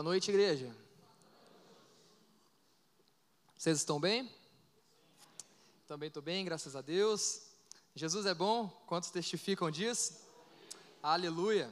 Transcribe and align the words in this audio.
Boa 0.00 0.12
noite, 0.12 0.30
igreja. 0.30 0.74
Vocês 3.54 3.76
estão 3.76 4.00
bem? 4.00 4.34
Também 5.86 6.06
estou 6.06 6.22
bem, 6.22 6.42
graças 6.42 6.74
a 6.74 6.80
Deus. 6.80 7.42
Jesus 7.94 8.24
é 8.24 8.32
bom? 8.32 8.66
Quantos 8.86 9.10
testificam 9.10 9.70
disso? 9.70 10.18
Aleluia. 11.02 11.70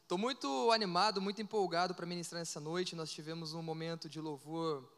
Estou 0.00 0.16
muito 0.16 0.70
animado, 0.70 1.20
muito 1.20 1.42
empolgado 1.42 1.92
para 1.92 2.06
ministrar 2.06 2.38
nessa 2.38 2.60
noite. 2.60 2.94
Nós 2.94 3.10
tivemos 3.10 3.52
um 3.52 3.62
momento 3.62 4.08
de 4.08 4.20
louvor 4.20 4.88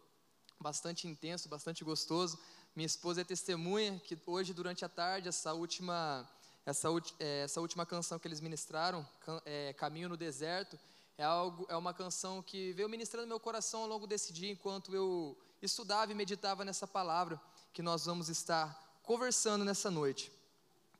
bastante 0.61 1.09
intenso, 1.09 1.49
bastante 1.49 1.83
gostoso. 1.83 2.39
Minha 2.77 2.85
esposa 2.85 3.23
é 3.23 3.25
testemunha 3.25 3.99
que 4.05 4.19
hoje, 4.27 4.53
durante 4.53 4.85
a 4.85 4.91
tarde, 4.91 5.27
essa 5.27 5.55
última, 5.55 6.31
essa, 6.67 6.89
é, 7.19 7.45
essa 7.45 7.63
última 7.63 7.87
canção 7.87 8.19
que 8.19 8.29
eles 8.29 8.43
ministraram, 8.43 9.09
é, 9.47 9.73
Caminho 9.73 10.11
no 10.11 10.19
Deserto, 10.19 10.79
é, 11.19 11.25
algo, 11.25 11.67
é 11.69 11.77
uma 11.77 11.93
canção 11.93 12.41
que 12.41 12.73
veio 12.73 12.89
ministrando 12.89 13.27
meu 13.27 13.41
coração 13.41 13.83
ao 13.83 13.89
longo 13.89 14.07
desse 14.07 14.33
dia, 14.33 14.53
enquanto 14.53 14.95
eu 14.95 15.37
estudava 15.61 16.13
e 16.13 16.15
meditava 16.15 16.65
nessa 16.65 16.87
palavra 16.87 17.41
que 17.73 17.83
nós 17.83 18.07
vamos 18.07 18.29
estar 18.29 19.01
conversando 19.03 19.65
nessa 19.65 19.91
noite. 19.91 20.31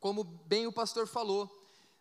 Como 0.01 0.25
bem 0.25 0.67
o 0.67 0.73
pastor 0.73 1.07
falou, 1.07 1.49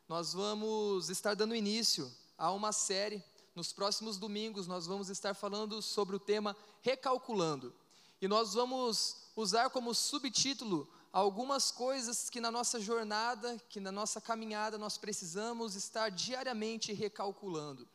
nós 0.09 0.33
vamos 0.33 1.09
estar 1.09 1.35
dando 1.35 1.55
início 1.55 2.11
a 2.35 2.51
uma 2.51 2.71
série. 2.71 3.23
Nos 3.53 3.71
próximos 3.71 4.17
domingos, 4.17 4.65
nós 4.65 4.87
vamos 4.87 5.09
estar 5.09 5.35
falando 5.35 5.79
sobre 5.81 6.15
o 6.15 6.19
tema 6.19 6.57
Recalculando. 6.81 7.71
E 8.19 8.27
nós 8.27 8.55
vamos 8.55 9.17
usar 9.35 9.69
como 9.69 9.93
subtítulo 9.93 10.89
algumas 11.11 11.71
coisas 11.71 12.29
que 12.29 12.39
na 12.39 12.51
nossa 12.51 12.79
jornada, 12.79 13.57
que 13.69 13.79
na 13.79 13.91
nossa 13.91 14.21
caminhada 14.21 14.77
nós 14.77 14.97
precisamos 14.97 15.75
estar 15.75 16.09
diariamente 16.09 16.93
recalculando. 16.93 17.87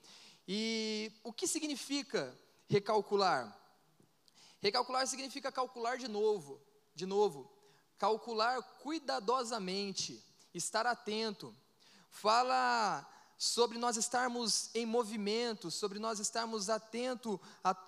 E 0.47 1.12
o 1.23 1.33
que 1.33 1.47
significa 1.47 2.36
recalcular? 2.69 3.56
Recalcular 4.61 5.06
significa 5.06 5.53
calcular 5.53 5.98
de 5.98 6.09
novo, 6.09 6.61
de 6.95 7.06
novo, 7.06 7.51
calcular 7.98 8.62
cuidadosamente, 8.81 10.23
estar 10.55 10.86
atento. 10.86 11.55
Fala 12.11 13.08
sobre 13.39 13.77
nós 13.79 13.97
estarmos 13.97 14.70
em 14.75 14.86
movimento, 14.86 15.70
sobre 15.70 15.98
nós 15.98 16.20
estarmos 16.20 16.70
atento 16.70 17.41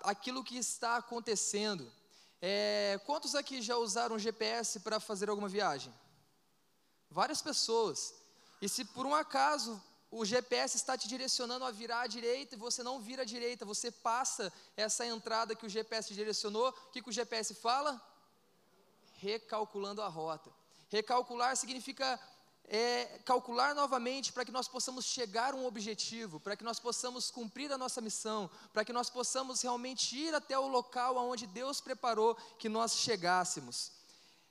àquilo 0.03 0.43
que 0.43 0.57
está 0.57 0.97
acontecendo. 0.97 1.93
É, 2.41 3.01
quantos 3.07 3.35
aqui 3.35 3.63
já 3.63 3.77
usaram 3.77 4.19
GPS 4.19 4.81
para 4.81 5.01
fazer 5.01 5.31
alguma 5.31 5.49
viagem? 5.49 5.93
Várias 7.11 7.41
pessoas. 7.41 8.15
E 8.61 8.69
se 8.69 8.85
por 8.85 9.07
um 9.07 9.15
acaso 9.15 9.83
o 10.11 10.25
GPS 10.25 10.77
está 10.77 10.97
te 10.97 11.09
direcionando 11.09 11.65
a 11.65 11.71
virar 11.71 12.03
à 12.03 12.07
direita 12.07 12.55
e 12.55 12.59
você 12.59 12.83
não 12.83 13.01
vira 13.01 13.23
à 13.23 13.25
direita, 13.25 13.65
você 13.65 13.91
passa 13.91 14.53
essa 14.77 15.05
entrada 15.05 15.57
que 15.57 15.67
o 15.67 15.69
GPS 15.69 16.09
te 16.09 16.15
direcionou, 16.15 16.69
o 16.69 16.91
que, 16.93 17.03
que 17.03 17.09
o 17.09 17.13
GPS 17.13 17.55
fala? 17.55 18.01
Recalculando 19.15 20.01
a 20.03 20.09
rota. 20.09 20.51
Recalcular 20.89 21.57
significa 21.57 22.21
é, 22.67 23.21
calcular 23.25 23.75
novamente 23.75 24.33
para 24.33 24.45
que 24.45 24.53
nós 24.53 24.69
possamos 24.69 25.05
chegar 25.05 25.53
a 25.53 25.57
um 25.57 25.67
objetivo, 25.67 26.41
para 26.41 26.57
que 26.57 26.65
nós 26.65 26.81
possamos 26.81 27.31
cumprir 27.31 27.71
a 27.73 27.79
nossa 27.79 28.01
missão, 28.01 28.51
para 28.73 28.85
que 28.85 28.93
nós 28.93 29.11
possamos 29.11 29.63
realmente 29.63 30.17
ir 30.17 30.35
até 30.35 30.59
o 30.59 30.67
local 30.67 31.19
aonde 31.19 31.47
Deus 31.47 31.81
preparou 31.81 32.35
que 32.59 32.69
nós 32.69 32.97
chegássemos. 32.97 33.93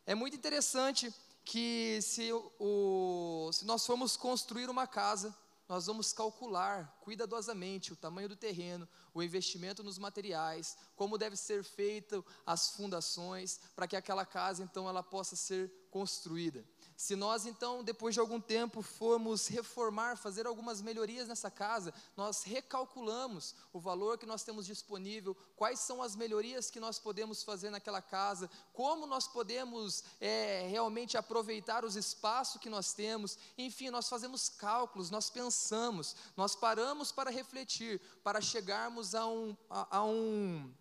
É 0.05 0.13
muito 0.13 0.35
interessante 0.35 1.13
que 1.43 1.99
se, 2.01 2.31
o, 2.59 3.49
se 3.51 3.65
nós 3.65 3.85
formos 3.85 4.15
construir 4.15 4.69
uma 4.69 4.87
casa, 4.87 5.35
nós 5.67 5.87
vamos 5.87 6.13
calcular 6.13 6.99
cuidadosamente 7.01 7.93
o 7.93 7.95
tamanho 7.95 8.29
do 8.29 8.35
terreno, 8.35 8.87
o 9.13 9.23
investimento 9.23 9.83
nos 9.83 9.97
materiais, 9.97 10.77
como 10.95 11.17
deve 11.17 11.35
ser 11.35 11.63
feita 11.63 12.23
as 12.45 12.71
fundações, 12.71 13.59
para 13.75 13.87
que 13.87 13.95
aquela 13.95 14.25
casa 14.25 14.63
então 14.63 14.87
ela 14.87 15.01
possa 15.01 15.35
ser 15.35 15.71
construída. 15.89 16.63
Se 16.95 17.15
nós 17.15 17.45
então, 17.45 17.83
depois 17.83 18.13
de 18.13 18.19
algum 18.19 18.39
tempo, 18.39 18.81
formos 18.81 19.47
reformar, 19.47 20.17
fazer 20.17 20.45
algumas 20.45 20.81
melhorias 20.81 21.27
nessa 21.27 21.49
casa, 21.49 21.93
nós 22.15 22.43
recalculamos 22.43 23.55
o 23.73 23.79
valor 23.79 24.17
que 24.17 24.25
nós 24.25 24.43
temos 24.43 24.65
disponível, 24.65 25.35
quais 25.55 25.79
são 25.79 26.01
as 26.01 26.15
melhorias 26.15 26.69
que 26.69 26.79
nós 26.79 26.99
podemos 26.99 27.43
fazer 27.43 27.69
naquela 27.69 28.01
casa, 28.01 28.49
como 28.73 29.07
nós 29.07 29.27
podemos 29.27 30.03
é, 30.21 30.67
realmente 30.69 31.17
aproveitar 31.17 31.83
os 31.83 31.95
espaços 31.95 32.61
que 32.61 32.69
nós 32.69 32.93
temos, 32.93 33.37
enfim, 33.57 33.89
nós 33.89 34.07
fazemos 34.07 34.49
cálculos, 34.49 35.09
nós 35.09 35.29
pensamos, 35.29 36.15
nós 36.37 36.55
paramos 36.55 37.11
para 37.11 37.31
refletir, 37.31 37.99
para 38.23 38.39
chegarmos 38.39 39.15
a 39.15 39.25
um, 39.25 39.57
a, 39.69 39.97
a 39.97 40.03
um, 40.03 40.71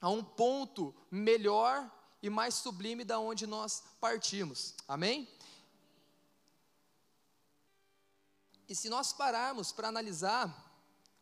a 0.00 0.10
um 0.10 0.22
ponto 0.22 0.94
melhor 1.10 1.90
e 2.22 2.30
mais 2.30 2.54
sublime 2.54 3.04
da 3.04 3.18
onde 3.18 3.46
nós 3.46 3.82
partimos. 4.00 4.74
Amém? 4.88 5.28
E 8.68 8.74
se 8.74 8.88
nós 8.88 9.12
pararmos 9.12 9.70
para 9.70 9.88
analisar 9.88 10.64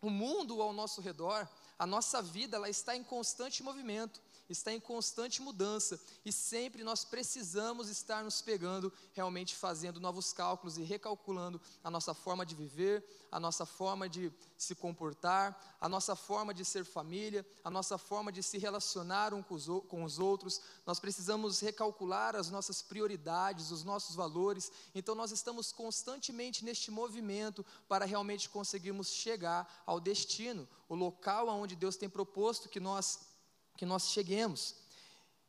o 0.01 0.09
mundo 0.09 0.63
ao 0.63 0.73
nosso 0.73 1.01
redor, 1.01 1.49
a 1.79 1.87
nossa 1.87 2.23
vida 2.23 2.57
ela 2.57 2.69
está 2.71 2.97
em 2.97 3.05
constante 3.05 3.63
movimento 3.63 4.21
está 4.53 4.73
em 4.73 4.81
constante 4.81 5.41
mudança 5.41 6.01
e 6.25 6.33
sempre 6.33 6.85
nós 6.85 7.05
precisamos 7.05 7.89
estar 7.89 8.23
nos 8.23 8.43
pegando, 8.43 8.93
realmente 9.13 9.55
fazendo 9.55 10.01
novos 10.01 10.33
cálculos 10.33 10.79
e 10.79 10.83
recalculando 10.83 11.61
a 11.83 11.91
nossa 11.91 12.15
forma 12.15 12.45
de 12.45 12.55
viver, 12.55 13.05
a 13.31 13.41
nossa 13.41 13.65
forma 13.65 14.09
de 14.09 14.33
se 14.57 14.75
comportar, 14.75 15.77
a 15.81 15.89
nossa 15.89 16.15
forma 16.15 16.55
de 16.55 16.65
ser 16.65 16.85
família, 16.85 17.45
a 17.63 17.71
nossa 17.71 17.99
forma 17.99 18.31
de 18.31 18.43
se 18.43 18.59
relacionar 18.59 19.35
um 19.35 19.43
com 19.43 20.05
os 20.05 20.19
outros. 20.19 20.61
Nós 20.87 21.01
precisamos 21.01 21.61
recalcular 21.61 22.37
as 22.37 22.51
nossas 22.51 22.83
prioridades, 22.83 23.71
os 23.71 23.85
nossos 23.85 24.15
valores. 24.15 24.71
Então 24.95 25.15
nós 25.15 25.33
estamos 25.33 25.73
constantemente 25.73 26.65
neste 26.65 26.91
movimento 26.91 27.65
para 27.89 28.05
realmente 28.05 28.49
conseguirmos 28.49 29.09
chegar 29.13 29.83
ao 29.87 30.01
destino, 30.01 30.69
o 30.89 30.95
local 30.95 31.49
aonde 31.49 31.77
Deus 31.77 31.97
tem 31.97 32.09
proposto 32.09 32.69
que 32.69 32.81
nós 32.81 33.34
que 33.77 33.87
nós 33.87 34.11
cheguemos. 34.11 34.75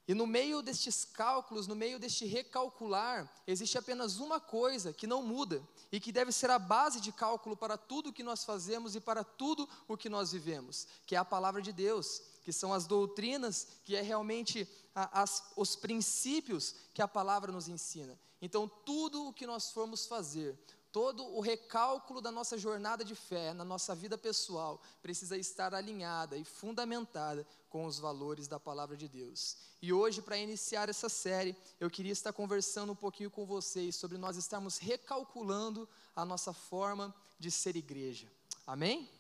E 0.07 0.13
no 0.13 0.27
meio 0.27 0.61
destes 0.61 1.03
cálculos, 1.03 1.65
no 1.65 1.75
meio 1.75 1.97
deste 1.97 2.25
recalcular, 2.25 3.31
existe 3.47 3.75
apenas 3.75 4.19
uma 4.19 4.39
coisa 4.39 4.93
que 4.93 5.07
não 5.07 5.23
muda 5.23 5.63
e 5.91 5.99
que 5.99 6.11
deve 6.11 6.31
ser 6.31 6.51
a 6.51 6.59
base 6.59 7.01
de 7.01 7.11
cálculo 7.11 7.57
para 7.57 7.75
tudo 7.75 8.09
o 8.09 8.13
que 8.13 8.21
nós 8.21 8.43
fazemos 8.43 8.95
e 8.95 8.99
para 8.99 9.23
tudo 9.23 9.67
o 9.87 9.97
que 9.97 10.07
nós 10.07 10.31
vivemos, 10.31 10.87
que 11.07 11.15
é 11.15 11.17
a 11.17 11.25
palavra 11.25 11.59
de 11.59 11.71
Deus, 11.71 12.21
que 12.43 12.53
são 12.53 12.71
as 12.71 12.85
doutrinas, 12.85 13.67
que 13.83 13.95
é 13.95 14.01
realmente 14.01 14.67
a, 14.93 15.23
as, 15.23 15.43
os 15.55 15.75
princípios 15.75 16.75
que 16.93 17.01
a 17.01 17.07
palavra 17.07 17.51
nos 17.51 17.67
ensina. 17.67 18.19
Então, 18.39 18.69
tudo 18.85 19.27
o 19.29 19.33
que 19.33 19.47
nós 19.47 19.71
formos 19.71 20.05
fazer, 20.05 20.55
todo 20.95 21.25
o 21.35 21.41
recálculo 21.41 22.22
da 22.22 22.31
nossa 22.31 22.57
jornada 22.57 23.03
de 23.03 23.16
fé, 23.16 23.53
na 23.53 23.66
nossa 23.66 23.94
vida 23.94 24.17
pessoal, 24.17 24.81
precisa 25.01 25.38
estar 25.38 25.75
alinhada 25.75 26.38
e 26.38 26.45
fundamentada 26.45 27.45
com 27.69 27.85
os 27.85 28.00
valores 28.00 28.47
da 28.47 28.57
palavra 28.57 28.95
de 28.95 29.09
Deus. 29.09 29.57
E 29.81 29.91
hoje, 29.91 30.22
para 30.22 30.38
iniciar 30.38 30.88
essa 30.88 31.09
série, 31.09 31.53
eu 31.81 31.89
queria 31.89 32.13
estar 32.13 32.31
conversando 32.31 32.94
um 32.94 32.95
pouquinho 32.95 33.29
com 33.29 33.45
vocês 33.45 33.94
sobre 33.97 34.17
nós 34.17 34.38
estarmos 34.38 34.78
recalculando 34.78 35.85
a 36.16 36.23
nossa 36.23 36.53
forma 36.53 37.13
de 37.38 37.51
ser 37.51 37.75
igreja. 37.75 38.31
Amém? 38.66 39.11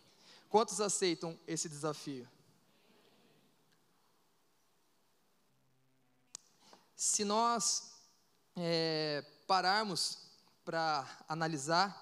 Quantos 0.47 0.79
aceitam 0.79 1.37
esse 1.45 1.67
desafio? 1.67 2.25
Se 6.95 7.25
nós 7.25 7.91
é, 8.55 9.25
pararmos 9.45 10.24
para 10.65 11.07
analisar 11.29 11.95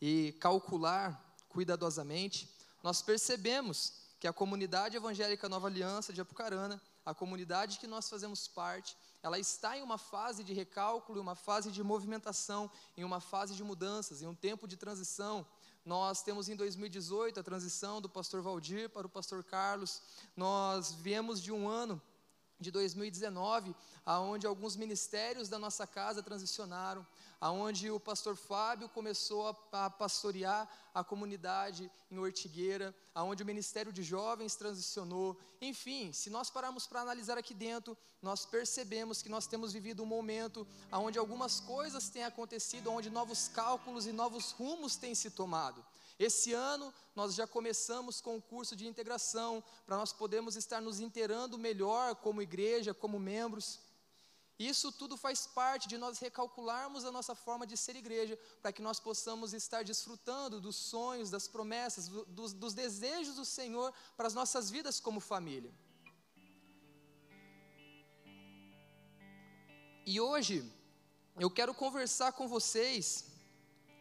e 0.00 0.32
calcular 0.40 1.20
cuidadosamente, 1.48 2.48
nós 2.82 3.02
percebemos 3.02 3.94
que 4.20 4.28
a 4.28 4.32
comunidade 4.32 4.96
evangélica 4.96 5.48
Nova 5.48 5.66
Aliança 5.66 6.12
de 6.12 6.20
Apucarana, 6.20 6.80
a 7.04 7.12
comunidade 7.12 7.78
que 7.78 7.86
nós 7.86 8.08
fazemos 8.08 8.46
parte, 8.46 8.96
ela 9.22 9.38
está 9.38 9.76
em 9.76 9.82
uma 9.82 9.98
fase 9.98 10.44
de 10.44 10.54
recálculo, 10.54 11.18
em 11.18 11.22
uma 11.22 11.34
fase 11.34 11.72
de 11.72 11.82
movimentação, 11.82 12.70
em 12.96 13.02
uma 13.02 13.20
fase 13.20 13.54
de 13.54 13.64
mudanças, 13.64 14.22
em 14.22 14.26
um 14.26 14.34
tempo 14.34 14.68
de 14.68 14.76
transição. 14.76 15.44
Nós 15.84 16.22
temos 16.22 16.48
em 16.48 16.56
2018 16.56 17.40
a 17.40 17.42
transição 17.42 18.00
do 18.00 18.08
pastor 18.08 18.40
Valdir 18.40 18.88
para 18.88 19.06
o 19.06 19.10
pastor 19.10 19.42
Carlos. 19.42 20.00
Nós 20.36 20.92
viemos 20.92 21.42
de 21.42 21.50
um 21.50 21.68
ano 21.68 22.00
de 22.58 22.70
2019, 22.70 23.74
aonde 24.04 24.46
alguns 24.46 24.76
ministérios 24.76 25.48
da 25.48 25.58
nossa 25.58 25.86
casa 25.86 26.22
transicionaram, 26.22 27.06
aonde 27.40 27.90
o 27.90 28.00
pastor 28.00 28.36
Fábio 28.36 28.88
começou 28.88 29.48
a, 29.48 29.84
a 29.86 29.90
pastorear 29.90 30.68
a 30.94 31.04
comunidade 31.04 31.90
em 32.10 32.18
Ortigueira, 32.18 32.94
aonde 33.14 33.42
o 33.42 33.46
ministério 33.46 33.92
de 33.92 34.02
jovens 34.02 34.56
transicionou. 34.56 35.38
Enfim, 35.60 36.12
se 36.12 36.30
nós 36.30 36.48
pararmos 36.48 36.86
para 36.86 37.02
analisar 37.02 37.36
aqui 37.36 37.52
dentro, 37.52 37.96
nós 38.22 38.46
percebemos 38.46 39.20
que 39.20 39.28
nós 39.28 39.46
temos 39.46 39.72
vivido 39.72 40.02
um 40.02 40.06
momento 40.06 40.66
aonde 40.90 41.18
algumas 41.18 41.60
coisas 41.60 42.08
têm 42.08 42.24
acontecido, 42.24 42.90
onde 42.90 43.10
novos 43.10 43.48
cálculos 43.48 44.06
e 44.06 44.12
novos 44.12 44.52
rumos 44.52 44.96
têm 44.96 45.14
se 45.14 45.30
tomado. 45.30 45.84
Esse 46.18 46.52
ano 46.52 46.92
nós 47.14 47.34
já 47.34 47.46
começamos 47.46 48.20
com 48.20 48.36
o 48.36 48.42
curso 48.42 48.74
de 48.74 48.86
integração, 48.86 49.62
para 49.84 49.96
nós 49.96 50.12
podermos 50.12 50.56
estar 50.56 50.80
nos 50.80 50.98
inteirando 50.98 51.58
melhor 51.58 52.16
como 52.16 52.40
igreja, 52.40 52.94
como 52.94 53.18
membros. 53.18 53.80
Isso 54.58 54.90
tudo 54.90 55.18
faz 55.18 55.46
parte 55.46 55.86
de 55.86 55.98
nós 55.98 56.18
recalcularmos 56.18 57.04
a 57.04 57.12
nossa 57.12 57.34
forma 57.34 57.66
de 57.66 57.76
ser 57.76 57.94
igreja, 57.96 58.38
para 58.62 58.72
que 58.72 58.80
nós 58.80 58.98
possamos 58.98 59.52
estar 59.52 59.84
desfrutando 59.84 60.58
dos 60.58 60.76
sonhos, 60.76 61.28
das 61.28 61.46
promessas, 61.46 62.08
do, 62.08 62.24
dos, 62.24 62.54
dos 62.54 62.72
desejos 62.72 63.36
do 63.36 63.44
Senhor 63.44 63.92
para 64.16 64.26
as 64.26 64.32
nossas 64.32 64.70
vidas 64.70 64.98
como 64.98 65.20
família. 65.20 65.72
E 70.06 70.18
hoje 70.18 70.64
eu 71.38 71.50
quero 71.50 71.74
conversar 71.74 72.32
com 72.32 72.48
vocês 72.48 73.26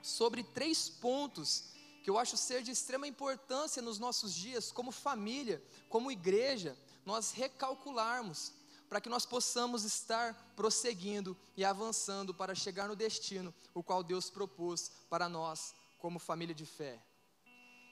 sobre 0.02 0.42
três 0.44 0.88
pontos 0.88 1.75
que 2.06 2.10
eu 2.12 2.20
acho 2.20 2.38
ser 2.38 2.62
de 2.62 2.70
extrema 2.70 3.08
importância 3.08 3.82
nos 3.82 3.98
nossos 3.98 4.32
dias, 4.36 4.72
como 4.72 4.92
família, 4.92 5.60
como 5.90 6.12
igreja, 6.12 6.78
nós 7.04 7.32
recalcularmos 7.32 8.54
para 8.88 9.02
que 9.02 9.10
nós 9.10 9.26
possamos 9.26 9.84
estar 9.84 10.54
prosseguindo 10.56 11.36
e 11.58 11.66
avançando 11.66 12.32
para 12.32 12.54
chegar 12.54 12.88
no 12.88 12.96
destino 12.96 13.52
o 13.74 13.82
qual 13.82 14.04
Deus 14.04 14.30
propôs 14.30 14.92
para 15.10 15.28
nós 15.28 15.74
como 15.98 16.20
família 16.20 16.54
de 16.54 16.64
fé. 16.64 17.02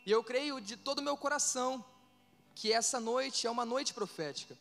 E 0.06 0.12
eu 0.12 0.24
creio 0.24 0.62
de 0.62 0.77
todo 0.77 1.00
o 1.00 1.04
meu 1.04 1.18
coração 1.18 1.83
que 2.54 2.71
essa 2.71 3.00
noite 3.00 3.48
é 3.48 3.50
uma 3.50 3.66
noite 3.66 3.95
profética. 3.95 4.56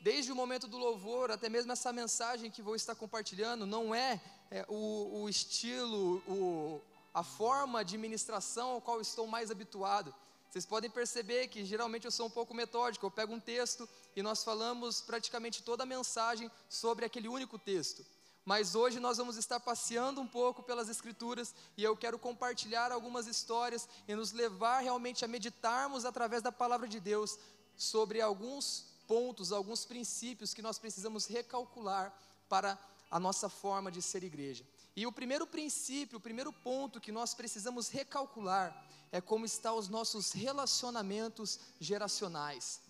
Desde 0.00 0.32
o 0.32 0.34
momento 0.34 0.66
do 0.66 0.78
louvor, 0.78 1.30
até 1.30 1.50
mesmo 1.50 1.70
essa 1.70 1.92
mensagem 1.92 2.50
que 2.50 2.62
vou 2.62 2.74
estar 2.74 2.94
compartilhando, 2.94 3.66
não 3.66 3.94
é, 3.94 4.18
é 4.50 4.64
o, 4.70 5.20
o 5.20 5.28
estilo, 5.28 6.22
o, 6.26 6.80
a 7.12 7.22
forma 7.22 7.84
de 7.84 7.98
ministração 7.98 8.70
ao 8.70 8.80
qual 8.80 9.00
estou 9.00 9.26
mais 9.26 9.50
habituado. 9.50 10.14
Vocês 10.50 10.66
podem 10.66 10.90
perceber 10.90 11.48
que 11.48 11.64
geralmente 11.64 12.06
eu 12.06 12.10
sou 12.10 12.26
um 12.26 12.30
pouco 12.30 12.52
metódico, 12.52 13.06
eu 13.06 13.10
pego 13.10 13.32
um 13.32 13.40
texto 13.40 13.88
e 14.16 14.22
nós 14.22 14.42
falamos 14.42 15.00
praticamente 15.00 15.62
toda 15.62 15.84
a 15.84 15.86
mensagem 15.86 16.50
sobre 16.68 17.04
aquele 17.04 17.28
único 17.28 17.58
texto. 17.58 18.04
Mas 18.44 18.74
hoje 18.74 18.98
nós 18.98 19.18
vamos 19.18 19.36
estar 19.36 19.60
passeando 19.60 20.20
um 20.20 20.26
pouco 20.26 20.62
pelas 20.62 20.88
Escrituras 20.88 21.54
e 21.76 21.84
eu 21.84 21.96
quero 21.96 22.18
compartilhar 22.18 22.90
algumas 22.90 23.26
histórias 23.26 23.88
e 24.08 24.14
nos 24.14 24.32
levar 24.32 24.80
realmente 24.80 25.24
a 25.24 25.28
meditarmos 25.28 26.04
através 26.04 26.42
da 26.42 26.50
palavra 26.50 26.88
de 26.88 26.98
Deus 26.98 27.38
sobre 27.76 28.20
alguns 28.20 28.86
pontos, 29.06 29.52
alguns 29.52 29.84
princípios 29.84 30.52
que 30.52 30.62
nós 30.62 30.78
precisamos 30.78 31.26
recalcular 31.26 32.12
para 32.48 32.78
a 33.10 33.20
nossa 33.20 33.48
forma 33.48 33.90
de 33.90 34.00
ser 34.00 34.24
igreja. 34.24 34.64
E 34.96 35.06
o 35.06 35.12
primeiro 35.12 35.46
princípio, 35.46 36.18
o 36.18 36.20
primeiro 36.20 36.52
ponto 36.52 37.00
que 37.00 37.12
nós 37.12 37.34
precisamos 37.34 37.88
recalcular 37.88 38.86
é 39.12 39.20
como 39.20 39.44
estão 39.44 39.76
os 39.76 39.88
nossos 39.88 40.32
relacionamentos 40.32 41.58
geracionais. 41.80 42.80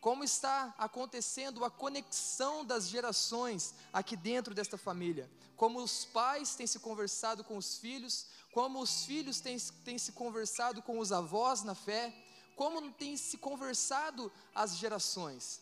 Como 0.00 0.22
está 0.22 0.74
acontecendo 0.78 1.64
a 1.64 1.70
conexão 1.70 2.64
das 2.64 2.88
gerações 2.88 3.74
aqui 3.92 4.16
dentro 4.16 4.54
desta 4.54 4.78
família? 4.78 5.28
Como 5.56 5.82
os 5.82 6.04
pais 6.04 6.54
têm 6.54 6.66
se 6.66 6.78
conversado 6.78 7.42
com 7.42 7.56
os 7.56 7.78
filhos, 7.78 8.26
como 8.52 8.80
os 8.80 9.04
filhos 9.04 9.40
têm, 9.40 9.58
têm 9.84 9.98
se 9.98 10.12
conversado 10.12 10.80
com 10.82 11.00
os 11.00 11.10
avós 11.10 11.64
na 11.64 11.74
fé, 11.74 12.14
como 12.54 12.92
têm 12.92 13.16
se 13.16 13.38
conversado 13.38 14.32
as 14.54 14.76
gerações. 14.76 15.60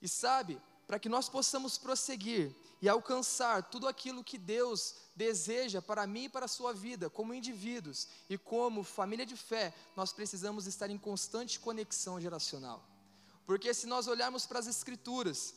E 0.00 0.08
sabe, 0.08 0.60
para 0.86 0.98
que 0.98 1.08
nós 1.08 1.28
possamos 1.28 1.78
prosseguir 1.78 2.54
e 2.82 2.88
alcançar 2.88 3.70
tudo 3.70 3.86
aquilo 3.86 4.24
que 4.24 4.36
Deus 4.36 4.96
deseja 5.14 5.80
para 5.80 6.04
mim 6.04 6.24
e 6.24 6.28
para 6.28 6.46
a 6.46 6.48
sua 6.48 6.72
vida, 6.74 7.08
como 7.08 7.32
indivíduos 7.32 8.08
e 8.28 8.36
como 8.36 8.82
família 8.82 9.24
de 9.24 9.36
fé, 9.36 9.72
nós 9.94 10.12
precisamos 10.12 10.66
estar 10.66 10.90
em 10.90 10.98
constante 10.98 11.60
conexão 11.60 12.20
geracional. 12.20 12.84
Porque 13.46 13.72
se 13.72 13.86
nós 13.86 14.08
olharmos 14.08 14.46
para 14.46 14.58
as 14.58 14.66
Escrituras, 14.66 15.54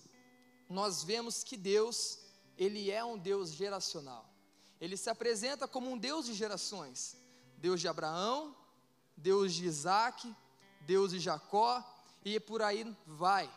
nós 0.69 1.03
vemos 1.03 1.43
que 1.43 1.57
Deus, 1.57 2.19
Ele 2.55 2.91
é 2.91 3.03
um 3.03 3.17
Deus 3.17 3.53
geracional. 3.53 4.29
Ele 4.79 4.95
se 4.95 5.09
apresenta 5.09 5.67
como 5.67 5.89
um 5.89 5.97
Deus 5.97 6.27
de 6.27 6.33
gerações: 6.35 7.17
Deus 7.57 7.81
de 7.81 7.87
Abraão, 7.87 8.55
Deus 9.17 9.51
de 9.55 9.65
Isaac, 9.65 10.31
Deus 10.81 11.09
de 11.09 11.19
Jacó, 11.19 11.83
e 12.23 12.39
por 12.39 12.61
aí 12.61 12.95
vai. 13.07 13.51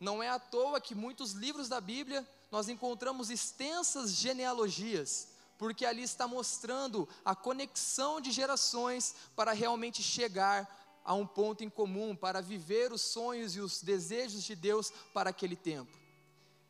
Não 0.00 0.22
é 0.22 0.30
à 0.30 0.38
toa 0.38 0.80
que 0.80 0.94
muitos 0.94 1.32
livros 1.32 1.68
da 1.68 1.80
Bíblia 1.80 2.26
nós 2.50 2.68
encontramos 2.68 3.30
extensas 3.30 4.12
genealogias, 4.12 5.28
porque 5.58 5.84
ali 5.84 6.02
está 6.02 6.28
mostrando 6.28 7.08
a 7.24 7.34
conexão 7.34 8.20
de 8.20 8.30
gerações 8.30 9.14
para 9.34 9.52
realmente 9.52 10.02
chegar 10.02 11.00
a 11.04 11.14
um 11.14 11.26
ponto 11.26 11.62
em 11.62 11.70
comum, 11.70 12.16
para 12.16 12.40
viver 12.40 12.92
os 12.92 13.00
sonhos 13.00 13.54
e 13.54 13.60
os 13.60 13.80
desejos 13.80 14.42
de 14.42 14.56
Deus 14.56 14.92
para 15.14 15.30
aquele 15.30 15.56
tempo. 15.56 15.96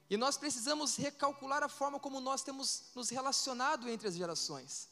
E 0.08 0.16
nós 0.16 0.36
precisamos 0.36 0.96
recalcular 0.96 1.62
a 1.62 1.68
forma 1.68 1.98
como 1.98 2.20
nós 2.20 2.42
temos 2.42 2.84
nos 2.94 3.08
relacionado 3.10 3.88
entre 3.88 4.06
as 4.06 4.14
gerações. 4.14 4.88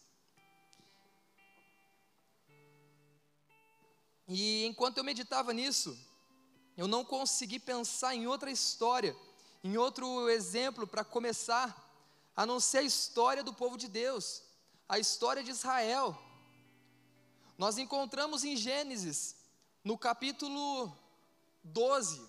E 4.27 4.65
enquanto 4.65 4.99
eu 4.99 5.05
meditava 5.05 5.53
nisso, 5.53 5.97
eu 6.77 6.89
não 6.89 7.05
consegui 7.05 7.59
pensar 7.59 8.15
em 8.15 8.27
outra 8.27 8.51
história, 8.51 9.15
em 9.65 9.79
outro 9.79 10.29
exemplo 10.29 10.87
para 10.87 11.03
começar, 11.03 11.75
a 12.37 12.45
não 12.45 12.61
ser 12.61 12.79
a 12.79 12.83
história 12.83 13.43
do 13.43 13.55
povo 13.55 13.79
de 13.79 13.89
Deus, 13.89 14.43
a 14.87 14.99
história 14.99 15.43
de 15.43 15.51
Israel. 15.51 16.21
Nós 17.57 17.79
encontramos 17.79 18.45
em 18.45 18.57
Gênesis, 18.57 19.35
no 19.83 19.97
capítulo 19.97 20.95
12, 21.63 22.21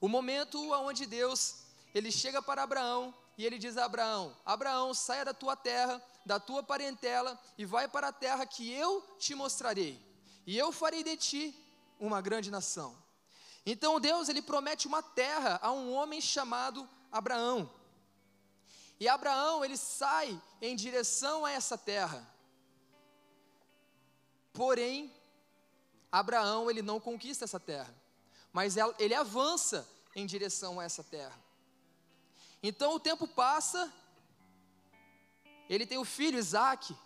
o 0.00 0.08
momento 0.08 0.72
onde 0.72 1.04
Deus, 1.04 1.56
ele 1.94 2.10
chega 2.10 2.40
para 2.40 2.62
Abraão 2.62 3.14
e 3.36 3.44
ele 3.44 3.58
diz 3.58 3.76
a 3.76 3.84
Abraão: 3.84 4.34
Abraão, 4.46 4.94
saia 4.94 5.26
da 5.26 5.34
tua 5.34 5.56
terra, 5.56 6.02
da 6.24 6.40
tua 6.40 6.62
parentela 6.62 7.38
e 7.58 7.66
vai 7.66 7.86
para 7.86 8.08
a 8.08 8.12
terra 8.12 8.46
que 8.46 8.72
eu 8.72 9.02
te 9.18 9.34
mostrarei, 9.34 10.00
e 10.46 10.56
eu 10.56 10.72
farei 10.72 11.04
de 11.04 11.18
ti 11.18 11.54
uma 12.00 12.22
grande 12.22 12.50
nação. 12.50 13.03
Então 13.66 13.98
Deus 13.98 14.28
ele 14.28 14.42
promete 14.42 14.86
uma 14.86 15.02
terra 15.02 15.58
a 15.62 15.72
um 15.72 15.92
homem 15.92 16.20
chamado 16.20 16.88
Abraão. 17.10 17.70
E 19.00 19.08
Abraão 19.08 19.64
ele 19.64 19.76
sai 19.76 20.40
em 20.60 20.76
direção 20.76 21.44
a 21.44 21.50
essa 21.50 21.78
terra. 21.78 22.26
Porém, 24.52 25.12
Abraão 26.12 26.70
ele 26.70 26.82
não 26.82 27.00
conquista 27.00 27.44
essa 27.44 27.58
terra, 27.58 27.92
mas 28.52 28.76
ele 28.98 29.14
avança 29.14 29.88
em 30.14 30.26
direção 30.26 30.78
a 30.78 30.84
essa 30.84 31.02
terra. 31.02 31.36
Então 32.62 32.94
o 32.94 33.00
tempo 33.00 33.26
passa, 33.26 33.92
ele 35.68 35.86
tem 35.86 35.98
o 35.98 36.04
filho 36.04 36.38
Isaac, 36.38 36.96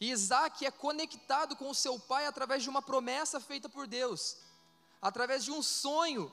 e 0.00 0.10
Isaac 0.10 0.64
é 0.64 0.70
conectado 0.70 1.54
com 1.54 1.68
o 1.68 1.74
seu 1.74 1.98
pai 1.98 2.26
através 2.26 2.62
de 2.62 2.70
uma 2.70 2.80
promessa 2.80 3.38
feita 3.38 3.68
por 3.68 3.86
Deus 3.86 4.38
através 5.02 5.44
de 5.44 5.50
um 5.50 5.60
sonho 5.60 6.32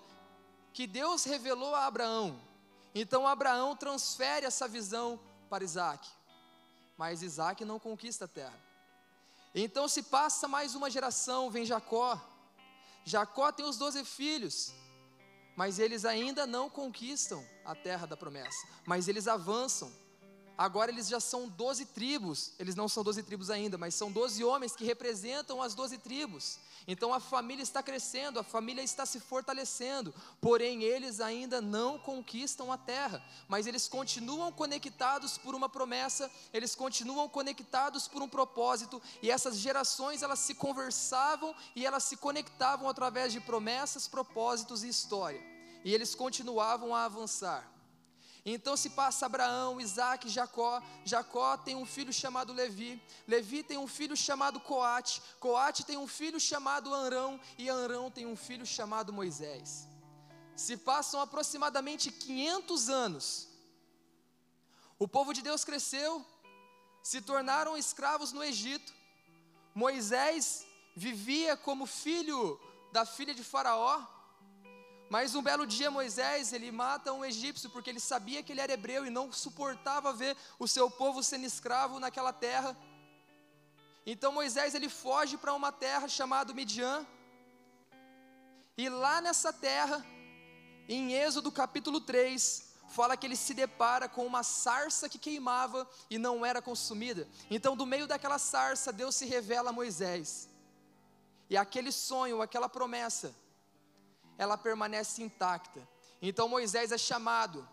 que 0.71 0.85
Deus 0.85 1.23
revelou 1.23 1.73
a 1.73 1.87
Abraão. 1.87 2.39
Então 2.93 3.27
Abraão 3.27 3.75
transfere 3.75 4.45
essa 4.45 4.67
visão 4.67 5.19
para 5.49 5.63
Isaac, 5.63 6.07
mas 6.95 7.23
Isaac 7.23 7.65
não 7.65 7.79
conquista 7.79 8.25
a 8.25 8.27
terra. 8.27 8.57
Então 9.53 9.87
se 9.87 10.03
passa 10.03 10.47
mais 10.47 10.75
uma 10.75 10.89
geração, 10.89 11.49
vem 11.49 11.65
Jacó. 11.65 12.21
Jacó 13.03 13.51
tem 13.51 13.65
os 13.65 13.77
doze 13.77 14.05
filhos, 14.05 14.71
mas 15.55 15.79
eles 15.79 16.05
ainda 16.05 16.45
não 16.45 16.69
conquistam 16.69 17.43
a 17.65 17.73
terra 17.73 18.05
da 18.05 18.15
promessa, 18.15 18.67
mas 18.85 19.07
eles 19.07 19.27
avançam. 19.27 19.91
Agora 20.59 20.91
eles 20.91 21.07
já 21.07 21.21
são 21.21 21.47
doze 21.47 21.85
tribos, 21.85 22.51
eles 22.59 22.75
não 22.75 22.89
são 22.89 23.01
doze 23.01 23.23
tribos 23.23 23.49
ainda, 23.49 23.77
mas 23.77 23.95
são 23.95 24.11
doze 24.11 24.43
homens 24.43 24.75
que 24.75 24.83
representam 24.83 25.61
as 25.61 25.73
doze 25.73 25.97
tribos. 25.97 26.59
Então 26.85 27.13
a 27.13 27.19
família 27.21 27.63
está 27.63 27.81
crescendo, 27.81 28.37
a 28.37 28.43
família 28.43 28.81
está 28.81 29.05
se 29.05 29.21
fortalecendo, 29.21 30.13
porém 30.41 30.83
eles 30.83 31.21
ainda 31.21 31.61
não 31.61 31.97
conquistam 31.97 32.73
a 32.73 32.77
terra, 32.77 33.23
mas 33.47 33.67
eles 33.67 33.87
continuam 33.87 34.51
conectados 34.51 35.37
por 35.37 35.55
uma 35.55 35.69
promessa, 35.69 36.29
eles 36.51 36.75
continuam 36.75 37.29
conectados 37.29 38.09
por 38.09 38.21
um 38.21 38.27
propósito, 38.27 39.01
e 39.21 39.31
essas 39.31 39.55
gerações 39.59 40.23
elas 40.23 40.39
se 40.39 40.55
conversavam 40.55 41.55
e 41.73 41.85
elas 41.85 42.03
se 42.03 42.17
conectavam 42.17 42.89
através 42.89 43.31
de 43.31 43.39
promessas, 43.39 44.09
propósitos 44.09 44.83
e 44.83 44.89
história, 44.89 45.41
e 45.85 45.93
eles 45.93 46.13
continuavam 46.13 46.93
a 46.93 47.05
avançar. 47.05 47.78
Então 48.53 48.75
se 48.75 48.89
passa 48.89 49.25
Abraão, 49.25 49.79
Isaac, 49.79 50.27
Jacó. 50.27 50.81
Jacó 51.05 51.55
tem 51.57 51.75
um 51.75 51.85
filho 51.85 52.11
chamado 52.11 52.51
Levi. 52.51 53.01
Levi 53.27 53.61
tem 53.63 53.77
um 53.77 53.87
filho 53.87 54.15
chamado 54.17 54.59
Coate. 54.59 55.21
Coate 55.39 55.85
tem 55.85 55.97
um 55.97 56.07
filho 56.07 56.39
chamado 56.39 56.93
Arão. 56.93 57.39
E 57.57 57.69
Arão 57.69 58.09
tem 58.09 58.25
um 58.25 58.35
filho 58.35 58.65
chamado 58.65 59.13
Moisés. 59.13 59.87
Se 60.55 60.75
passam 60.77 61.21
aproximadamente 61.21 62.11
500 62.11 62.89
anos. 62.89 63.47
O 64.97 65.07
povo 65.07 65.33
de 65.33 65.41
Deus 65.41 65.63
cresceu. 65.63 66.25
se 67.03 67.21
tornaram 67.21 67.77
escravos 67.77 68.31
no 68.31 68.43
Egito. 68.43 68.91
Moisés 69.73 70.65
vivia 70.95 71.55
como 71.55 71.85
filho 71.85 72.59
da 72.91 73.05
filha 73.05 73.33
de 73.33 73.43
Faraó, 73.43 74.05
mas 75.09 75.33
um 75.33 75.41
belo 75.41 75.65
dia 75.65 75.89
Moisés, 75.89 76.53
ele 76.53 76.71
mata 76.71 77.11
um 77.11 77.25
egípcio 77.25 77.69
porque 77.71 77.89
ele 77.89 77.99
sabia 77.99 78.43
que 78.43 78.51
ele 78.51 78.61
era 78.61 78.73
hebreu 78.73 79.05
e 79.05 79.09
não 79.09 79.31
suportava 79.31 80.13
ver 80.13 80.37
o 80.59 80.67
seu 80.67 80.89
povo 80.89 81.23
sendo 81.23 81.45
escravo 81.45 81.99
naquela 81.99 82.31
terra. 82.31 82.77
Então 84.05 84.31
Moisés 84.31 84.75
ele 84.75 84.87
foge 84.87 85.35
para 85.35 85.53
uma 85.53 85.71
terra 85.71 86.07
chamada 86.07 86.53
Midian. 86.53 87.05
E 88.77 88.87
lá 88.87 89.19
nessa 89.19 89.51
terra, 89.51 90.05
em 90.87 91.13
Êxodo 91.13 91.51
capítulo 91.51 91.99
3, 91.99 92.69
fala 92.89 93.17
que 93.17 93.25
ele 93.25 93.35
se 93.35 93.53
depara 93.53 94.07
com 94.07 94.25
uma 94.25 94.43
sarça 94.43 95.09
que 95.09 95.17
queimava 95.17 95.89
e 96.09 96.17
não 96.17 96.45
era 96.45 96.61
consumida. 96.61 97.27
Então, 97.49 97.75
do 97.75 97.85
meio 97.85 98.07
daquela 98.07 98.39
sarça, 98.39 98.93
Deus 98.93 99.15
se 99.15 99.25
revela 99.25 99.69
a 99.71 99.73
Moisés. 99.73 100.49
E 101.49 101.57
aquele 101.57 101.91
sonho, 101.91 102.41
aquela 102.41 102.69
promessa, 102.69 103.33
ela 104.39 104.57
permanece 104.57 105.21
intacta. 105.21 105.85
Então 106.21 106.47
Moisés 106.47 106.93
é 106.93 106.97
chamado, 106.97 107.67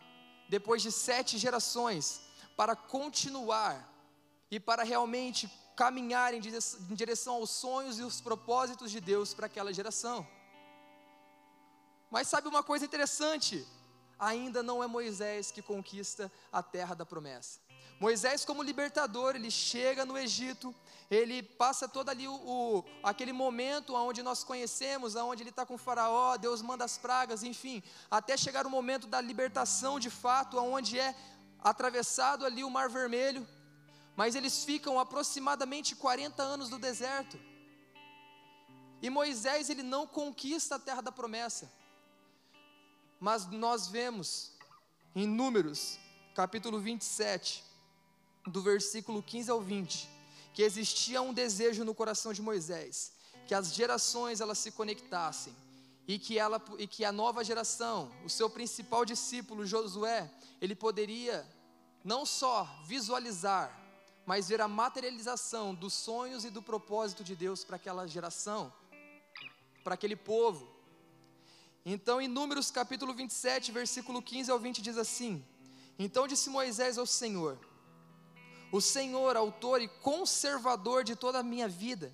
depois 0.49 0.83
de 0.83 0.91
sete 0.91 1.39
gerações, 1.39 2.23
para 2.57 2.75
continuar 2.75 3.89
e 4.51 4.59
para 4.59 4.83
realmente 4.83 5.49
caminhar 5.77 6.35
em 6.35 6.41
direção 6.91 7.35
aos 7.37 7.51
sonhos 7.51 7.99
e 8.01 8.03
os 8.03 8.21
propósitos 8.21 8.91
de 8.91 9.01
Deus 9.01 9.33
para 9.33 9.47
aquela 9.47 9.73
geração. 9.73 10.27
Mas 12.11 12.27
sabe 12.27 12.49
uma 12.49 12.65
coisa 12.65 12.85
interessante? 12.85 13.67
Ainda 14.19 14.63
não 14.63 14.83
é 14.83 14.87
Moisés 14.89 15.53
que 15.53 15.63
conquista 15.63 16.33
a 16.51 16.63
terra 16.63 16.95
da 16.95 17.07
promessa. 17.07 17.61
Moisés, 17.99 18.45
como 18.45 18.63
libertador, 18.63 19.37
ele 19.37 19.51
chega 19.51 20.05
no 20.05 20.19
Egito, 20.19 20.75
ele 21.11 21.43
passa 21.43 21.89
todo 21.89 22.11
ali 22.11 22.29
o, 22.29 22.35
o 22.35 22.85
aquele 23.03 23.33
momento 23.33 23.95
onde 23.95 24.23
nós 24.23 24.45
conhecemos, 24.45 25.15
onde 25.15 25.43
ele 25.43 25.51
está 25.51 25.65
com 25.65 25.75
o 25.75 25.79
faraó, 25.79 26.37
Deus 26.37 26.61
manda 26.61 26.85
as 26.85 26.99
pragas, 26.99 27.43
enfim, 27.43 27.83
até 28.11 28.37
chegar 28.37 28.67
o 28.67 28.71
momento 28.71 29.07
da 29.07 29.21
libertação 29.21 29.99
de 29.99 30.11
fato, 30.11 30.59
onde 30.59 30.99
é 30.99 31.15
atravessado 31.61 32.45
ali 32.45 32.63
o 32.63 32.71
Mar 32.71 32.89
Vermelho, 32.91 33.47
mas 34.15 34.35
eles 34.35 34.65
ficam 34.65 35.01
aproximadamente 35.01 35.97
40 35.97 36.43
anos 36.43 36.69
no 36.69 36.79
deserto. 36.79 37.39
E 39.01 39.09
Moisés 39.09 39.71
ele 39.71 39.83
não 39.83 40.07
conquista 40.07 40.77
a 40.77 40.79
terra 40.79 41.03
da 41.03 41.13
promessa. 41.13 41.71
Mas 43.21 43.47
nós 43.47 43.89
vemos 43.89 44.53
em 45.15 45.27
Números, 45.27 45.99
capítulo 46.35 46.79
27, 46.79 47.65
do 48.47 48.63
versículo 48.63 49.23
15 49.23 49.51
ao 49.51 49.61
20, 49.61 50.09
que 50.55 50.63
existia 50.63 51.21
um 51.21 51.33
desejo 51.33 51.85
no 51.85 51.95
coração 51.95 52.33
de 52.33 52.41
Moisés, 52.41 53.13
que 53.47 53.55
as 53.55 53.75
gerações 53.75 54.41
elas 54.41 54.59
se 54.59 54.71
conectassem 54.71 55.55
e 56.09 56.19
que 56.19 56.39
ela 56.39 56.63
e 56.79 56.87
que 56.87 57.05
a 57.05 57.13
nova 57.13 57.43
geração, 57.43 58.11
o 58.25 58.31
seu 58.31 58.49
principal 58.49 59.05
discípulo 59.05 59.67
Josué, 59.67 60.31
ele 60.61 60.75
poderia 60.75 61.45
não 62.05 62.25
só 62.25 62.69
visualizar, 62.87 63.77
mas 64.25 64.49
ver 64.49 64.61
a 64.61 64.69
materialização 64.69 65.75
dos 65.75 65.93
sonhos 65.93 66.45
e 66.45 66.51
do 66.51 66.63
propósito 66.63 67.25
de 67.25 67.35
Deus 67.35 67.65
para 67.65 67.77
aquela 67.77 68.07
geração, 68.07 68.73
para 69.83 69.95
aquele 69.95 70.15
povo. 70.17 70.69
Então, 71.85 72.21
em 72.21 72.29
Números 72.29 72.71
capítulo 72.71 73.13
27, 73.13 73.73
versículo 73.73 74.23
15 74.23 74.51
ao 74.51 74.59
20 74.59 74.83
diz 74.83 74.97
assim: 74.97 75.45
Então 75.99 76.29
disse 76.29 76.49
Moisés 76.49 76.99
ao 76.99 77.07
Senhor: 77.07 77.59
o 78.73 78.81
Senhor, 78.81 79.37
autor 79.37 79.81
e 79.81 79.89
conservador 79.89 81.05
de 81.05 81.15
toda 81.15 81.39
a 81.39 81.43
minha 81.43 81.69
vida, 81.69 82.13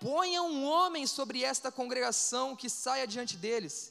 ponha 0.00 0.42
um 0.42 0.64
homem 0.64 1.06
sobre 1.06 1.42
esta 1.42 1.70
congregação 1.72 2.54
que 2.54 2.68
saia 2.68 3.06
diante 3.06 3.36
deles, 3.36 3.90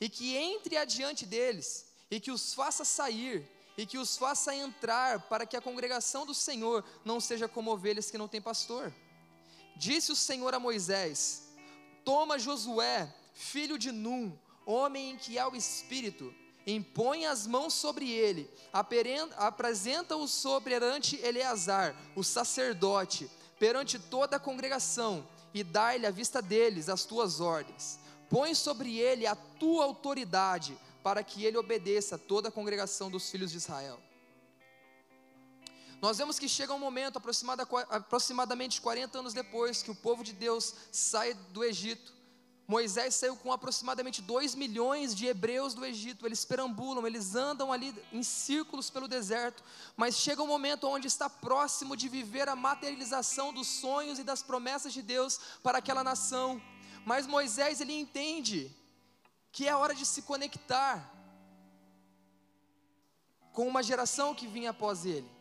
e 0.00 0.08
que 0.08 0.36
entre 0.36 0.76
adiante 0.76 1.26
deles, 1.26 1.86
e 2.10 2.20
que 2.20 2.30
os 2.30 2.54
faça 2.54 2.84
sair, 2.84 3.48
e 3.76 3.86
que 3.86 3.98
os 3.98 4.16
faça 4.16 4.54
entrar, 4.54 5.20
para 5.28 5.46
que 5.46 5.56
a 5.56 5.60
congregação 5.60 6.26
do 6.26 6.34
Senhor 6.34 6.84
não 7.04 7.20
seja 7.20 7.48
como 7.48 7.70
ovelhas 7.70 8.10
que 8.10 8.18
não 8.18 8.28
têm 8.28 8.40
pastor. 8.40 8.92
Disse 9.76 10.10
o 10.10 10.16
Senhor 10.16 10.52
a 10.52 10.58
Moisés: 10.58 11.44
Toma 12.04 12.38
Josué, 12.38 13.12
filho 13.32 13.78
de 13.78 13.92
Num, 13.92 14.36
homem 14.66 15.10
em 15.10 15.16
que 15.16 15.38
há 15.38 15.48
o 15.48 15.56
espírito, 15.56 16.34
impõe 16.74 17.24
as 17.26 17.46
mãos 17.46 17.72
sobre 17.72 18.10
ele, 18.10 18.50
apresenta-o 18.72 20.28
sobre 20.28 20.78
perante 20.78 21.16
Eleazar, 21.24 21.96
o 22.14 22.22
sacerdote, 22.22 23.30
perante 23.58 23.98
toda 23.98 24.36
a 24.36 24.40
congregação, 24.40 25.26
e 25.54 25.64
dá-lhe 25.64 26.06
à 26.06 26.10
vista 26.10 26.42
deles 26.42 26.88
as 26.88 27.04
tuas 27.04 27.40
ordens. 27.40 27.98
Põe 28.28 28.54
sobre 28.54 28.98
ele 28.98 29.26
a 29.26 29.34
tua 29.34 29.84
autoridade, 29.84 30.78
para 31.02 31.22
que 31.22 31.44
ele 31.44 31.56
obedeça 31.56 32.16
a 32.16 32.18
toda 32.18 32.48
a 32.50 32.52
congregação 32.52 33.10
dos 33.10 33.30
filhos 33.30 33.50
de 33.50 33.56
Israel. 33.56 33.98
Nós 36.02 36.18
vemos 36.18 36.38
que 36.38 36.48
chega 36.48 36.74
um 36.74 36.78
momento, 36.78 37.20
aproximadamente 37.90 38.80
40 38.80 39.18
anos 39.18 39.32
depois, 39.32 39.82
que 39.82 39.90
o 39.90 39.94
povo 39.94 40.22
de 40.22 40.32
Deus 40.32 40.74
sai 40.92 41.32
do 41.34 41.64
Egito, 41.64 42.12
Moisés 42.68 43.14
saiu 43.14 43.34
com 43.34 43.50
aproximadamente 43.50 44.20
2 44.20 44.54
milhões 44.54 45.14
de 45.14 45.26
hebreus 45.26 45.72
do 45.72 45.86
Egito. 45.86 46.26
Eles 46.26 46.44
perambulam, 46.44 47.06
eles 47.06 47.34
andam 47.34 47.72
ali 47.72 47.94
em 48.12 48.22
círculos 48.22 48.90
pelo 48.90 49.08
deserto, 49.08 49.64
mas 49.96 50.16
chega 50.16 50.42
um 50.42 50.46
momento 50.46 50.86
onde 50.86 51.06
está 51.06 51.30
próximo 51.30 51.96
de 51.96 52.10
viver 52.10 52.46
a 52.46 52.54
materialização 52.54 53.54
dos 53.54 53.66
sonhos 53.66 54.18
e 54.18 54.22
das 54.22 54.42
promessas 54.42 54.92
de 54.92 55.00
Deus 55.00 55.40
para 55.62 55.78
aquela 55.78 56.04
nação. 56.04 56.60
Mas 57.06 57.26
Moisés 57.26 57.80
ele 57.80 57.98
entende 57.98 58.70
que 59.50 59.66
é 59.66 59.74
hora 59.74 59.94
de 59.94 60.04
se 60.04 60.20
conectar 60.20 61.10
com 63.54 63.66
uma 63.66 63.82
geração 63.82 64.34
que 64.34 64.46
vinha 64.46 64.70
após 64.70 65.06
ele. 65.06 65.38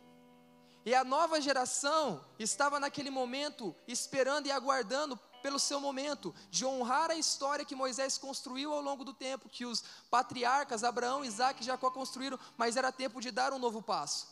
E 0.86 0.96
a 0.96 1.04
nova 1.04 1.42
geração 1.42 2.24
estava 2.40 2.80
naquele 2.80 3.10
momento 3.10 3.76
esperando 3.86 4.48
e 4.48 4.52
aguardando 4.52 5.20
pelo 5.42 5.60
seu 5.60 5.80
momento, 5.80 6.34
de 6.50 6.66
honrar 6.66 7.10
a 7.12 7.16
história 7.16 7.66
que 7.66 7.76
Moisés 7.76 8.18
construiu 8.18 8.74
ao 8.74 8.82
longo 8.82 9.04
do 9.04 9.14
tempo, 9.14 9.50
que 9.50 9.66
os 9.66 9.84
patriarcas 10.10 10.84
Abraão, 10.84 11.24
Isaac 11.24 11.62
e 11.62 11.66
Jacó 11.66 11.90
construíram, 11.90 12.40
mas 12.58 12.78
era 12.78 12.92
tempo 12.92 13.22
de 13.22 13.32
dar 13.32 13.54
um 13.54 13.60
novo 13.60 13.82
passo. 13.82 14.28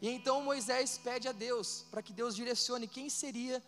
E 0.00 0.08
então 0.08 0.42
Moisés 0.42 0.98
pede 0.98 1.26
a 1.26 1.32
Deus 1.32 1.86
para 1.90 2.02
que 2.02 2.12
Deus 2.12 2.36
direcione 2.36 2.86
quem 2.86 3.08
seria 3.08 3.62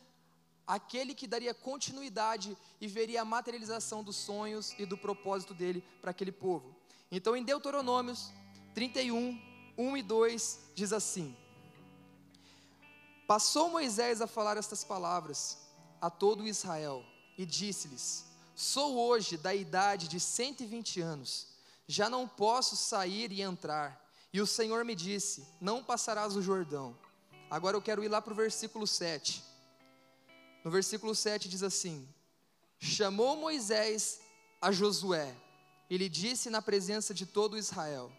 aquele 0.67 1.15
que 1.15 1.27
daria 1.27 1.55
continuidade 1.55 2.57
e 2.79 2.87
veria 2.87 3.23
a 3.23 3.25
materialização 3.25 4.05
dos 4.05 4.17
sonhos 4.17 4.75
e 4.79 4.85
do 4.85 4.99
propósito 4.99 5.55
dele 5.55 5.83
para 6.03 6.11
aquele 6.11 6.31
povo. 6.31 6.77
Então 7.11 7.35
em 7.35 7.43
Deuteronômios 7.43 8.31
31, 8.75 9.41
1 9.79 9.97
e 9.97 10.03
2 10.03 10.61
diz 10.75 10.93
assim: 10.93 11.35
Passou 13.29 13.69
Moisés 13.69 14.23
a 14.23 14.27
falar 14.27 14.57
estas 14.57 14.83
palavras 14.83 15.59
a 16.01 16.09
todo 16.09 16.49
Israel 16.49 17.05
e 17.37 17.45
disse-lhes: 17.45 18.25
Sou 18.57 18.99
hoje 18.99 19.37
da 19.37 19.55
idade 19.55 20.09
de 20.09 20.19
120 20.19 21.03
anos, 21.03 21.47
já 21.87 22.09
não 22.09 22.27
posso 22.27 22.75
sair 22.75 23.31
e 23.31 23.43
entrar. 23.43 24.03
E 24.33 24.41
o 24.41 24.47
Senhor 24.47 24.83
me 24.83 24.95
disse: 24.95 25.47
Não 25.61 25.85
passarás 25.85 26.37
o 26.37 26.43
Jordão. 26.43 26.99
Agora 27.51 27.77
eu 27.77 27.83
quero 27.83 28.03
ir 28.03 28.09
lá 28.09 28.23
para 28.23 28.33
o 28.33 28.37
versículo 28.37 28.87
7. 28.87 29.45
No 30.65 30.71
versículo 30.71 31.15
7 31.15 31.51
diz 31.51 31.63
assim: 31.63 32.09
Chamou 32.79 33.37
Moisés 33.37 34.21
a 34.59 34.73
Josué 34.73 35.37
e 35.91 35.99
lhe 35.99 36.09
disse 36.09 36.49
na 36.49 36.63
presença 36.63 37.13
de 37.13 37.27
todo 37.27 37.59
Israel: 37.59 38.11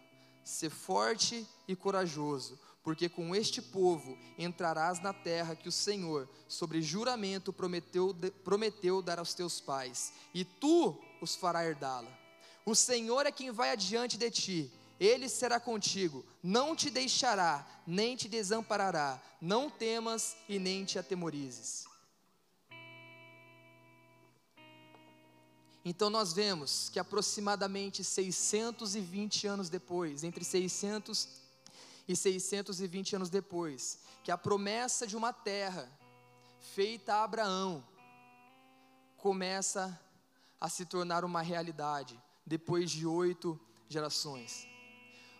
Ser 0.44 0.70
forte 0.70 1.44
e 1.66 1.74
corajoso 1.74 2.60
porque 2.82 3.08
com 3.08 3.34
este 3.34 3.60
povo 3.60 4.18
entrarás 4.38 5.00
na 5.00 5.12
terra 5.12 5.54
que 5.54 5.68
o 5.68 5.72
Senhor, 5.72 6.28
sobre 6.48 6.80
juramento, 6.80 7.52
prometeu, 7.52 8.14
prometeu 8.42 9.02
dar 9.02 9.18
aos 9.18 9.34
teus 9.34 9.60
pais, 9.60 10.12
e 10.34 10.44
tu 10.44 10.98
os 11.20 11.34
farás 11.34 11.68
herdá-la. 11.68 12.10
O 12.64 12.74
Senhor 12.74 13.26
é 13.26 13.32
quem 13.32 13.50
vai 13.50 13.70
adiante 13.70 14.16
de 14.16 14.30
ti, 14.30 14.72
ele 14.98 15.28
será 15.28 15.58
contigo, 15.58 16.24
não 16.42 16.76
te 16.76 16.90
deixará, 16.90 17.66
nem 17.86 18.16
te 18.16 18.28
desamparará, 18.28 19.20
não 19.40 19.70
temas 19.70 20.36
e 20.48 20.58
nem 20.58 20.84
te 20.84 20.98
atemorizes. 20.98 21.88
Então 25.82 26.10
nós 26.10 26.34
vemos 26.34 26.90
que 26.90 26.98
aproximadamente 26.98 28.04
620 28.04 29.46
anos 29.46 29.70
depois, 29.70 30.22
entre 30.22 30.44
600 30.44 31.39
e 32.10 32.16
620 32.16 33.14
anos 33.14 33.30
depois, 33.30 34.00
que 34.24 34.32
a 34.32 34.36
promessa 34.36 35.06
de 35.06 35.16
uma 35.16 35.32
terra 35.32 35.88
feita 36.74 37.14
a 37.14 37.22
Abraão 37.22 37.86
começa 39.16 39.96
a 40.60 40.68
se 40.68 40.84
tornar 40.84 41.24
uma 41.24 41.40
realidade 41.40 42.20
depois 42.44 42.90
de 42.90 43.06
oito 43.06 43.58
gerações. 43.88 44.66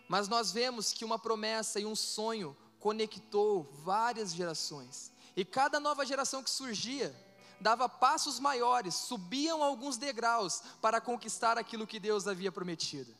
Mas 0.07 0.29
nós 0.29 0.53
vemos 0.53 0.93
que 0.93 1.03
uma 1.03 1.19
promessa 1.19 1.77
e 1.77 1.85
um 1.85 1.95
sonho 1.95 2.55
conectou 2.79 3.63
várias 3.83 4.33
gerações. 4.33 5.11
E 5.35 5.43
cada 5.43 5.77
nova 5.77 6.05
geração 6.05 6.41
que 6.41 6.49
surgia 6.49 7.13
dava 7.59 7.89
passos 7.89 8.39
maiores, 8.39 8.95
subiam 8.95 9.61
alguns 9.61 9.97
degraus 9.97 10.63
para 10.81 11.01
conquistar 11.01 11.57
aquilo 11.57 11.85
que 11.85 11.99
Deus 11.99 12.29
havia 12.29 12.51
prometido. 12.51 13.13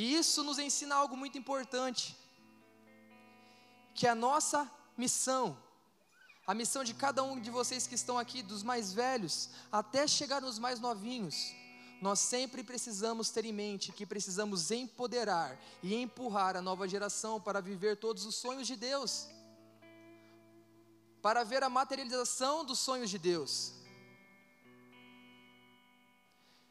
E 0.00 0.14
isso 0.14 0.44
nos 0.44 0.60
ensina 0.60 0.94
algo 0.94 1.16
muito 1.16 1.36
importante, 1.36 2.16
que 3.96 4.06
a 4.06 4.14
nossa 4.14 4.60
missão, 4.96 5.58
a 6.46 6.54
missão 6.54 6.84
de 6.84 6.94
cada 6.94 7.20
um 7.24 7.40
de 7.40 7.50
vocês 7.50 7.84
que 7.84 7.96
estão 7.96 8.16
aqui, 8.16 8.40
dos 8.40 8.62
mais 8.62 8.92
velhos, 8.92 9.50
até 9.72 10.06
chegar 10.06 10.40
nos 10.40 10.56
mais 10.56 10.78
novinhos, 10.78 11.52
nós 12.00 12.20
sempre 12.20 12.62
precisamos 12.62 13.30
ter 13.30 13.44
em 13.44 13.52
mente 13.52 13.90
que 13.90 14.06
precisamos 14.06 14.70
empoderar 14.70 15.58
e 15.82 15.96
empurrar 15.96 16.56
a 16.56 16.62
nova 16.62 16.86
geração 16.86 17.40
para 17.40 17.60
viver 17.60 17.96
todos 17.96 18.24
os 18.24 18.36
sonhos 18.36 18.68
de 18.68 18.76
Deus, 18.76 19.26
para 21.20 21.42
ver 21.42 21.64
a 21.64 21.68
materialização 21.68 22.64
dos 22.64 22.78
sonhos 22.78 23.10
de 23.10 23.18
Deus. 23.18 23.72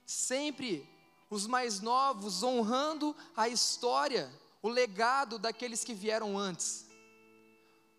Sempre 0.05 0.88
os 1.29 1.46
mais 1.46 1.79
novos 1.79 2.43
honrando 2.43 3.15
a 3.36 3.48
história, 3.50 4.31
o 4.62 4.69
legado 4.69 5.38
daqueles 5.38 5.84
que 5.84 5.93
vieram 5.93 6.38
antes. 6.38 6.86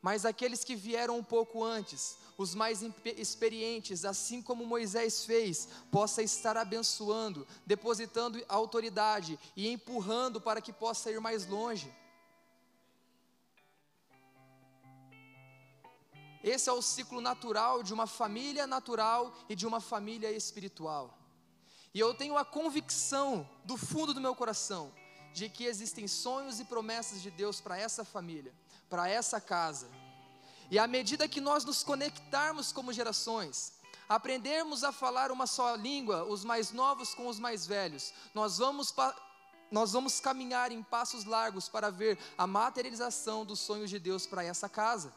Mas 0.01 0.25
aqueles 0.25 0.65
que 0.65 0.77
vieram 0.77 1.19
um 1.19 1.25
pouco 1.25 1.63
antes, 1.63 2.17
os 2.39 2.55
mais 2.55 2.83
experientes, 3.17 4.05
assim 4.05 4.41
como 4.41 4.65
Moisés 4.65 5.25
fez, 5.25 5.69
possa 5.91 6.23
estar 6.23 6.57
abençoando, 6.57 7.47
depositando 7.67 8.43
autoridade 8.49 9.39
e 9.57 9.69
empurrando 9.69 10.41
para 10.41 10.61
que 10.61 10.73
possa 10.73 11.11
ir 11.11 11.21
mais 11.21 11.47
longe. 11.47 11.93
Esse 16.43 16.71
é 16.71 16.73
o 16.73 16.81
ciclo 16.81 17.21
natural 17.21 17.83
de 17.83 17.93
uma 17.93 18.07
família 18.07 18.67
natural 18.67 19.35
e 19.49 19.57
de 19.57 19.67
uma 19.67 19.81
família 19.81 20.31
espiritual. 20.31 21.18
E 21.99 22.01
eu 22.01 22.15
tenho 22.15 22.39
a 22.39 22.45
convicção 22.45 23.45
do 23.65 23.77
fundo 23.77 24.15
do 24.15 24.21
meu 24.21 24.33
coração 24.33 24.93
de 25.35 25.49
que 25.49 25.65
existem 25.65 26.07
sonhos 26.07 26.61
e 26.61 26.65
promessas 26.65 27.21
de 27.21 27.29
Deus 27.29 27.61
para 27.61 27.77
essa 27.77 28.05
família, 28.05 28.55
para 28.89 29.09
essa 29.09 29.41
casa. 29.41 29.89
E 30.71 30.79
à 30.79 30.87
medida 30.87 31.27
que 31.27 31.41
nós 31.41 31.65
nos 31.65 31.83
conectarmos 31.83 32.71
como 32.71 32.93
gerações, 32.93 33.73
aprendermos 34.09 34.85
a 34.85 34.93
falar 34.93 35.33
uma 35.33 35.49
só 35.49 35.75
língua, 35.75 36.23
os 36.23 36.45
mais 36.45 36.71
novos 36.71 37.15
com 37.15 37.27
os 37.27 37.41
mais 37.41 37.67
velhos, 37.67 38.15
nós 38.33 38.59
vamos 38.59 38.95
nós 39.69 39.91
vamos 39.91 40.21
caminhar 40.21 40.71
em 40.71 40.85
passos 40.85 41.25
largos 41.25 41.69
para 41.69 41.91
ver 41.91 42.17
a 42.39 42.47
materialização 42.47 43.45
dos 43.45 43.59
sonhos 43.59 43.91
de 43.91 43.99
Deus 43.99 44.25
para 44.25 44.45
essa 44.45 44.69
casa. 44.69 45.13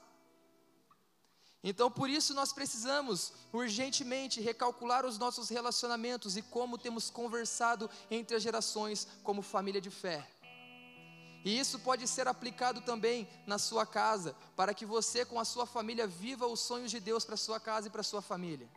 Então, 1.64 1.92
por 1.92 2.10
isso, 2.10 2.34
nós 2.34 2.52
precisamos 2.52 3.34
urgentemente 3.54 4.42
recalcular 4.42 5.06
os 5.06 5.20
nossos 5.20 5.48
relacionamentos 5.50 6.36
e 6.36 6.42
como 6.42 6.78
temos 6.78 7.10
conversado 7.10 7.90
entre 8.10 8.36
as 8.36 8.42
gerações 8.42 9.08
como 9.24 9.44
família 9.44 9.80
de 9.80 9.92
fé. 9.92 10.28
E 11.46 11.60
isso 11.60 11.80
pode 11.80 12.08
ser 12.08 12.28
aplicado 12.28 12.82
também 12.82 13.28
na 13.46 13.60
sua 13.60 13.86
casa, 13.86 14.36
para 14.56 14.74
que 14.74 14.86
você, 14.86 15.24
com 15.24 15.40
a 15.40 15.46
sua 15.46 15.68
família, 15.68 16.08
viva 16.08 16.48
os 16.48 16.60
sonhos 16.60 16.90
de 16.90 17.00
Deus 17.00 17.26
para 17.26 17.36
a 17.36 17.38
sua 17.38 17.60
casa 17.60 17.88
e 17.88 17.92
para 17.92 18.02
a 18.02 18.04
sua 18.04 18.22
família. 18.22 18.68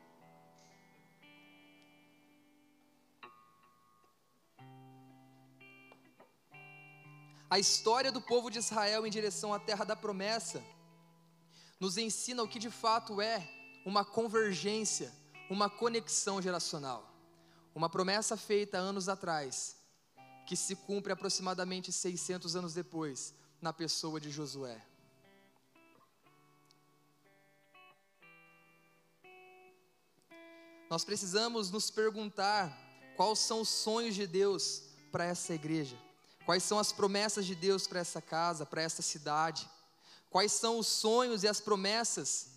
A 7.49 7.59
história 7.59 8.11
do 8.11 8.21
povo 8.21 8.51
de 8.51 8.59
Israel 8.59 9.07
em 9.07 9.11
direção 9.11 9.55
à 9.55 9.59
terra 9.59 9.85
da 9.85 9.95
promessa 9.95 10.63
nos 11.79 11.97
ensina 11.99 12.43
o 12.43 12.49
que 12.49 12.59
de 12.59 12.71
fato 12.71 13.21
é 13.21 13.49
uma 13.85 14.05
convergência, 14.05 15.13
uma 15.51 15.69
conexão 15.69 16.41
geracional. 16.41 17.11
Uma 17.75 17.89
promessa 17.89 18.37
feita 18.37 18.79
anos 18.79 19.09
atrás, 19.09 19.77
que 20.47 20.57
se 20.57 20.77
cumpre 20.77 21.13
aproximadamente 21.13 21.91
600 21.93 22.55
anos 22.55 22.73
depois, 22.73 23.35
na 23.61 23.73
pessoa 23.73 24.21
de 24.21 24.31
Josué. 24.31 24.81
Nós 30.89 31.05
precisamos 31.05 31.71
nos 31.71 31.91
perguntar 31.91 32.71
quais 33.17 33.41
são 33.41 33.63
os 33.63 33.69
sonhos 33.69 34.15
de 34.15 34.27
Deus 34.27 34.83
para 35.11 35.25
essa 35.25 35.55
igreja, 35.55 35.97
quais 36.45 36.63
são 36.63 36.79
as 36.79 36.93
promessas 36.93 37.47
de 37.47 37.55
Deus 37.55 37.87
para 37.87 38.01
essa 38.01 38.21
casa, 38.21 38.65
para 38.65 38.83
essa 38.83 39.03
cidade. 39.03 39.69
Quais 40.35 40.51
são 40.51 40.81
os 40.81 40.89
sonhos 40.89 41.45
e 41.45 41.49
as 41.49 41.61
promessas 41.61 42.49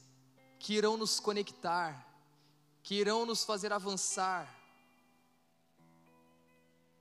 que 0.58 0.74
irão 0.74 0.98
nos 0.98 1.20
conectar, 1.20 2.08
que 2.82 2.96
irão 2.96 3.24
nos 3.24 3.44
fazer 3.44 3.72
avançar, 3.72 4.52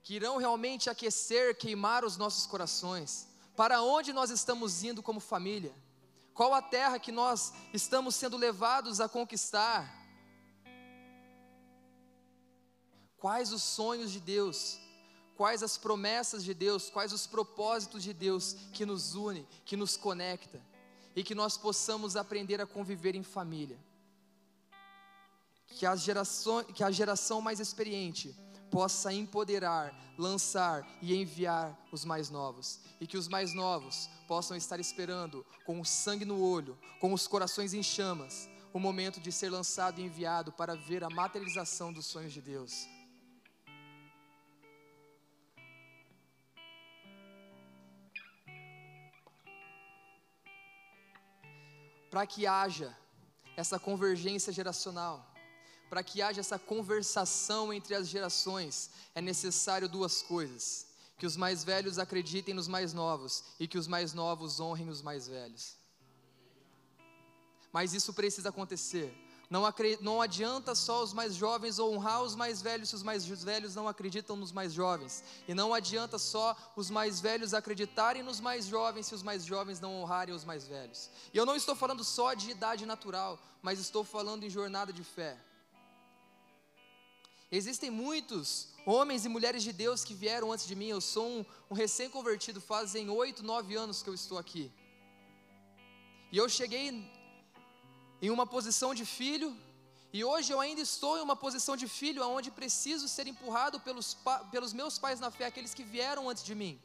que 0.02 0.16
irão 0.16 0.36
realmente 0.36 0.90
aquecer, 0.90 1.56
queimar 1.56 2.04
os 2.04 2.18
nossos 2.18 2.46
corações? 2.46 3.26
Para 3.56 3.80
onde 3.80 4.12
nós 4.12 4.28
estamos 4.28 4.84
indo 4.84 5.02
como 5.02 5.18
família? 5.18 5.74
Qual 6.34 6.52
a 6.52 6.60
terra 6.60 6.98
que 6.98 7.10
nós 7.10 7.54
estamos 7.72 8.14
sendo 8.14 8.36
levados 8.36 9.00
a 9.00 9.08
conquistar? 9.08 9.90
Quais 13.16 13.50
os 13.50 13.62
sonhos 13.62 14.12
de 14.12 14.20
Deus? 14.20 14.78
Quais 15.36 15.62
as 15.62 15.76
promessas 15.76 16.42
de 16.42 16.54
Deus, 16.54 16.90
quais 16.90 17.12
os 17.12 17.26
propósitos 17.26 18.02
de 18.02 18.12
Deus 18.12 18.56
que 18.72 18.86
nos 18.86 19.14
une, 19.14 19.46
que 19.64 19.76
nos 19.76 19.96
conecta 19.96 20.60
e 21.14 21.22
que 21.22 21.34
nós 21.34 21.56
possamos 21.56 22.16
aprender 22.16 22.60
a 22.60 22.66
conviver 22.66 23.14
em 23.14 23.22
família. 23.22 23.78
Que 25.68 25.86
a 25.86 25.94
geração, 25.96 26.64
que 26.64 26.82
a 26.82 26.90
geração 26.90 27.40
mais 27.40 27.60
experiente 27.60 28.34
possa 28.70 29.12
empoderar, 29.12 29.94
lançar 30.18 30.86
e 31.00 31.14
enviar 31.14 31.78
os 31.92 32.04
mais 32.04 32.30
novos, 32.30 32.80
e 33.00 33.06
que 33.06 33.16
os 33.16 33.28
mais 33.28 33.54
novos 33.54 34.08
possam 34.26 34.56
estar 34.56 34.80
esperando 34.80 35.44
com 35.64 35.80
o 35.80 35.84
sangue 35.84 36.24
no 36.24 36.42
olho, 36.42 36.78
com 37.00 37.12
os 37.12 37.26
corações 37.26 37.74
em 37.74 37.82
chamas, 37.82 38.48
o 38.72 38.78
momento 38.78 39.20
de 39.20 39.32
ser 39.32 39.50
lançado 39.50 40.00
e 40.00 40.04
enviado 40.04 40.52
para 40.52 40.74
ver 40.74 41.04
a 41.04 41.10
materialização 41.10 41.92
dos 41.92 42.06
sonhos 42.06 42.32
de 42.32 42.42
Deus. 42.42 42.86
Para 52.16 52.26
que 52.26 52.46
haja 52.46 52.96
essa 53.58 53.78
convergência 53.78 54.50
geracional, 54.50 55.30
para 55.90 56.02
que 56.02 56.22
haja 56.22 56.40
essa 56.40 56.58
conversação 56.58 57.70
entre 57.74 57.94
as 57.94 58.08
gerações, 58.08 58.90
é 59.14 59.20
necessário 59.20 59.86
duas 59.86 60.22
coisas: 60.22 60.86
que 61.18 61.26
os 61.26 61.36
mais 61.36 61.62
velhos 61.62 61.98
acreditem 61.98 62.54
nos 62.54 62.68
mais 62.68 62.94
novos 62.94 63.44
e 63.60 63.68
que 63.68 63.76
os 63.76 63.86
mais 63.86 64.14
novos 64.14 64.58
honrem 64.58 64.88
os 64.88 65.02
mais 65.02 65.28
velhos. 65.28 65.76
Mas 67.70 67.92
isso 67.92 68.14
precisa 68.14 68.48
acontecer 68.48 69.14
não, 69.48 69.62
não 70.00 70.20
adianta 70.20 70.74
só 70.74 71.02
os 71.02 71.12
mais 71.12 71.36
jovens 71.36 71.78
honrar 71.78 72.22
os 72.22 72.34
mais 72.34 72.60
velhos 72.60 72.88
se 72.88 72.96
os 72.96 73.02
mais 73.02 73.24
velhos 73.24 73.76
não 73.76 73.86
acreditam 73.86 74.34
nos 74.36 74.50
mais 74.50 74.72
jovens. 74.72 75.22
E 75.46 75.54
não 75.54 75.72
adianta 75.72 76.18
só 76.18 76.56
os 76.74 76.90
mais 76.90 77.20
velhos 77.20 77.54
acreditarem 77.54 78.24
nos 78.24 78.40
mais 78.40 78.66
jovens 78.66 79.06
se 79.06 79.14
os 79.14 79.22
mais 79.22 79.44
jovens 79.44 79.78
não 79.78 80.00
honrarem 80.00 80.34
os 80.34 80.44
mais 80.44 80.66
velhos. 80.66 81.08
E 81.32 81.36
eu 81.36 81.46
não 81.46 81.54
estou 81.54 81.76
falando 81.76 82.02
só 82.02 82.34
de 82.34 82.50
idade 82.50 82.84
natural, 82.84 83.38
mas 83.62 83.78
estou 83.78 84.02
falando 84.02 84.42
em 84.42 84.50
jornada 84.50 84.92
de 84.92 85.04
fé. 85.04 85.38
Existem 87.50 87.88
muitos 87.88 88.68
homens 88.84 89.24
e 89.24 89.28
mulheres 89.28 89.62
de 89.62 89.72
Deus 89.72 90.04
que 90.04 90.14
vieram 90.14 90.50
antes 90.50 90.66
de 90.66 90.74
mim. 90.74 90.88
Eu 90.88 91.00
sou 91.00 91.24
um, 91.24 91.44
um 91.70 91.74
recém-convertido, 91.74 92.60
fazem 92.60 93.08
oito, 93.08 93.44
nove 93.44 93.76
anos 93.76 94.02
que 94.02 94.10
eu 94.10 94.14
estou 94.14 94.38
aqui. 94.38 94.72
E 96.32 96.36
eu 96.36 96.48
cheguei 96.48 97.08
em 98.20 98.30
uma 98.30 98.46
posição 98.46 98.94
de 98.94 99.04
filho, 99.04 99.56
e 100.12 100.24
hoje 100.24 100.52
eu 100.52 100.60
ainda 100.60 100.80
estou 100.80 101.18
em 101.18 101.20
uma 101.20 101.36
posição 101.36 101.76
de 101.76 101.86
filho, 101.86 102.26
onde 102.26 102.50
preciso 102.50 103.08
ser 103.08 103.26
empurrado 103.26 103.78
pelos, 103.80 104.16
pelos 104.50 104.72
meus 104.72 104.98
pais 104.98 105.20
na 105.20 105.30
fé, 105.30 105.46
aqueles 105.46 105.74
que 105.74 105.82
vieram 105.82 106.28
antes 106.30 106.44
de 106.44 106.54
mim. 106.54 106.80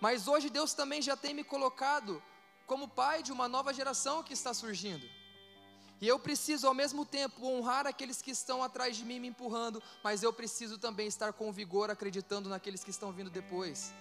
Mas 0.00 0.28
hoje 0.28 0.50
Deus 0.50 0.74
também 0.74 1.00
já 1.00 1.16
tem 1.16 1.32
me 1.32 1.44
colocado 1.44 2.22
como 2.66 2.88
pai 2.88 3.22
de 3.22 3.32
uma 3.32 3.48
nova 3.48 3.72
geração 3.72 4.22
que 4.22 4.32
está 4.32 4.52
surgindo. 4.52 5.06
E 6.00 6.08
eu 6.08 6.18
preciso 6.18 6.66
ao 6.66 6.74
mesmo 6.74 7.04
tempo 7.04 7.46
honrar 7.46 7.86
aqueles 7.86 8.22
que 8.22 8.30
estão 8.30 8.62
atrás 8.62 8.96
de 8.96 9.04
mim 9.04 9.20
me 9.20 9.28
empurrando, 9.28 9.82
mas 10.02 10.22
eu 10.22 10.32
preciso 10.32 10.78
também 10.78 11.06
estar 11.06 11.32
com 11.32 11.52
vigor 11.52 11.90
acreditando 11.90 12.48
naqueles 12.48 12.82
que 12.82 12.90
estão 12.90 13.12
vindo 13.12 13.30
depois 13.30 13.92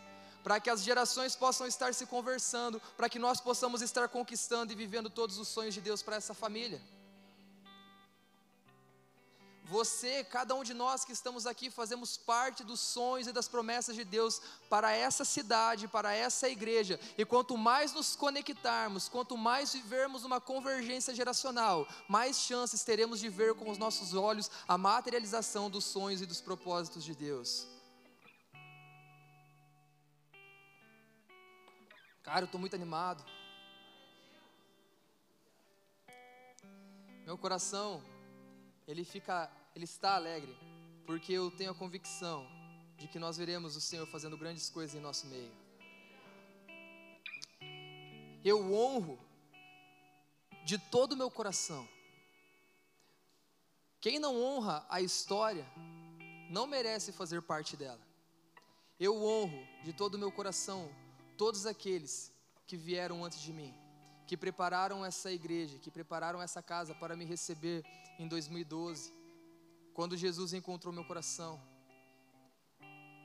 para 0.44 0.60
que 0.60 0.70
as 0.70 0.82
gerações 0.84 1.36
possam 1.36 1.68
estar 1.68 1.94
se 1.94 2.06
conversando, 2.06 2.82
para 2.98 3.10
que 3.10 3.20
nós 3.20 3.40
possamos 3.42 3.82
estar 3.82 4.08
conquistando 4.08 4.72
e 4.72 4.76
vivendo 4.76 5.10
todos 5.10 5.38
os 5.38 5.48
sonhos 5.48 5.74
de 5.74 5.82
Deus 5.82 6.02
para 6.02 6.16
essa 6.16 6.34
família. 6.34 6.82
você, 9.70 10.24
cada 10.24 10.56
um 10.56 10.64
de 10.64 10.74
nós 10.74 11.06
que 11.06 11.14
estamos 11.14 11.46
aqui, 11.46 11.70
fazemos 11.70 12.18
parte 12.18 12.64
dos 12.64 12.80
sonhos 12.80 13.28
e 13.28 13.32
das 13.32 13.48
promessas 13.48 13.96
de 13.96 14.04
Deus 14.04 14.42
para 14.68 14.92
essa 14.92 15.24
cidade, 15.24 15.88
para 15.88 16.12
essa 16.14 16.50
igreja. 16.50 17.00
E 17.18 17.24
quanto 17.24 17.56
mais 17.56 17.94
nos 17.94 18.16
conectarmos, 18.16 19.08
quanto 19.08 19.38
mais 19.38 19.72
vivermos 19.72 20.26
uma 20.26 20.42
convergência 20.42 21.14
geracional, 21.14 21.88
mais 22.08 22.40
chances 22.40 22.84
teremos 22.84 23.20
de 23.20 23.30
ver 23.30 23.54
com 23.54 23.70
os 23.70 23.78
nossos 23.78 24.14
olhos 24.16 24.50
a 24.68 24.78
materialização 24.78 25.70
dos 25.70 25.86
sonhos 25.86 26.22
e 26.22 26.26
dos 26.26 26.42
propósitos 26.42 27.04
de 27.04 27.14
Deus. 27.14 27.68
Cara, 32.30 32.42
eu 32.42 32.46
estou 32.46 32.62
muito 32.62 32.76
animado. 32.76 33.26
Meu 37.26 37.36
coração, 37.40 38.04
ele 38.88 39.04
fica 39.04 39.52
ele 39.76 39.86
está 39.86 40.14
alegre, 40.14 40.56
porque 41.08 41.34
eu 41.34 41.50
tenho 41.50 41.72
a 41.72 41.74
convicção 41.74 42.48
de 43.00 43.08
que 43.08 43.18
nós 43.18 43.36
veremos 43.36 43.76
o 43.76 43.82
Senhor 43.82 44.06
fazendo 44.06 44.38
grandes 44.38 44.70
coisas 44.70 44.96
em 44.96 45.00
nosso 45.02 45.26
meio. 45.26 45.52
Eu 48.46 48.76
honro 48.76 49.18
de 50.64 50.78
todo 50.78 51.14
o 51.14 51.18
meu 51.18 51.32
coração. 51.32 51.90
Quem 54.00 54.20
não 54.20 54.40
honra 54.40 54.86
a 54.88 55.02
história 55.02 55.66
não 56.52 56.68
merece 56.68 57.12
fazer 57.12 57.42
parte 57.42 57.76
dela. 57.76 58.06
Eu 59.00 59.16
honro 59.16 59.68
de 59.84 59.94
todo 59.94 60.14
o 60.14 60.20
meu 60.20 60.32
coração 60.32 60.94
todos 61.42 61.66
aqueles 61.66 62.14
que 62.68 62.76
vieram 62.76 63.24
antes 63.24 63.40
de 63.40 63.54
mim, 63.54 63.74
que 64.28 64.36
prepararam 64.36 65.06
essa 65.06 65.32
igreja, 65.32 65.80
que 65.80 65.90
prepararam 65.90 66.42
essa 66.42 66.62
casa 66.62 66.94
para 66.94 67.16
me 67.16 67.24
receber 67.24 67.80
em 68.20 68.28
2012, 68.28 69.14
quando 69.94 70.18
Jesus 70.18 70.52
encontrou 70.52 70.94
meu 70.94 71.06
coração. 71.06 71.54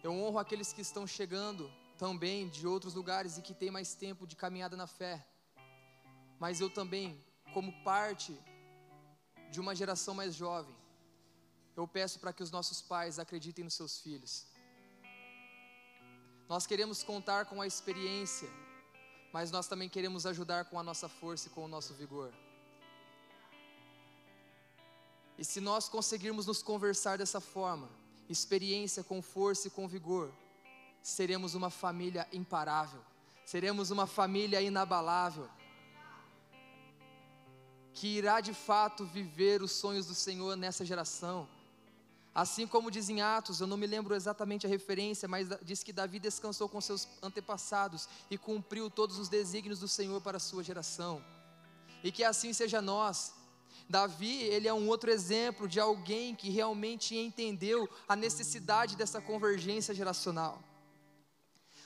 Eu 0.00 0.12
honro 0.12 0.38
aqueles 0.38 0.72
que 0.72 0.80
estão 0.80 1.08
chegando 1.08 1.68
também 1.98 2.48
de 2.48 2.64
outros 2.68 2.94
lugares 2.94 3.36
e 3.36 3.42
que 3.42 3.52
têm 3.52 3.72
mais 3.72 3.96
tempo 3.96 4.28
de 4.28 4.36
caminhada 4.36 4.76
na 4.76 4.86
fé. 4.86 5.26
Mas 6.38 6.60
eu 6.60 6.70
também, 6.70 7.20
como 7.52 7.72
parte 7.82 8.32
de 9.50 9.58
uma 9.58 9.74
geração 9.74 10.14
mais 10.14 10.36
jovem, 10.36 10.76
eu 11.76 11.88
peço 11.88 12.20
para 12.20 12.32
que 12.32 12.44
os 12.44 12.52
nossos 12.52 12.80
pais 12.80 13.18
acreditem 13.18 13.64
nos 13.64 13.74
seus 13.74 13.98
filhos. 13.98 14.46
Nós 16.48 16.66
queremos 16.66 17.02
contar 17.02 17.46
com 17.46 17.60
a 17.60 17.66
experiência, 17.66 18.48
mas 19.32 19.50
nós 19.50 19.66
também 19.66 19.88
queremos 19.88 20.26
ajudar 20.26 20.66
com 20.66 20.78
a 20.78 20.82
nossa 20.82 21.08
força 21.08 21.48
e 21.48 21.50
com 21.50 21.64
o 21.64 21.68
nosso 21.68 21.94
vigor. 21.94 22.32
E 25.38 25.44
se 25.44 25.60
nós 25.60 25.88
conseguirmos 25.88 26.46
nos 26.46 26.62
conversar 26.62 27.18
dessa 27.18 27.40
forma, 27.40 27.88
experiência 28.28 29.02
com 29.02 29.20
força 29.20 29.68
e 29.68 29.70
com 29.70 29.88
vigor, 29.88 30.32
seremos 31.02 31.54
uma 31.54 31.70
família 31.70 32.28
imparável, 32.32 33.00
seremos 33.44 33.90
uma 33.90 34.06
família 34.06 34.60
inabalável, 34.60 35.48
que 37.92 38.06
irá 38.18 38.40
de 38.40 38.52
fato 38.52 39.04
viver 39.04 39.62
os 39.62 39.72
sonhos 39.72 40.06
do 40.06 40.14
Senhor 40.14 40.56
nessa 40.56 40.84
geração. 40.84 41.48
Assim 42.34 42.66
como 42.66 42.90
diz 42.90 43.08
em 43.08 43.20
Atos, 43.20 43.60
eu 43.60 43.66
não 43.66 43.76
me 43.76 43.86
lembro 43.86 44.14
exatamente 44.14 44.66
a 44.66 44.68
referência, 44.68 45.28
mas 45.28 45.48
diz 45.62 45.84
que 45.84 45.92
Davi 45.92 46.18
descansou 46.18 46.68
com 46.68 46.80
seus 46.80 47.06
antepassados 47.22 48.08
e 48.28 48.36
cumpriu 48.36 48.90
todos 48.90 49.18
os 49.18 49.28
desígnios 49.28 49.78
do 49.78 49.86
Senhor 49.86 50.20
para 50.20 50.38
a 50.38 50.40
sua 50.40 50.64
geração. 50.64 51.24
E 52.02 52.10
que 52.10 52.24
assim 52.24 52.52
seja 52.52 52.82
nós, 52.82 53.32
Davi, 53.88 54.42
ele 54.42 54.66
é 54.66 54.74
um 54.74 54.88
outro 54.88 55.10
exemplo 55.10 55.68
de 55.68 55.78
alguém 55.78 56.34
que 56.34 56.50
realmente 56.50 57.16
entendeu 57.16 57.88
a 58.08 58.16
necessidade 58.16 58.96
dessa 58.96 59.20
convergência 59.20 59.94
geracional. 59.94 60.62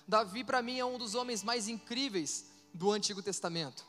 Davi, 0.06 0.42
para 0.44 0.62
mim, 0.62 0.78
é 0.78 0.84
um 0.84 0.96
dos 0.96 1.14
homens 1.14 1.42
mais 1.42 1.68
incríveis 1.68 2.46
do 2.72 2.90
Antigo 2.90 3.22
Testamento. 3.22 3.84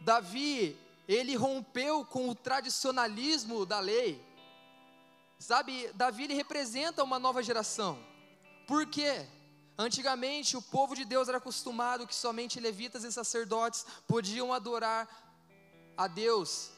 Davi, 0.00 0.76
ele 1.06 1.36
rompeu 1.36 2.04
com 2.04 2.28
o 2.28 2.34
tradicionalismo 2.34 3.64
da 3.64 3.78
lei. 3.78 4.20
Sabe, 5.42 5.90
Davi 5.94 6.22
ele 6.22 6.34
representa 6.34 7.02
uma 7.02 7.18
nova 7.18 7.42
geração. 7.42 7.98
Por 8.64 8.86
quê? 8.86 9.26
Antigamente, 9.76 10.56
o 10.56 10.62
povo 10.62 10.94
de 10.94 11.04
Deus 11.04 11.28
era 11.28 11.38
acostumado 11.38 12.06
que 12.06 12.14
somente 12.14 12.60
levitas 12.60 13.02
e 13.02 13.10
sacerdotes 13.10 13.84
podiam 14.06 14.52
adorar 14.52 15.08
a 15.96 16.06
Deus. 16.06 16.70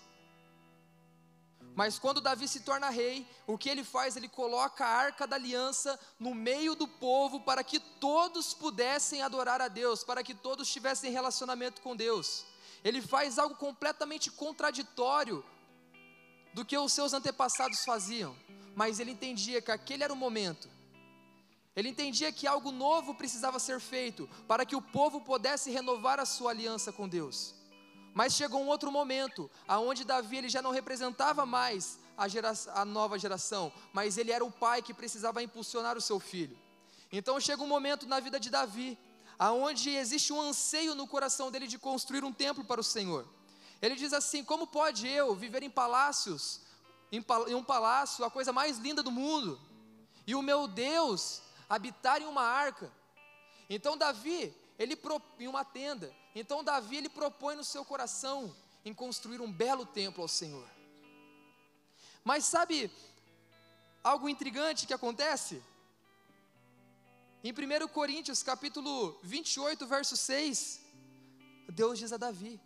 Mas 1.74 1.98
quando 1.98 2.22
Davi 2.22 2.48
se 2.48 2.60
torna 2.60 2.88
rei, 2.88 3.28
o 3.46 3.58
que 3.58 3.68
ele 3.68 3.84
faz? 3.84 4.16
Ele 4.16 4.30
coloca 4.30 4.86
a 4.86 4.96
arca 5.06 5.26
da 5.26 5.36
aliança 5.36 6.00
no 6.18 6.34
meio 6.34 6.74
do 6.74 6.88
povo 6.88 7.40
para 7.40 7.62
que 7.62 7.78
todos 7.78 8.54
pudessem 8.54 9.20
adorar 9.20 9.60
a 9.60 9.68
Deus, 9.68 10.02
para 10.02 10.22
que 10.22 10.32
todos 10.32 10.72
tivessem 10.72 11.12
relacionamento 11.12 11.82
com 11.82 11.94
Deus. 11.94 12.46
Ele 12.82 13.02
faz 13.02 13.38
algo 13.38 13.56
completamente 13.56 14.30
contraditório 14.30 15.44
do 16.54 16.64
que 16.64 16.78
os 16.78 16.92
seus 16.92 17.12
antepassados 17.12 17.84
faziam, 17.84 18.34
mas 18.74 19.00
ele 19.00 19.10
entendia 19.10 19.60
que 19.60 19.72
aquele 19.72 20.04
era 20.04 20.12
o 20.12 20.16
momento. 20.16 20.68
Ele 21.76 21.88
entendia 21.88 22.30
que 22.30 22.46
algo 22.46 22.70
novo 22.70 23.14
precisava 23.14 23.58
ser 23.58 23.80
feito 23.80 24.28
para 24.46 24.64
que 24.64 24.76
o 24.76 24.80
povo 24.80 25.20
pudesse 25.20 25.70
renovar 25.70 26.20
a 26.20 26.24
sua 26.24 26.52
aliança 26.52 26.92
com 26.92 27.08
Deus. 27.08 27.54
Mas 28.14 28.34
chegou 28.34 28.62
um 28.62 28.68
outro 28.68 28.92
momento, 28.92 29.50
aonde 29.66 30.04
Davi 30.04 30.36
ele 30.36 30.48
já 30.48 30.62
não 30.62 30.70
representava 30.70 31.44
mais 31.44 31.98
a, 32.16 32.26
a 32.80 32.84
nova 32.84 33.18
geração, 33.18 33.72
mas 33.92 34.16
ele 34.16 34.30
era 34.30 34.44
o 34.44 34.52
pai 34.52 34.80
que 34.80 34.94
precisava 34.94 35.42
impulsionar 35.42 35.96
o 35.98 36.00
seu 36.00 36.20
filho. 36.20 36.56
Então 37.10 37.40
chega 37.40 37.62
um 37.62 37.66
momento 37.66 38.06
na 38.06 38.20
vida 38.20 38.38
de 38.38 38.50
Davi, 38.50 38.96
aonde 39.36 39.90
existe 39.90 40.32
um 40.32 40.40
anseio 40.40 40.94
no 40.94 41.08
coração 41.08 41.50
dele 41.50 41.66
de 41.66 41.76
construir 41.76 42.22
um 42.22 42.32
templo 42.32 42.64
para 42.64 42.80
o 42.80 42.84
Senhor. 42.84 43.26
Ele 43.84 43.96
diz 43.96 44.14
assim: 44.14 44.42
Como 44.42 44.66
pode 44.66 45.06
eu 45.06 45.34
viver 45.34 45.62
em 45.62 45.68
palácios, 45.68 46.62
em, 47.12 47.22
um 47.54 47.62
palácio, 47.62 48.24
a 48.24 48.30
coisa 48.30 48.50
mais 48.50 48.78
linda 48.78 49.02
do 49.02 49.10
mundo, 49.10 49.60
e 50.26 50.34
o 50.34 50.40
meu 50.40 50.66
Deus 50.66 51.42
habitar 51.68 52.22
em 52.22 52.24
uma 52.24 52.40
arca? 52.40 52.90
Então 53.68 53.94
Davi, 53.94 54.54
ele 54.78 54.98
em 55.38 55.46
uma 55.46 55.66
tenda, 55.66 56.10
então 56.34 56.64
Davi 56.64 56.96
ele 56.96 57.10
propõe 57.10 57.56
no 57.56 57.64
seu 57.64 57.84
coração 57.84 58.56
em 58.86 58.94
construir 58.94 59.42
um 59.42 59.52
belo 59.52 59.84
templo 59.84 60.22
ao 60.22 60.28
Senhor. 60.28 60.66
Mas 62.24 62.46
sabe 62.46 62.90
algo 64.02 64.30
intrigante 64.30 64.86
que 64.86 64.94
acontece? 64.94 65.62
Em 67.42 67.52
1 67.52 67.88
Coríntios, 67.88 68.42
capítulo 68.42 69.18
28, 69.22 69.86
verso 69.86 70.16
6, 70.16 70.80
Deus 71.68 71.98
diz 71.98 72.14
a 72.14 72.16
Davi: 72.16 72.58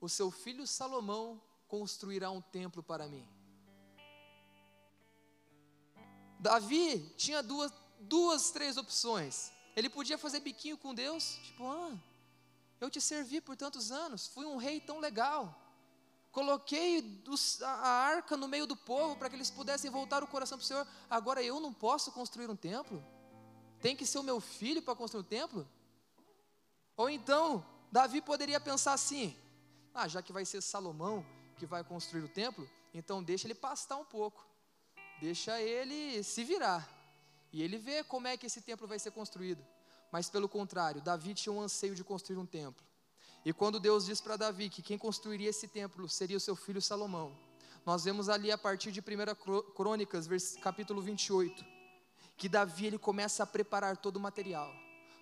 O 0.00 0.08
seu 0.08 0.30
filho 0.30 0.66
Salomão 0.66 1.40
construirá 1.68 2.30
um 2.30 2.40
templo 2.40 2.82
para 2.82 3.06
mim. 3.06 3.26
Davi 6.38 6.98
tinha 7.16 7.42
duas, 7.42 7.72
duas, 8.00 8.50
três 8.50 8.76
opções. 8.76 9.52
Ele 9.76 9.90
podia 9.90 10.16
fazer 10.16 10.40
biquinho 10.40 10.78
com 10.78 10.94
Deus, 10.94 11.38
tipo, 11.44 11.66
ah, 11.66 11.96
eu 12.80 12.90
te 12.90 13.00
servi 13.00 13.40
por 13.40 13.56
tantos 13.56 13.92
anos, 13.92 14.26
fui 14.26 14.46
um 14.46 14.56
rei 14.56 14.80
tão 14.80 14.98
legal. 14.98 15.54
Coloquei 16.32 17.22
a 17.62 17.88
arca 17.88 18.36
no 18.36 18.48
meio 18.48 18.66
do 18.66 18.76
povo 18.76 19.16
para 19.16 19.28
que 19.28 19.36
eles 19.36 19.50
pudessem 19.50 19.90
voltar 19.90 20.22
o 20.22 20.28
coração 20.28 20.56
para 20.56 20.64
o 20.64 20.66
Senhor. 20.66 20.86
Agora 21.08 21.42
eu 21.42 21.60
não 21.60 21.74
posso 21.74 22.12
construir 22.12 22.48
um 22.48 22.56
templo? 22.56 23.04
Tem 23.80 23.96
que 23.96 24.06
ser 24.06 24.18
o 24.18 24.22
meu 24.22 24.40
filho 24.40 24.80
para 24.80 24.94
construir 24.94 25.22
um 25.22 25.24
templo? 25.24 25.68
Ou 26.96 27.10
então, 27.10 27.66
Davi 27.90 28.20
poderia 28.20 28.60
pensar 28.60 28.92
assim: 28.92 29.36
ah, 29.94 30.08
já 30.08 30.22
que 30.22 30.32
vai 30.32 30.44
ser 30.44 30.60
Salomão 30.60 31.24
que 31.56 31.66
vai 31.66 31.84
construir 31.84 32.22
o 32.22 32.28
templo, 32.28 32.68
então 32.94 33.22
deixa 33.22 33.46
ele 33.46 33.54
pastar 33.54 33.96
um 33.96 34.04
pouco, 34.04 34.46
deixa 35.20 35.60
ele 35.60 36.22
se 36.22 36.42
virar, 36.42 36.88
e 37.52 37.62
ele 37.62 37.78
vê 37.78 38.02
como 38.04 38.26
é 38.26 38.36
que 38.36 38.46
esse 38.46 38.62
templo 38.62 38.86
vai 38.86 38.98
ser 38.98 39.10
construído. 39.10 39.64
Mas 40.10 40.28
pelo 40.28 40.48
contrário, 40.48 41.00
Davi 41.00 41.34
tinha 41.34 41.52
um 41.52 41.60
anseio 41.60 41.94
de 41.94 42.02
construir 42.02 42.38
um 42.38 42.46
templo. 42.46 42.84
E 43.44 43.52
quando 43.52 43.80
Deus 43.80 44.04
diz 44.06 44.20
para 44.20 44.36
Davi 44.36 44.68
que 44.68 44.82
quem 44.82 44.98
construiria 44.98 45.48
esse 45.48 45.68
templo 45.68 46.08
seria 46.08 46.36
o 46.36 46.40
seu 46.40 46.54
filho 46.54 46.82
Salomão, 46.82 47.36
nós 47.86 48.04
vemos 48.04 48.28
ali 48.28 48.52
a 48.52 48.58
partir 48.58 48.92
de 48.92 49.00
1 49.00 49.72
Crônicas, 49.74 50.56
capítulo 50.56 51.00
28, 51.00 51.64
que 52.36 52.48
Davi 52.48 52.86
ele 52.86 52.98
começa 52.98 53.42
a 53.42 53.46
preparar 53.46 53.96
todo 53.96 54.16
o 54.16 54.20
material, 54.20 54.70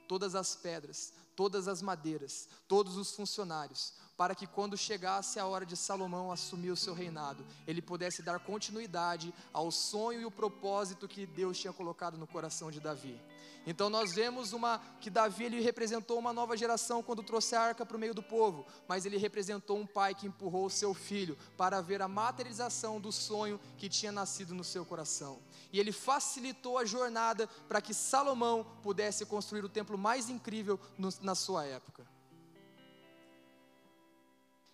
todas 0.08 0.34
as 0.34 0.56
pedras, 0.56 1.12
todas 1.38 1.68
as 1.68 1.80
madeiras, 1.80 2.48
todos 2.66 2.96
os 2.96 3.14
funcionários, 3.14 3.92
para 4.16 4.34
que 4.34 4.44
quando 4.44 4.76
chegasse 4.76 5.38
a 5.38 5.46
hora 5.46 5.64
de 5.64 5.76
Salomão 5.76 6.32
assumir 6.32 6.72
o 6.72 6.76
seu 6.76 6.92
reinado, 6.92 7.46
ele 7.64 7.80
pudesse 7.80 8.24
dar 8.24 8.40
continuidade 8.40 9.32
ao 9.52 9.70
sonho 9.70 10.20
e 10.20 10.24
o 10.24 10.32
propósito 10.32 11.06
que 11.06 11.24
Deus 11.24 11.56
tinha 11.56 11.72
colocado 11.72 12.18
no 12.18 12.26
coração 12.26 12.72
de 12.72 12.80
Davi. 12.80 13.22
Então 13.68 13.90
nós 13.90 14.14
vemos 14.14 14.54
uma 14.54 14.80
que 14.98 15.10
Davi 15.10 15.44
ele 15.44 15.60
representou 15.60 16.18
uma 16.18 16.32
nova 16.32 16.56
geração 16.56 17.02
quando 17.02 17.22
trouxe 17.22 17.54
a 17.54 17.60
arca 17.60 17.84
para 17.84 17.96
o 17.96 18.00
meio 18.00 18.14
do 18.14 18.22
povo, 18.22 18.66
mas 18.88 19.04
ele 19.04 19.18
representou 19.18 19.76
um 19.78 19.86
pai 19.86 20.14
que 20.14 20.26
empurrou 20.26 20.64
o 20.64 20.70
seu 20.70 20.94
filho 20.94 21.36
para 21.54 21.80
ver 21.82 22.00
a 22.00 22.08
materialização 22.08 22.98
do 22.98 23.12
sonho 23.12 23.60
que 23.76 23.88
tinha 23.88 24.10
nascido 24.10 24.54
no 24.54 24.64
seu 24.64 24.86
coração. 24.86 25.38
E 25.70 25.78
ele 25.78 25.92
facilitou 25.92 26.78
a 26.78 26.84
jornada 26.86 27.46
para 27.68 27.82
que 27.82 27.92
Salomão 27.92 28.64
pudesse 28.82 29.26
construir 29.26 29.64
o 29.64 29.68
templo 29.68 29.98
mais 29.98 30.30
incrível 30.30 30.80
na 31.28 31.34
sua 31.34 31.62
época. 31.66 32.02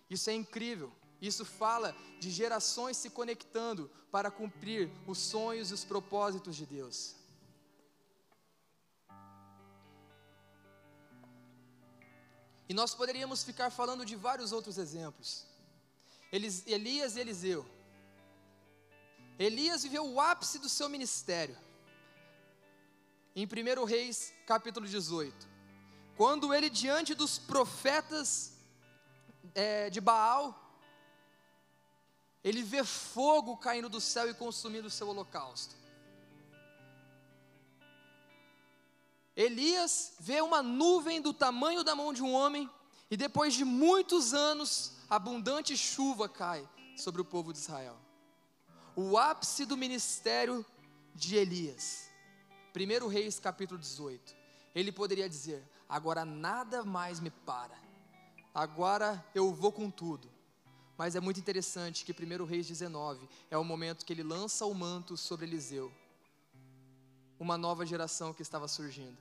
Isso 0.09 0.29
é 0.29 0.33
incrível. 0.33 0.89
Isso 1.21 1.43
fala 1.43 1.89
de 2.19 2.29
gerações 2.31 2.95
se 2.97 3.09
conectando 3.09 3.89
para 4.11 4.31
cumprir 4.39 4.89
os 5.11 5.17
sonhos 5.17 5.69
e 5.69 5.73
os 5.77 5.83
propósitos 5.83 6.55
de 6.55 6.65
Deus. 6.65 6.97
E 12.69 12.73
nós 12.73 12.95
poderíamos 12.95 13.43
ficar 13.43 13.69
falando 13.69 14.05
de 14.05 14.15
vários 14.15 14.51
outros 14.57 14.77
exemplos. 14.77 15.45
Elias 16.31 17.15
e 17.15 17.19
Eliseu. 17.19 17.65
Elias 19.37 19.83
viveu 19.83 20.05
o 20.07 20.19
ápice 20.19 20.57
do 20.57 20.69
seu 20.69 20.87
ministério. 20.87 21.57
Em 23.35 23.45
1 23.45 23.83
Reis, 23.83 24.33
capítulo 24.47 24.87
18. 24.87 25.54
Quando 26.15 26.53
ele, 26.53 26.69
diante 26.69 27.13
dos 27.13 27.37
profetas 27.37 28.53
é, 29.53 29.89
de 29.89 29.99
Baal, 29.99 30.61
ele 32.43 32.63
vê 32.63 32.83
fogo 32.83 33.57
caindo 33.57 33.89
do 33.89 33.99
céu 33.99 34.29
e 34.29 34.33
consumindo 34.33 34.87
o 34.87 34.91
seu 34.91 35.09
holocausto. 35.09 35.75
Elias 39.35 40.13
vê 40.19 40.39
uma 40.41 40.63
nuvem 40.63 41.19
do 41.19 41.33
tamanho 41.33 41.83
da 41.83 41.93
mão 41.93 42.13
de 42.13 42.23
um 42.23 42.33
homem, 42.33 42.69
e 43.11 43.17
depois 43.17 43.53
de 43.53 43.65
muitos 43.65 44.33
anos, 44.33 44.93
abundante 45.09 45.75
chuva 45.75 46.29
cai 46.29 46.67
sobre 46.95 47.19
o 47.19 47.25
povo 47.25 47.51
de 47.51 47.59
Israel. 47.59 47.97
O 48.95 49.17
ápice 49.17 49.65
do 49.65 49.75
ministério 49.75 50.65
de 51.13 51.35
Elias. 51.35 52.09
1 52.73 53.07
Reis 53.07 53.37
capítulo 53.39 53.79
18. 53.79 54.33
Ele 54.73 54.91
poderia 54.91 55.27
dizer: 55.27 55.67
Agora 55.87 56.25
nada 56.25 56.83
mais 56.83 57.19
me 57.19 57.29
para 57.29 57.85
agora 58.55 59.23
eu 59.35 59.53
vou 59.53 59.69
com 59.69 59.91
tudo. 59.91 60.31
Mas 60.97 61.13
é 61.13 61.19
muito 61.19 61.41
interessante 61.41 62.05
que 62.05 62.13
1 62.13 62.45
Reis 62.45 62.65
19 62.65 63.27
é 63.51 63.57
o 63.57 63.65
momento 63.65 64.05
que 64.05 64.13
ele 64.13 64.23
lança 64.23 64.65
o 64.65 64.73
manto 64.73 65.17
sobre 65.17 65.45
Eliseu, 65.45 65.91
uma 67.37 67.57
nova 67.57 67.85
geração 67.85 68.33
que 68.33 68.41
estava 68.41 68.65
surgindo. 68.65 69.17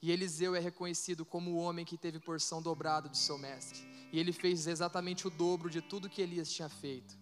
E 0.00 0.12
Eliseu 0.12 0.54
é 0.54 0.60
reconhecido 0.60 1.24
como 1.24 1.50
o 1.50 1.56
homem 1.56 1.84
que 1.84 1.98
teve 1.98 2.20
porção 2.20 2.62
dobrada 2.62 3.08
do 3.08 3.16
seu 3.16 3.36
mestre. 3.36 3.80
E 4.12 4.20
ele 4.20 4.32
fez 4.32 4.68
exatamente 4.68 5.26
o 5.26 5.30
dobro 5.30 5.68
de 5.68 5.80
tudo 5.80 6.08
que 6.08 6.22
Elias 6.22 6.52
tinha 6.52 6.68
feito. 6.68 7.18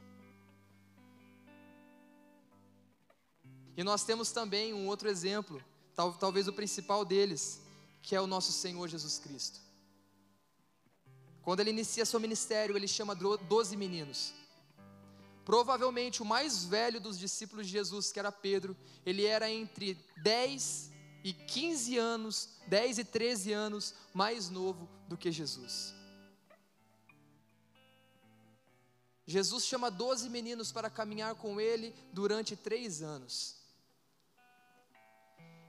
E 3.75 3.83
nós 3.83 4.05
temos 4.05 4.31
também 4.31 4.75
um 4.75 4.89
outro 4.89 5.09
exemplo, 5.09 5.65
talvez 6.21 6.49
o 6.49 6.53
principal 6.53 7.03
deles, 7.03 7.62
que 8.03 8.15
é 8.17 8.21
o 8.21 8.27
nosso 8.27 8.53
Senhor 8.53 8.89
Jesus 8.89 9.19
Cristo. 9.19 9.61
Quando 11.43 11.61
ele 11.61 11.71
inicia 11.71 12.05
seu 12.05 12.21
ministério, 12.21 12.77
ele 12.77 12.89
chama 12.89 13.15
doze 13.15 13.77
meninos. 13.77 14.33
Provavelmente 15.45 16.23
o 16.23 16.25
mais 16.25 16.65
velho 16.65 17.01
dos 17.01 17.19
discípulos 17.19 17.67
de 17.67 17.73
Jesus, 17.73 18.13
que 18.13 18.19
era 18.19 18.31
Pedro, 18.31 18.77
ele 19.05 19.25
era 19.25 19.51
entre 19.51 19.95
10 20.23 20.91
e 21.25 21.33
15 21.33 21.99
anos, 21.99 22.49
10 22.69 22.99
e 22.99 23.05
13 23.05 23.53
anos 23.53 23.95
mais 24.13 24.51
novo 24.51 24.89
do 25.09 25.17
que 25.17 25.33
Jesus. 25.33 25.95
Jesus 29.27 29.65
chama 29.65 29.91
doze 29.91 30.29
meninos 30.29 30.71
para 30.73 30.91
caminhar 30.91 31.35
com 31.37 31.61
ele 31.61 31.95
durante 32.13 32.57
três 32.57 33.03
anos. 33.03 33.57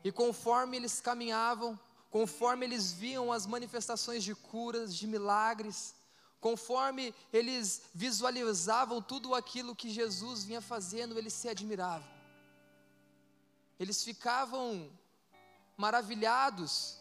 E 0.03 0.11
conforme 0.11 0.77
eles 0.77 0.99
caminhavam, 0.99 1.79
conforme 2.13 2.63
eles 2.63 2.93
viam 2.93 3.31
as 3.31 3.47
manifestações 3.47 4.23
de 4.23 4.35
curas, 4.35 4.95
de 4.95 5.07
milagres, 5.07 5.95
conforme 6.39 7.11
eles 7.39 7.81
visualizavam 7.91 9.01
tudo 9.01 9.33
aquilo 9.33 9.75
que 9.75 9.89
Jesus 9.89 10.43
vinha 10.43 10.61
fazendo, 10.61 11.17
eles 11.17 11.33
se 11.33 11.49
admiravam. 11.49 12.07
Eles 13.79 14.03
ficavam 14.03 14.91
maravilhados 15.75 16.99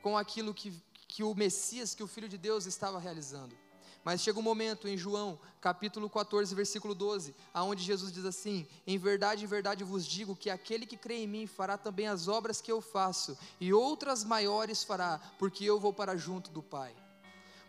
com 0.00 0.16
aquilo 0.16 0.54
que, 0.54 0.70
que 1.08 1.24
o 1.24 1.34
Messias, 1.34 1.92
que 1.92 2.04
o 2.04 2.06
Filho 2.06 2.28
de 2.28 2.38
Deus 2.38 2.66
estava 2.66 3.00
realizando. 3.00 3.61
Mas 4.04 4.20
chega 4.20 4.38
um 4.38 4.42
momento 4.42 4.88
em 4.88 4.96
João, 4.96 5.38
capítulo 5.60 6.10
14, 6.10 6.54
versículo 6.54 6.94
12, 6.94 7.34
aonde 7.54 7.84
Jesus 7.84 8.12
diz 8.12 8.24
assim: 8.24 8.66
Em 8.84 8.98
verdade, 8.98 9.44
em 9.44 9.46
verdade 9.46 9.84
vos 9.84 10.04
digo 10.04 10.34
que 10.34 10.50
aquele 10.50 10.86
que 10.86 10.96
crê 10.96 11.22
em 11.22 11.26
mim 11.26 11.46
fará 11.46 11.78
também 11.78 12.08
as 12.08 12.26
obras 12.26 12.60
que 12.60 12.72
eu 12.72 12.80
faço, 12.80 13.38
e 13.60 13.72
outras 13.72 14.24
maiores 14.24 14.82
fará, 14.82 15.20
porque 15.38 15.64
eu 15.64 15.78
vou 15.78 15.92
para 15.92 16.16
junto 16.16 16.50
do 16.50 16.62
Pai. 16.62 16.94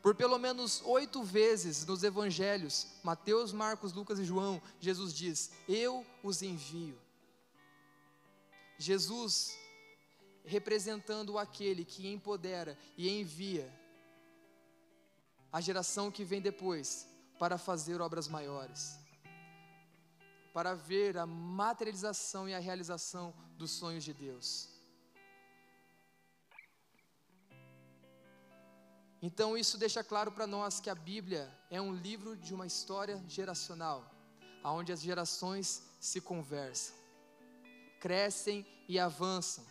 Por 0.02 0.16
pelo 0.16 0.38
menos 0.40 0.82
oito 0.86 1.24
vezes 1.24 1.86
nos 1.86 2.04
evangelhos, 2.04 2.88
Mateus, 3.04 3.54
Marcos, 3.54 3.94
Lucas 3.94 4.18
e 4.18 4.26
João, 4.26 4.62
Jesus 4.80 5.14
diz: 5.14 5.52
Eu 5.70 6.06
os 6.24 6.42
envio. 6.42 6.98
Jesus 8.78 9.56
representando 10.44 11.38
aquele 11.38 11.86
que 11.86 12.08
empodera 12.08 12.78
e 12.98 13.08
envia 13.08 13.72
a 15.54 15.62
geração 15.62 16.10
que 16.10 16.26
vem 16.26 16.42
depois 16.42 17.08
para 17.38 17.60
fazer 17.60 18.02
obras 18.02 18.28
maiores, 18.28 18.98
para 20.52 20.74
ver 20.74 21.16
a 21.16 21.28
materialização 21.28 22.50
e 22.50 22.56
a 22.56 22.60
realização 22.60 23.32
dos 23.56 23.70
sonhos 23.70 24.04
de 24.04 24.14
Deus. 24.14 24.70
Então, 29.22 29.56
isso 29.56 29.78
deixa 29.78 30.04
claro 30.04 30.32
para 30.32 30.48
nós 30.48 30.80
que 30.80 30.90
a 30.90 30.96
Bíblia 30.96 31.50
é 31.70 31.80
um 31.80 31.94
livro 31.94 32.36
de 32.36 32.54
uma 32.54 32.66
história 32.66 33.24
geracional, 33.28 34.12
onde 34.64 34.92
as 34.92 35.02
gerações 35.02 35.84
se 36.00 36.20
conversam, 36.20 36.96
crescem 38.02 38.66
e 38.90 39.00
avançam 39.00 39.64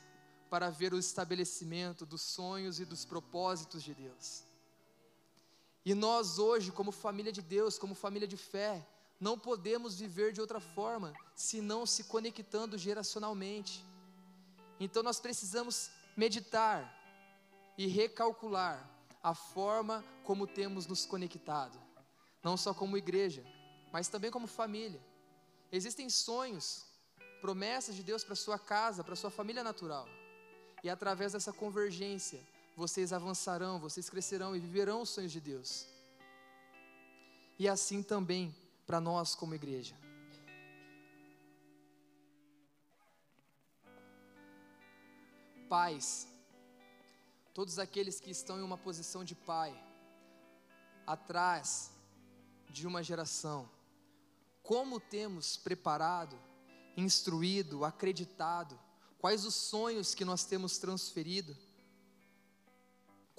para 0.49 0.71
ver 0.71 0.95
o 0.95 0.99
estabelecimento 0.99 2.07
dos 2.07 2.23
sonhos 2.23 2.79
e 2.79 2.85
dos 2.85 3.05
propósitos 3.05 3.83
de 3.83 3.95
Deus. 3.95 4.52
E 5.85 5.95
nós 5.95 6.39
hoje, 6.39 6.71
como 6.71 6.93
família 6.93 7.33
de 7.33 7.43
Deus, 7.43 7.79
como 7.79 7.95
família 7.95 8.29
de 8.29 8.37
fé, 8.37 8.87
não 9.19 9.39
podemos 9.39 9.99
viver 9.99 10.33
de 10.33 10.41
outra 10.41 10.61
forma, 10.61 11.13
senão 11.35 11.87
se 11.87 12.05
conectando 12.05 12.79
geracionalmente. 12.79 13.85
Então 14.79 15.03
nós 15.03 15.21
precisamos 15.21 15.91
meditar 16.17 16.81
e 17.77 17.87
recalcular 17.87 18.89
a 19.23 19.35
forma 19.35 20.05
como 20.25 20.47
temos 20.47 20.87
nos 20.87 21.07
conectado, 21.07 21.79
não 22.43 22.57
só 22.57 22.75
como 22.75 22.97
igreja, 22.97 23.45
mas 23.93 24.09
também 24.09 24.31
como 24.31 24.47
família. 24.47 25.01
Existem 25.71 26.09
sonhos, 26.11 26.85
promessas 27.41 27.95
de 27.95 28.03
Deus 28.03 28.25
para 28.25 28.35
sua 28.35 28.59
casa, 28.59 29.05
para 29.05 29.17
sua 29.17 29.31
família 29.31 29.63
natural. 29.63 30.09
E 30.83 30.91
através 30.91 31.33
dessa 31.33 31.53
convergência, 31.53 32.41
vocês 32.77 33.13
avançarão, 33.13 33.79
vocês 33.79 34.09
crescerão 34.09 34.57
e 34.57 34.61
viverão 34.61 35.03
os 35.03 35.11
sonhos 35.11 35.33
de 35.33 35.41
Deus. 35.41 35.87
E 37.59 37.69
assim 37.69 38.03
também 38.03 38.55
para 38.87 39.01
nós 39.01 39.35
como 39.35 39.55
igreja. 39.55 39.97
Pais, 45.69 46.29
todos 47.55 47.79
aqueles 47.79 48.21
que 48.21 48.31
estão 48.31 48.59
em 48.59 48.63
uma 48.63 48.77
posição 48.77 49.25
de 49.25 49.35
pai, 49.35 49.73
atrás 51.07 51.91
de 52.69 52.87
uma 52.87 53.03
geração, 53.03 53.69
como 54.63 55.01
temos 55.01 55.57
preparado, 55.57 56.39
instruído, 56.97 57.85
acreditado, 57.85 58.79
quais 59.19 59.45
os 59.45 59.55
sonhos 59.55 60.15
que 60.15 60.25
nós 60.25 60.45
temos 60.45 60.79
transferido, 60.79 61.57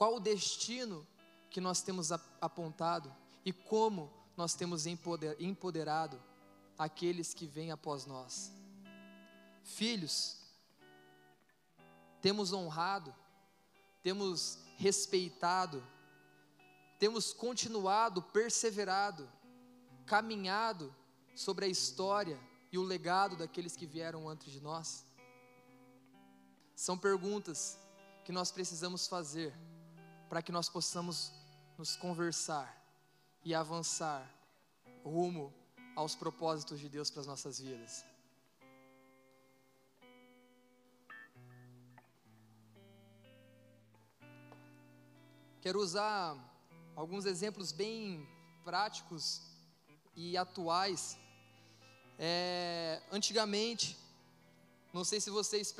qual 0.03 0.15
o 0.15 0.19
destino 0.19 1.07
que 1.49 1.61
nós 1.61 1.81
temos 1.81 2.11
apontado 2.11 3.09
e 3.45 3.53
como 3.53 4.11
nós 4.35 4.53
temos 4.53 4.85
empoderado 4.85 6.21
aqueles 6.77 7.33
que 7.33 7.45
vêm 7.45 7.71
após 7.71 8.05
nós. 8.05 8.51
Filhos, 9.63 10.41
temos 12.21 12.51
honrado 12.51 13.15
temos 14.01 14.59
respeitado, 14.75 15.81
temos 16.99 17.31
continuado, 17.31 18.21
perseverado, 18.21 19.31
caminhado 20.05 20.93
sobre 21.33 21.63
a 21.63 21.69
história 21.69 22.37
e 22.73 22.77
o 22.77 22.83
legado 22.83 23.37
daqueles 23.37 23.77
que 23.77 23.85
vieram 23.85 24.27
antes 24.27 24.51
de 24.51 24.59
nós? 24.59 25.05
São 26.75 26.97
perguntas 26.97 27.79
que 28.25 28.33
nós 28.33 28.51
precisamos 28.51 29.07
fazer 29.07 29.57
para 30.33 30.41
que 30.41 30.51
nós 30.51 30.67
possamos 30.67 31.31
nos 31.77 31.95
conversar 31.95 32.67
e 33.45 33.53
avançar 33.53 34.27
rumo 35.05 35.53
aos 35.95 36.15
propósitos 36.15 36.79
de 36.79 36.89
Deus 36.89 37.11
para 37.11 37.21
as 37.21 37.27
nossas 37.27 37.59
vidas. 37.59 38.03
Quero 45.61 45.79
usar 45.79 46.35
alguns 46.95 47.25
exemplos 47.25 47.71
bem 47.71 48.27
práticos 48.63 49.39
e 50.15 50.35
atuais. 50.35 51.15
É, 52.17 53.03
antigamente, 53.11 53.95
não 54.91 55.03
sei 55.03 55.21
se 55.21 55.29
vocês 55.29 55.71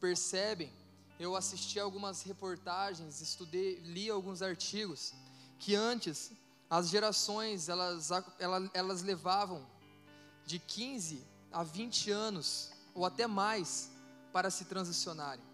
percebem, 0.00 0.72
eu 1.20 1.36
assisti 1.36 1.78
algumas 1.78 2.22
reportagens, 2.22 3.20
estudei, 3.20 3.74
li 3.80 4.08
alguns 4.08 4.40
artigos, 4.40 5.12
que 5.58 5.74
antes 5.74 6.32
as 6.70 6.88
gerações 6.88 7.68
elas, 7.68 8.10
elas, 8.38 8.70
elas 8.72 9.02
levavam 9.02 9.66
de 10.46 10.58
15 10.58 11.22
a 11.52 11.62
20 11.62 12.10
anos 12.10 12.70
ou 12.94 13.04
até 13.04 13.26
mais 13.26 13.90
para 14.32 14.50
se 14.50 14.64
transicionarem. 14.64 15.44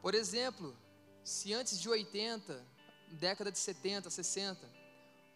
Por 0.00 0.14
exemplo, 0.14 0.74
se 1.22 1.52
antes 1.52 1.78
de 1.78 1.90
80, 1.90 2.64
década 3.10 3.52
de 3.52 3.58
70, 3.58 4.08
60, 4.08 4.70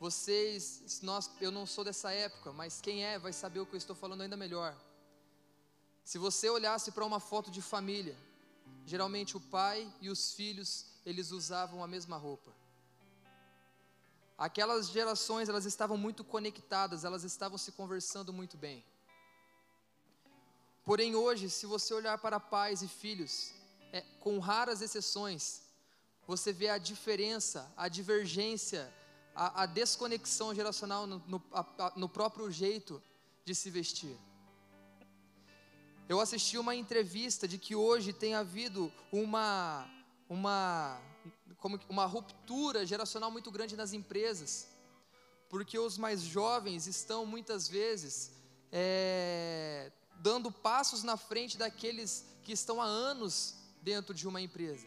vocês, 0.01 1.01
nós, 1.03 1.31
eu 1.43 1.51
não 1.51 1.67
sou 1.67 1.85
dessa 1.85 2.11
época, 2.11 2.55
mas 2.55 2.81
quem 2.81 3.05
é 3.05 3.19
vai 3.19 3.35
saber 3.35 3.61
o 3.61 3.67
que 3.67 3.75
eu 3.75 3.79
estou 3.79 3.95
falando 3.95 4.23
ainda 4.23 4.37
melhor. 4.37 4.75
Se 6.03 6.17
você 6.17 6.49
olhasse 6.49 6.91
para 6.93 7.05
uma 7.05 7.21
foto 7.21 7.51
de 7.51 7.61
família, 7.61 8.17
geralmente 8.87 9.37
o 9.37 9.41
pai 9.41 9.93
e 10.01 10.09
os 10.09 10.33
filhos, 10.33 10.87
eles 11.05 11.31
usavam 11.31 11.83
a 11.83 11.87
mesma 11.87 12.17
roupa. 12.17 12.53
Aquelas 14.37 14.89
gerações, 14.89 15.49
elas 15.49 15.65
estavam 15.65 15.97
muito 15.97 16.23
conectadas, 16.23 17.05
elas 17.05 17.25
estavam 17.25 17.59
se 17.59 17.73
conversando 17.73 18.33
muito 18.33 18.57
bem. 18.57 18.85
Porém, 20.85 21.15
hoje, 21.15 21.51
se 21.51 21.67
você 21.67 21.93
olhar 21.93 22.17
para 22.19 22.39
pais 22.41 22.81
e 22.81 22.89
filhos, 22.89 23.53
é, 23.93 24.01
com 24.21 24.39
raras 24.39 24.81
exceções, 24.81 25.63
você 26.27 26.53
vê 26.53 26.69
a 26.69 26.79
diferença, 26.79 27.71
a 27.77 27.89
divergência, 27.89 28.93
a, 29.35 29.63
a 29.63 29.67
desconexão 29.67 30.55
geracional 30.55 31.07
no, 31.07 31.19
no, 31.27 31.43
a, 31.53 31.93
no 31.97 32.09
próprio 32.09 32.51
jeito 32.51 33.03
de 33.45 33.55
se 33.55 33.71
vestir. 33.71 34.17
Eu 36.09 36.21
assisti 36.21 36.57
uma 36.57 36.75
entrevista 36.75 37.47
de 37.47 37.59
que 37.59 37.77
hoje 37.77 38.15
tem 38.15 38.35
havido 38.35 38.91
uma, 39.13 39.87
uma, 40.27 40.99
como, 41.59 41.79
uma 41.87 42.07
ruptura 42.07 42.87
geracional 42.87 43.31
muito 43.31 43.51
grande 43.51 43.77
nas 43.77 43.93
empresas, 43.93 44.69
porque 45.51 45.79
os 45.79 45.99
mais 45.99 46.23
jovens 46.23 46.87
estão 46.87 47.27
muitas 47.27 47.69
vezes 47.69 48.33
é, 48.73 49.93
dando 50.21 50.51
passos 50.51 51.03
na 51.03 51.19
frente 51.19 51.59
daqueles 51.59 52.25
que 52.43 52.53
estão 52.53 52.81
há 52.81 52.87
anos 52.87 53.57
dentro 53.83 54.15
de 54.15 54.27
uma 54.27 54.41
empresa. 54.41 54.87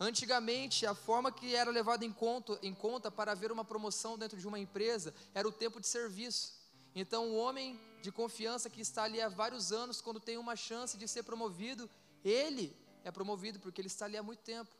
Antigamente, 0.00 0.84
a 0.84 0.96
forma 0.96 1.30
que 1.30 1.54
era 1.54 1.70
levada 1.70 2.04
em 2.04 2.12
conta, 2.12 2.58
em 2.60 2.74
conta 2.74 3.08
para 3.08 3.30
haver 3.30 3.52
uma 3.52 3.64
promoção 3.64 4.18
dentro 4.18 4.36
de 4.36 4.48
uma 4.48 4.58
empresa 4.58 5.14
era 5.32 5.46
o 5.46 5.52
tempo 5.52 5.80
de 5.80 5.86
serviço. 5.86 6.54
Então, 6.92 7.28
o 7.28 7.36
homem 7.36 7.78
de 8.06 8.12
confiança 8.12 8.70
que 8.70 8.80
está 8.80 9.02
ali 9.02 9.20
há 9.20 9.28
vários 9.28 9.72
anos, 9.72 10.00
quando 10.00 10.20
tem 10.20 10.38
uma 10.38 10.54
chance 10.54 10.96
de 10.96 11.08
ser 11.08 11.24
promovido, 11.24 11.90
ele 12.24 12.66
é 13.02 13.10
promovido 13.10 13.58
porque 13.58 13.80
ele 13.80 13.88
está 13.88 14.04
ali 14.04 14.16
há 14.16 14.22
muito 14.22 14.42
tempo. 14.44 14.70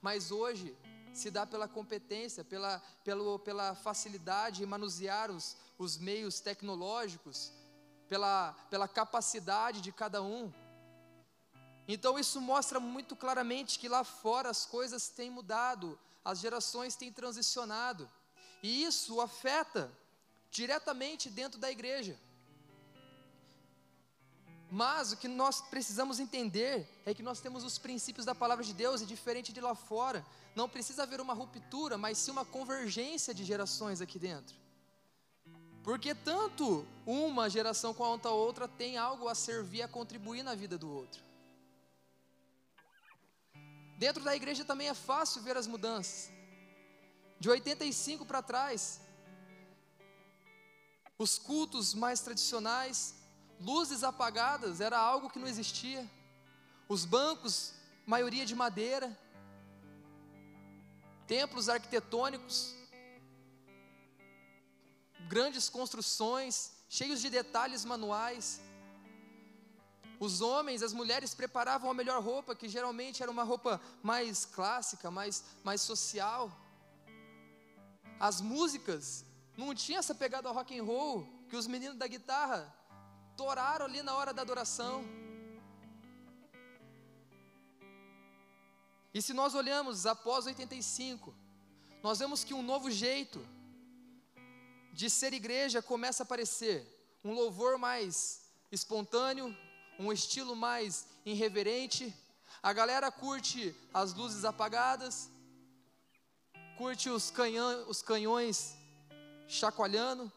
Mas 0.00 0.30
hoje 0.30 0.76
se 1.12 1.32
dá 1.32 1.44
pela 1.44 1.66
competência, 1.66 2.44
pela, 2.44 2.80
pela, 3.02 3.38
pela 3.40 3.74
facilidade 3.74 4.62
em 4.62 4.66
manusear 4.66 5.32
os, 5.32 5.56
os 5.76 5.98
meios 5.98 6.38
tecnológicos, 6.38 7.50
pela, 8.08 8.52
pela 8.70 8.86
capacidade 8.86 9.80
de 9.80 9.90
cada 9.90 10.22
um. 10.22 10.52
Então 11.88 12.16
isso 12.20 12.40
mostra 12.40 12.78
muito 12.78 13.16
claramente 13.16 13.80
que 13.80 13.88
lá 13.88 14.04
fora 14.04 14.48
as 14.48 14.64
coisas 14.64 15.08
têm 15.08 15.28
mudado, 15.28 15.98
as 16.24 16.38
gerações 16.38 16.94
têm 16.94 17.12
transicionado, 17.12 18.08
e 18.62 18.84
isso 18.84 19.20
afeta 19.20 19.90
diretamente 20.52 21.28
dentro 21.28 21.58
da 21.58 21.68
igreja. 21.68 22.16
Mas 24.74 25.12
o 25.12 25.16
que 25.16 25.28
nós 25.28 25.60
precisamos 25.60 26.18
entender 26.18 26.84
é 27.06 27.14
que 27.14 27.22
nós 27.22 27.40
temos 27.40 27.62
os 27.62 27.78
princípios 27.78 28.26
da 28.26 28.34
palavra 28.34 28.64
de 28.64 28.74
Deus 28.74 29.00
e 29.00 29.06
diferente 29.06 29.52
de 29.52 29.60
lá 29.60 29.72
fora, 29.72 30.26
não 30.56 30.68
precisa 30.68 31.04
haver 31.04 31.20
uma 31.20 31.32
ruptura, 31.32 31.96
mas 31.96 32.18
sim 32.18 32.32
uma 32.32 32.44
convergência 32.44 33.32
de 33.32 33.44
gerações 33.44 34.00
aqui 34.00 34.18
dentro. 34.18 34.56
Porque 35.84 36.12
tanto 36.12 36.84
uma 37.06 37.48
geração 37.48 37.94
quanto 37.94 38.26
a 38.26 38.32
outra 38.32 38.66
tem 38.66 38.96
algo 38.96 39.28
a 39.28 39.34
servir, 39.36 39.82
a 39.82 39.86
contribuir 39.86 40.42
na 40.42 40.56
vida 40.56 40.76
do 40.76 40.90
outro. 40.90 41.22
Dentro 43.96 44.24
da 44.24 44.34
igreja 44.34 44.64
também 44.64 44.88
é 44.88 44.94
fácil 44.94 45.40
ver 45.40 45.56
as 45.56 45.68
mudanças. 45.68 46.32
De 47.38 47.48
85 47.48 48.26
para 48.26 48.42
trás, 48.42 49.00
os 51.16 51.38
cultos 51.38 51.94
mais 51.94 52.18
tradicionais, 52.18 53.22
luzes 53.60 54.02
apagadas, 54.04 54.80
era 54.80 54.98
algo 54.98 55.30
que 55.30 55.38
não 55.38 55.48
existia. 55.48 56.08
Os 56.88 57.04
bancos, 57.04 57.72
maioria 58.06 58.44
de 58.44 58.54
madeira, 58.54 59.16
templos 61.26 61.68
arquitetônicos, 61.68 62.74
grandes 65.28 65.68
construções, 65.68 66.72
cheios 66.88 67.20
de 67.20 67.30
detalhes 67.30 67.84
manuais. 67.84 68.60
Os 70.20 70.40
homens, 70.40 70.82
as 70.82 70.92
mulheres 70.92 71.34
preparavam 71.34 71.90
a 71.90 71.94
melhor 71.94 72.22
roupa, 72.22 72.54
que 72.54 72.68
geralmente 72.68 73.22
era 73.22 73.30
uma 73.30 73.42
roupa 73.42 73.80
mais 74.02 74.44
clássica, 74.44 75.10
mais, 75.10 75.44
mais 75.62 75.80
social. 75.80 76.50
As 78.20 78.40
músicas 78.40 79.24
não 79.56 79.74
tinha 79.74 79.98
essa 79.98 80.14
pegada 80.14 80.50
rock 80.50 80.78
and 80.78 80.84
roll 80.84 81.26
que 81.48 81.56
os 81.56 81.66
meninos 81.66 81.96
da 81.96 82.06
guitarra 82.06 82.72
toraram 83.36 83.86
ali 83.86 84.02
na 84.02 84.14
hora 84.14 84.32
da 84.32 84.42
adoração. 84.42 85.04
E 89.12 89.22
se 89.22 89.32
nós 89.32 89.54
olhamos 89.54 90.06
após 90.06 90.46
85, 90.46 91.34
nós 92.02 92.18
vemos 92.18 92.42
que 92.42 92.52
um 92.52 92.62
novo 92.62 92.90
jeito 92.90 93.46
de 94.92 95.08
ser 95.08 95.32
igreja 95.32 95.80
começa 95.80 96.22
a 96.22 96.24
aparecer, 96.24 96.86
um 97.24 97.32
louvor 97.32 97.78
mais 97.78 98.42
espontâneo, 98.70 99.56
um 99.98 100.12
estilo 100.12 100.54
mais 100.54 101.06
irreverente. 101.24 102.14
A 102.62 102.72
galera 102.72 103.10
curte 103.10 103.74
as 103.92 104.12
luzes 104.14 104.44
apagadas, 104.44 105.30
curte 106.76 107.08
os, 107.08 107.30
canhão, 107.30 107.88
os 107.88 108.02
canhões 108.02 108.76
chacoalhando. 109.48 110.30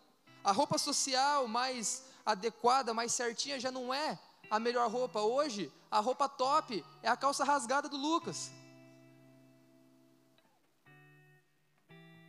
A 0.43 0.51
roupa 0.51 0.77
social 0.77 1.47
mais 1.47 2.03
adequada, 2.34 2.94
mais 2.94 3.13
certinha, 3.13 3.58
já 3.58 3.72
não 3.72 3.94
é 3.94 4.20
a 4.52 4.60
melhor 4.60 4.92
roupa. 4.92 5.22
Hoje, 5.22 5.72
a 5.90 6.00
roupa 6.00 6.28
top 6.28 6.84
é 7.02 7.08
a 7.08 7.16
calça 7.16 7.46
rasgada 7.46 7.88
do 7.88 7.96
Lucas. 7.96 8.52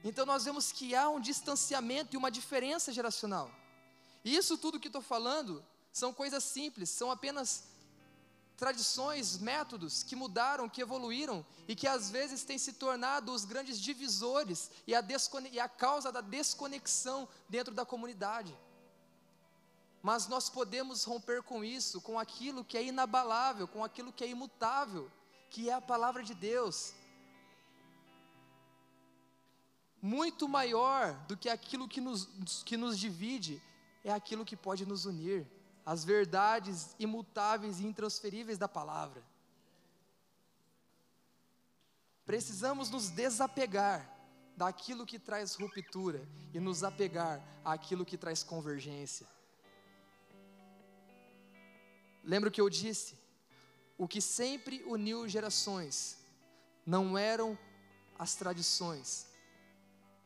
Então 0.05 0.25
nós 0.25 0.45
vemos 0.45 0.71
que 0.71 0.95
há 0.95 1.09
um 1.09 1.21
distanciamento 1.21 2.15
e 2.15 2.17
uma 2.17 2.31
diferença 2.31 2.93
geracional. 2.93 3.51
E 4.25 4.37
isso 4.37 4.57
tudo 4.57 4.79
que 4.79 4.87
estou 4.87 5.03
falando 5.03 5.65
são 5.93 6.15
coisas 6.15 6.45
simples, 6.45 6.91
são 6.91 7.11
apenas 7.11 7.65
tradições, 8.57 9.39
métodos 9.39 10.05
que 10.05 10.15
mudaram, 10.15 10.69
que 10.69 10.81
evoluíram 10.81 11.45
e 11.67 11.75
que 11.75 11.89
às 11.89 12.09
vezes 12.09 12.45
têm 12.45 12.59
se 12.59 12.73
tornado 12.75 13.33
os 13.33 13.45
grandes 13.45 13.81
divisores 13.81 14.71
e 14.87 14.95
a, 14.95 15.05
e 15.51 15.61
a 15.61 15.69
causa 15.69 16.13
da 16.13 16.21
desconexão 16.21 17.29
dentro 17.49 17.75
da 17.75 17.85
comunidade. 17.85 18.57
Mas 20.03 20.29
nós 20.29 20.49
podemos 20.49 21.05
romper 21.05 21.43
com 21.43 21.65
isso, 21.65 22.01
com 22.01 22.19
aquilo 22.19 22.65
que 22.65 22.79
é 22.79 22.85
inabalável, 22.85 23.67
com 23.67 23.83
aquilo 23.83 24.13
que 24.13 24.25
é 24.25 24.29
imutável, 24.29 25.11
que 25.51 25.69
é 25.69 25.73
a 25.73 25.81
palavra 25.81 26.23
de 26.23 26.35
Deus. 26.35 26.95
Muito 30.01 30.49
maior 30.49 31.15
do 31.27 31.37
que 31.37 31.49
aquilo 31.49 31.89
que 31.89 32.01
nos, 32.01 32.63
que 32.63 32.77
nos 32.77 32.99
divide, 32.99 33.61
é 34.05 34.13
aquilo 34.13 34.45
que 34.45 34.57
pode 34.57 34.87
nos 34.87 35.05
unir 35.05 35.47
as 35.85 36.05
verdades 36.05 36.95
imutáveis 36.99 37.81
e 37.81 37.87
intransferíveis 37.87 38.59
da 38.59 38.69
palavra. 38.69 39.23
Precisamos 42.27 42.91
nos 42.91 43.09
desapegar 43.09 44.07
daquilo 44.55 45.07
que 45.07 45.19
traz 45.19 45.55
ruptura 45.55 46.29
e 46.53 46.61
nos 46.61 46.85
apegar 46.85 47.43
àquilo 47.65 48.05
que 48.05 48.19
traz 48.19 48.43
convergência. 48.43 49.27
Lembra 52.29 52.51
o 52.51 52.53
que 52.53 52.61
eu 52.61 52.69
disse? 52.69 53.17
O 53.97 54.07
que 54.07 54.21
sempre 54.21 54.85
uniu 54.87 55.27
gerações 55.27 56.19
não 56.85 57.17
eram 57.17 57.59
as 58.19 58.35
tradições, 58.35 59.27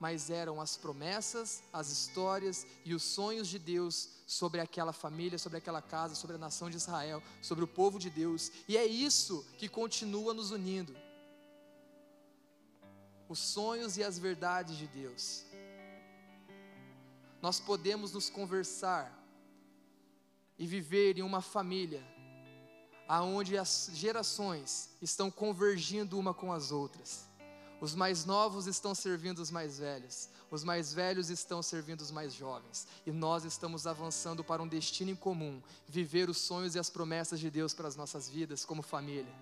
mas 0.00 0.28
eram 0.28 0.60
as 0.60 0.76
promessas, 0.76 1.62
as 1.72 1.90
histórias 1.90 2.66
e 2.84 2.92
os 2.92 3.04
sonhos 3.04 3.46
de 3.46 3.56
Deus 3.56 4.08
sobre 4.26 4.60
aquela 4.60 4.92
família, 4.92 5.38
sobre 5.38 5.58
aquela 5.58 5.80
casa, 5.80 6.16
sobre 6.16 6.34
a 6.34 6.40
nação 6.40 6.68
de 6.68 6.76
Israel, 6.76 7.22
sobre 7.40 7.62
o 7.62 7.68
povo 7.68 8.00
de 8.00 8.10
Deus, 8.10 8.50
e 8.66 8.76
é 8.76 8.84
isso 8.84 9.46
que 9.56 9.68
continua 9.68 10.34
nos 10.34 10.50
unindo. 10.50 10.96
Os 13.28 13.38
sonhos 13.38 13.96
e 13.96 14.02
as 14.02 14.18
verdades 14.18 14.76
de 14.76 14.88
Deus. 14.88 15.44
Nós 17.40 17.60
podemos 17.60 18.10
nos 18.10 18.28
conversar 18.28 19.21
e 20.58 20.66
viver 20.66 21.18
em 21.18 21.22
uma 21.22 21.40
família 21.40 22.02
aonde 23.08 23.58
as 23.58 23.90
gerações 23.92 24.88
estão 25.02 25.30
convergindo 25.30 26.18
uma 26.18 26.32
com 26.32 26.52
as 26.52 26.72
outras. 26.72 27.28
Os 27.80 27.94
mais 27.94 28.24
novos 28.24 28.66
estão 28.66 28.94
servindo 28.94 29.40
os 29.40 29.50
mais 29.50 29.78
velhos, 29.78 30.28
os 30.50 30.62
mais 30.62 30.94
velhos 30.94 31.30
estão 31.30 31.62
servindo 31.62 32.00
os 32.00 32.10
mais 32.10 32.32
jovens, 32.32 32.86
e 33.04 33.10
nós 33.10 33.44
estamos 33.44 33.86
avançando 33.86 34.44
para 34.44 34.62
um 34.62 34.68
destino 34.68 35.10
em 35.10 35.16
comum, 35.16 35.60
viver 35.88 36.30
os 36.30 36.38
sonhos 36.38 36.74
e 36.74 36.78
as 36.78 36.88
promessas 36.88 37.40
de 37.40 37.50
Deus 37.50 37.74
para 37.74 37.88
as 37.88 37.96
nossas 37.96 38.28
vidas 38.28 38.64
como 38.64 38.82
família. 38.82 39.34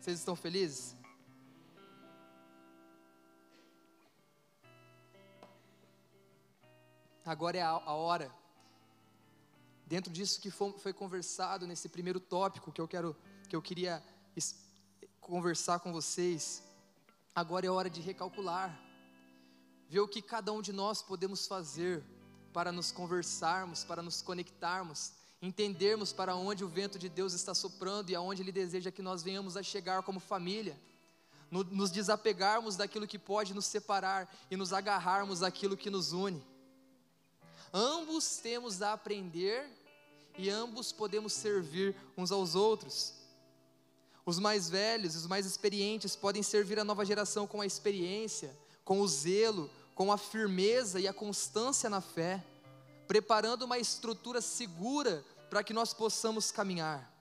Vocês 0.00 0.20
estão 0.20 0.36
felizes? 0.36 0.94
Agora 7.26 7.58
é 7.58 7.60
a, 7.60 7.92
hora. 7.92 8.32
Dentro 9.84 10.12
disso 10.12 10.40
que 10.40 10.48
foi, 10.48 10.92
conversado 10.92 11.66
nesse 11.66 11.88
primeiro 11.88 12.20
tópico 12.20 12.70
que 12.70 12.80
eu 12.80 12.86
quero 12.86 13.16
que 13.48 13.56
eu 13.56 13.60
queria 13.60 14.00
conversar 15.20 15.80
com 15.80 15.92
vocês. 15.92 16.62
Agora 17.34 17.66
é 17.66 17.68
hora 17.70 17.90
de 17.90 18.00
recalcular, 18.00 18.80
ver 19.88 19.98
o 19.98 20.06
que 20.06 20.22
cada 20.22 20.52
um 20.52 20.62
de 20.62 20.72
nós 20.72 21.02
podemos 21.02 21.48
fazer 21.48 22.04
para 22.52 22.70
nos 22.70 22.92
conversarmos, 22.92 23.82
para 23.82 24.02
nos 24.02 24.22
conectarmos, 24.22 25.12
entendermos 25.42 26.12
para 26.12 26.36
onde 26.36 26.62
o 26.62 26.68
vento 26.68 26.96
de 26.96 27.08
Deus 27.08 27.32
está 27.32 27.54
soprando 27.54 28.08
e 28.08 28.14
aonde 28.14 28.40
Ele 28.40 28.52
deseja 28.52 28.92
que 28.92 29.02
nós 29.02 29.24
venhamos 29.24 29.56
a 29.56 29.64
chegar 29.64 30.00
como 30.04 30.20
família, 30.20 30.80
nos 31.50 31.90
desapegarmos 31.90 32.76
daquilo 32.76 33.06
que 33.06 33.18
pode 33.18 33.52
nos 33.52 33.66
separar 33.66 34.32
e 34.48 34.56
nos 34.56 34.72
agarrarmos 34.72 35.42
àquilo 35.42 35.76
que 35.76 35.90
nos 35.90 36.12
une. 36.12 36.55
Ambos 37.72 38.38
temos 38.38 38.82
a 38.82 38.92
aprender 38.92 39.68
e 40.38 40.50
ambos 40.50 40.92
podemos 40.92 41.32
servir 41.32 41.96
uns 42.16 42.30
aos 42.30 42.54
outros. 42.54 43.14
Os 44.24 44.38
mais 44.38 44.68
velhos, 44.68 45.14
os 45.14 45.26
mais 45.26 45.46
experientes 45.46 46.16
podem 46.16 46.42
servir 46.42 46.78
a 46.78 46.84
nova 46.84 47.04
geração 47.04 47.46
com 47.46 47.60
a 47.60 47.66
experiência, 47.66 48.56
com 48.84 49.00
o 49.00 49.08
zelo, 49.08 49.70
com 49.94 50.12
a 50.12 50.18
firmeza 50.18 51.00
e 51.00 51.08
a 51.08 51.12
constância 51.12 51.88
na 51.88 52.00
fé, 52.00 52.44
preparando 53.06 53.64
uma 53.64 53.78
estrutura 53.78 54.40
segura 54.40 55.24
para 55.48 55.62
que 55.62 55.72
nós 55.72 55.94
possamos 55.94 56.50
caminhar. 56.50 57.12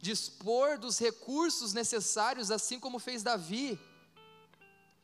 Dispor 0.00 0.78
dos 0.78 0.98
recursos 0.98 1.74
necessários, 1.74 2.50
assim 2.50 2.80
como 2.80 2.98
fez 2.98 3.22
Davi, 3.22 3.78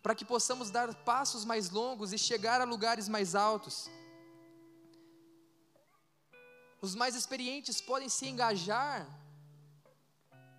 para 0.03 0.15
que 0.15 0.25
possamos 0.25 0.71
dar 0.71 0.95
passos 0.95 1.45
mais 1.45 1.69
longos 1.71 2.13
e 2.13 2.19
chegar 2.19 2.61
a 2.61 2.65
lugares 2.65 3.07
mais 3.09 3.35
altos. 3.35 3.91
Os 6.87 6.95
mais 6.95 7.17
experientes 7.17 7.81
podem 7.81 8.09
se 8.09 8.29
engajar 8.29 9.05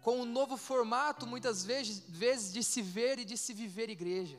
com 0.01 0.19
um 0.19 0.25
novo 0.25 0.57
formato, 0.57 1.25
muitas 1.25 1.63
vezes, 1.63 2.03
vezes 2.05 2.51
de 2.51 2.61
se 2.61 2.82
ver 2.82 3.17
e 3.17 3.23
de 3.23 3.38
se 3.38 3.53
viver 3.53 3.89
igreja. 3.89 4.38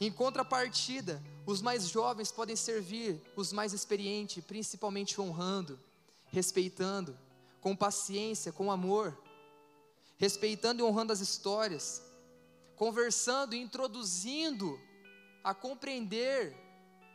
Em 0.00 0.10
contrapartida, 0.10 1.22
os 1.44 1.60
mais 1.60 1.90
jovens 1.90 2.32
podem 2.32 2.56
servir 2.56 3.20
os 3.36 3.52
mais 3.52 3.74
experientes, 3.74 4.42
principalmente 4.42 5.20
honrando, 5.20 5.78
respeitando, 6.28 7.18
com 7.60 7.76
paciência, 7.76 8.50
com 8.50 8.72
amor, 8.72 9.14
respeitando 10.16 10.80
e 10.80 10.82
honrando 10.82 11.12
as 11.12 11.20
histórias, 11.20 12.02
conversando 12.76 13.54
e 13.54 13.60
introduzindo 13.60 14.80
a 15.44 15.52
compreender 15.52 16.56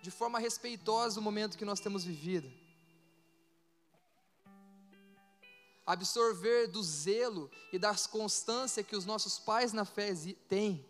de 0.04 0.12
forma 0.12 0.38
respeitosa 0.38 1.20
o 1.20 1.24
momento 1.24 1.58
que 1.58 1.66
nós 1.66 1.80
temos 1.80 2.04
vivido. 2.04 2.65
Absorver 5.86 6.68
do 6.68 6.82
zelo 6.82 7.50
e 7.72 7.78
das 7.78 8.08
constância 8.08 8.84
que 8.84 8.96
os 8.96 9.06
nossos 9.06 9.38
pais 9.38 9.72
na 9.72 9.86
fé 9.86 10.14
têm. 10.50 10.84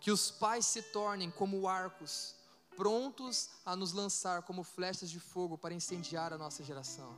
Que 0.00 0.10
os 0.10 0.30
pais 0.30 0.66
se 0.66 0.82
tornem 0.82 1.30
como 1.30 1.68
arcos, 1.68 2.34
prontos 2.76 3.50
a 3.64 3.76
nos 3.76 3.92
lançar 3.92 4.42
como 4.42 4.64
flechas 4.64 5.10
de 5.10 5.20
fogo 5.20 5.56
para 5.56 5.74
incendiar 5.74 6.32
a 6.32 6.38
nossa 6.38 6.64
geração. 6.64 7.16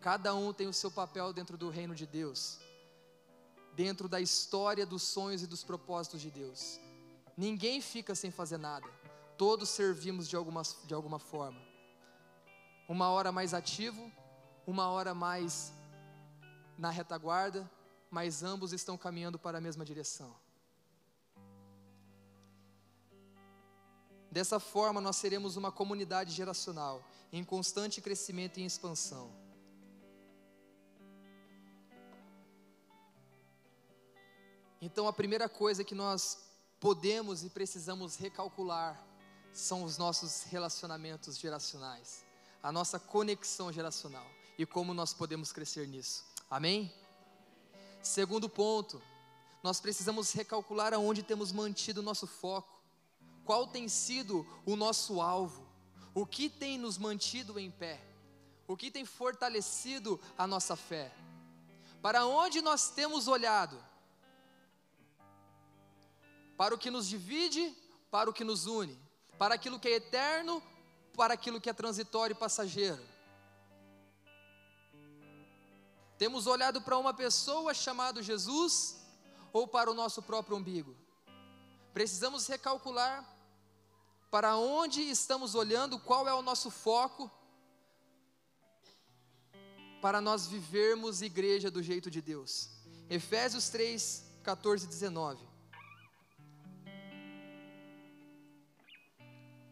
Cada 0.00 0.34
um 0.34 0.52
tem 0.52 0.68
o 0.68 0.72
seu 0.72 0.90
papel 0.90 1.32
dentro 1.32 1.56
do 1.56 1.68
reino 1.68 1.94
de 1.94 2.06
Deus, 2.06 2.60
dentro 3.74 4.08
da 4.08 4.20
história 4.20 4.86
dos 4.86 5.02
sonhos 5.02 5.42
e 5.42 5.46
dos 5.46 5.64
propósitos 5.64 6.20
de 6.20 6.30
Deus. 6.30 6.78
Ninguém 7.36 7.80
fica 7.80 8.14
sem 8.14 8.30
fazer 8.30 8.56
nada, 8.56 8.88
todos 9.36 9.68
servimos 9.68 10.28
de 10.28 10.36
alguma, 10.36 10.62
de 10.84 10.94
alguma 10.94 11.18
forma 11.18 11.75
uma 12.88 13.10
hora 13.10 13.32
mais 13.32 13.52
ativo, 13.52 14.10
uma 14.66 14.88
hora 14.88 15.14
mais 15.14 15.72
na 16.78 16.90
retaguarda, 16.90 17.68
mas 18.10 18.42
ambos 18.42 18.72
estão 18.72 18.96
caminhando 18.96 19.38
para 19.38 19.58
a 19.58 19.60
mesma 19.60 19.84
direção. 19.84 20.34
Dessa 24.30 24.60
forma, 24.60 25.00
nós 25.00 25.16
seremos 25.16 25.56
uma 25.56 25.72
comunidade 25.72 26.32
geracional 26.32 27.02
em 27.32 27.42
constante 27.42 28.00
crescimento 28.00 28.60
e 28.60 28.66
expansão. 28.66 29.32
Então, 34.80 35.08
a 35.08 35.12
primeira 35.12 35.48
coisa 35.48 35.82
que 35.82 35.94
nós 35.94 36.46
podemos 36.78 37.42
e 37.42 37.50
precisamos 37.50 38.16
recalcular 38.16 39.02
são 39.52 39.82
os 39.82 39.96
nossos 39.96 40.42
relacionamentos 40.44 41.38
geracionais 41.38 42.25
a 42.66 42.72
nossa 42.72 42.98
conexão 42.98 43.72
geracional 43.72 44.28
e 44.58 44.66
como 44.66 44.92
nós 44.92 45.14
podemos 45.14 45.52
crescer 45.52 45.86
nisso. 45.86 46.24
Amém? 46.50 46.92
Segundo 48.02 48.48
ponto, 48.48 49.00
nós 49.62 49.78
precisamos 49.78 50.32
recalcular 50.32 50.92
aonde 50.92 51.22
temos 51.22 51.52
mantido 51.52 52.00
o 52.00 52.02
nosso 52.02 52.26
foco, 52.26 52.82
qual 53.44 53.68
tem 53.68 53.86
sido 53.86 54.44
o 54.66 54.74
nosso 54.74 55.20
alvo, 55.20 55.64
o 56.12 56.26
que 56.26 56.50
tem 56.50 56.76
nos 56.76 56.98
mantido 56.98 57.56
em 57.56 57.70
pé, 57.70 58.04
o 58.66 58.76
que 58.76 58.90
tem 58.90 59.04
fortalecido 59.04 60.20
a 60.36 60.44
nossa 60.44 60.74
fé, 60.74 61.14
para 62.02 62.26
onde 62.26 62.60
nós 62.60 62.90
temos 62.90 63.28
olhado, 63.28 63.80
para 66.56 66.74
o 66.74 66.78
que 66.78 66.90
nos 66.90 67.06
divide, 67.06 67.72
para 68.10 68.28
o 68.28 68.32
que 68.32 68.42
nos 68.42 68.66
une, 68.66 68.98
para 69.38 69.54
aquilo 69.54 69.78
que 69.78 69.86
é 69.86 69.92
eterno 69.92 70.60
para 71.16 71.34
aquilo 71.34 71.60
que 71.60 71.70
é 71.70 71.72
transitório 71.72 72.34
e 72.34 72.38
passageiro. 72.38 73.02
Temos 76.18 76.46
olhado 76.46 76.80
para 76.80 76.96
uma 76.96 77.12
pessoa 77.12 77.74
chamada 77.74 78.22
Jesus 78.22 78.98
ou 79.52 79.66
para 79.66 79.90
o 79.90 79.94
nosso 79.94 80.22
próprio 80.22 80.56
umbigo? 80.56 80.94
Precisamos 81.92 82.46
recalcular 82.46 83.24
para 84.30 84.56
onde 84.56 85.00
estamos 85.00 85.54
olhando, 85.54 85.98
qual 85.98 86.28
é 86.28 86.34
o 86.34 86.42
nosso 86.42 86.70
foco, 86.70 87.30
para 90.00 90.20
nós 90.20 90.46
vivermos 90.46 91.22
igreja 91.22 91.70
do 91.70 91.82
jeito 91.82 92.10
de 92.10 92.20
Deus. 92.20 92.70
Efésios 93.08 93.68
3, 93.70 94.24
14 94.42 94.84
e 94.84 94.88
19. 94.88 95.44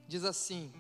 Diz 0.09 0.25
assim: 0.25 0.73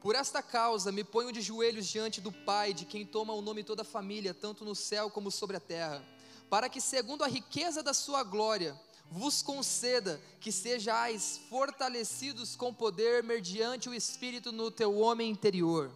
por 0.00 0.14
esta 0.14 0.42
causa 0.42 0.90
me 0.90 1.04
ponho 1.04 1.30
de 1.30 1.42
joelhos 1.42 1.86
diante 1.86 2.20
do 2.20 2.32
Pai, 2.32 2.72
de 2.72 2.86
quem 2.86 3.04
toma 3.04 3.34
o 3.34 3.42
nome 3.42 3.62
toda 3.62 3.82
a 3.82 3.84
família, 3.84 4.32
tanto 4.32 4.64
no 4.64 4.74
céu 4.74 5.10
como 5.10 5.30
sobre 5.30 5.58
a 5.58 5.60
terra, 5.60 6.02
para 6.48 6.70
que, 6.70 6.80
segundo 6.80 7.22
a 7.22 7.28
riqueza 7.28 7.82
da 7.82 7.92
sua 7.92 8.22
glória, 8.22 8.78
vos 9.10 9.42
conceda 9.42 10.18
que 10.40 10.50
sejais 10.50 11.42
fortalecidos 11.50 12.56
com 12.56 12.72
poder 12.72 13.22
mediante 13.22 13.90
o 13.90 13.94
Espírito 13.94 14.50
no 14.50 14.70
teu 14.70 14.98
homem 14.98 15.30
interior, 15.30 15.92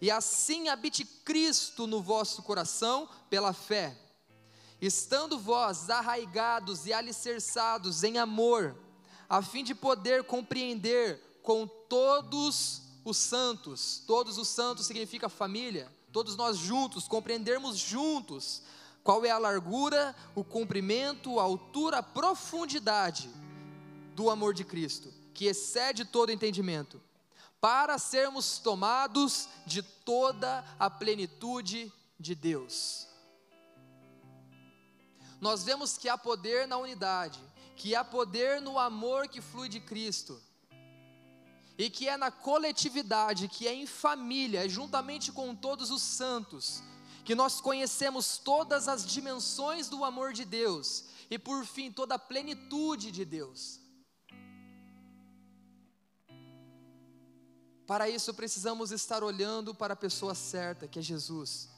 e 0.00 0.10
assim 0.10 0.68
habite 0.68 1.04
Cristo 1.04 1.86
no 1.86 2.00
vosso 2.00 2.42
coração 2.42 3.06
pela 3.28 3.52
fé, 3.52 3.94
estando 4.80 5.38
vós 5.38 5.90
arraigados 5.90 6.86
e 6.86 6.92
alicerçados 6.92 8.02
em 8.02 8.16
amor, 8.16 8.74
a 9.28 9.42
fim 9.42 9.62
de 9.62 9.74
poder 9.74 10.24
compreender 10.24 11.20
com 11.42 11.66
todos 11.66 12.85
os 13.06 13.18
santos, 13.18 14.02
todos 14.04 14.36
os 14.36 14.48
santos 14.48 14.84
significa 14.84 15.28
família, 15.28 15.88
todos 16.12 16.34
nós 16.34 16.56
juntos, 16.56 17.06
compreendermos 17.06 17.78
juntos 17.78 18.62
qual 19.04 19.24
é 19.24 19.30
a 19.30 19.38
largura, 19.38 20.12
o 20.34 20.42
comprimento, 20.42 21.38
a 21.38 21.44
altura, 21.44 21.98
a 21.98 22.02
profundidade 22.02 23.30
do 24.16 24.28
amor 24.28 24.52
de 24.52 24.64
Cristo, 24.64 25.14
que 25.32 25.46
excede 25.46 26.04
todo 26.04 26.32
entendimento, 26.32 27.00
para 27.60 27.96
sermos 27.96 28.58
tomados 28.58 29.48
de 29.64 29.82
toda 29.82 30.64
a 30.76 30.90
plenitude 30.90 31.92
de 32.18 32.34
Deus. 32.34 33.06
Nós 35.40 35.62
vemos 35.62 35.96
que 35.96 36.08
há 36.08 36.18
poder 36.18 36.66
na 36.66 36.76
unidade, 36.76 37.38
que 37.76 37.94
há 37.94 38.02
poder 38.02 38.60
no 38.60 38.80
amor 38.80 39.28
que 39.28 39.40
flui 39.40 39.68
de 39.68 39.78
Cristo, 39.78 40.42
e 41.78 41.90
que 41.90 42.08
é 42.08 42.16
na 42.16 42.30
coletividade, 42.30 43.48
que 43.48 43.68
é 43.68 43.74
em 43.74 43.86
família, 43.86 44.64
é 44.64 44.68
juntamente 44.68 45.30
com 45.30 45.54
todos 45.54 45.90
os 45.90 46.02
santos, 46.02 46.82
que 47.24 47.34
nós 47.34 47.60
conhecemos 47.60 48.38
todas 48.38 48.88
as 48.88 49.04
dimensões 49.04 49.88
do 49.88 50.04
amor 50.04 50.32
de 50.32 50.44
Deus 50.44 51.04
e, 51.30 51.38
por 51.38 51.66
fim, 51.66 51.92
toda 51.92 52.14
a 52.14 52.18
plenitude 52.18 53.10
de 53.10 53.24
Deus. 53.24 53.80
Para 57.86 58.08
isso, 58.08 58.32
precisamos 58.34 58.90
estar 58.90 59.22
olhando 59.22 59.74
para 59.74 59.94
a 59.94 59.96
pessoa 59.96 60.34
certa, 60.34 60.88
que 60.88 60.98
é 60.98 61.02
Jesus. 61.02 61.68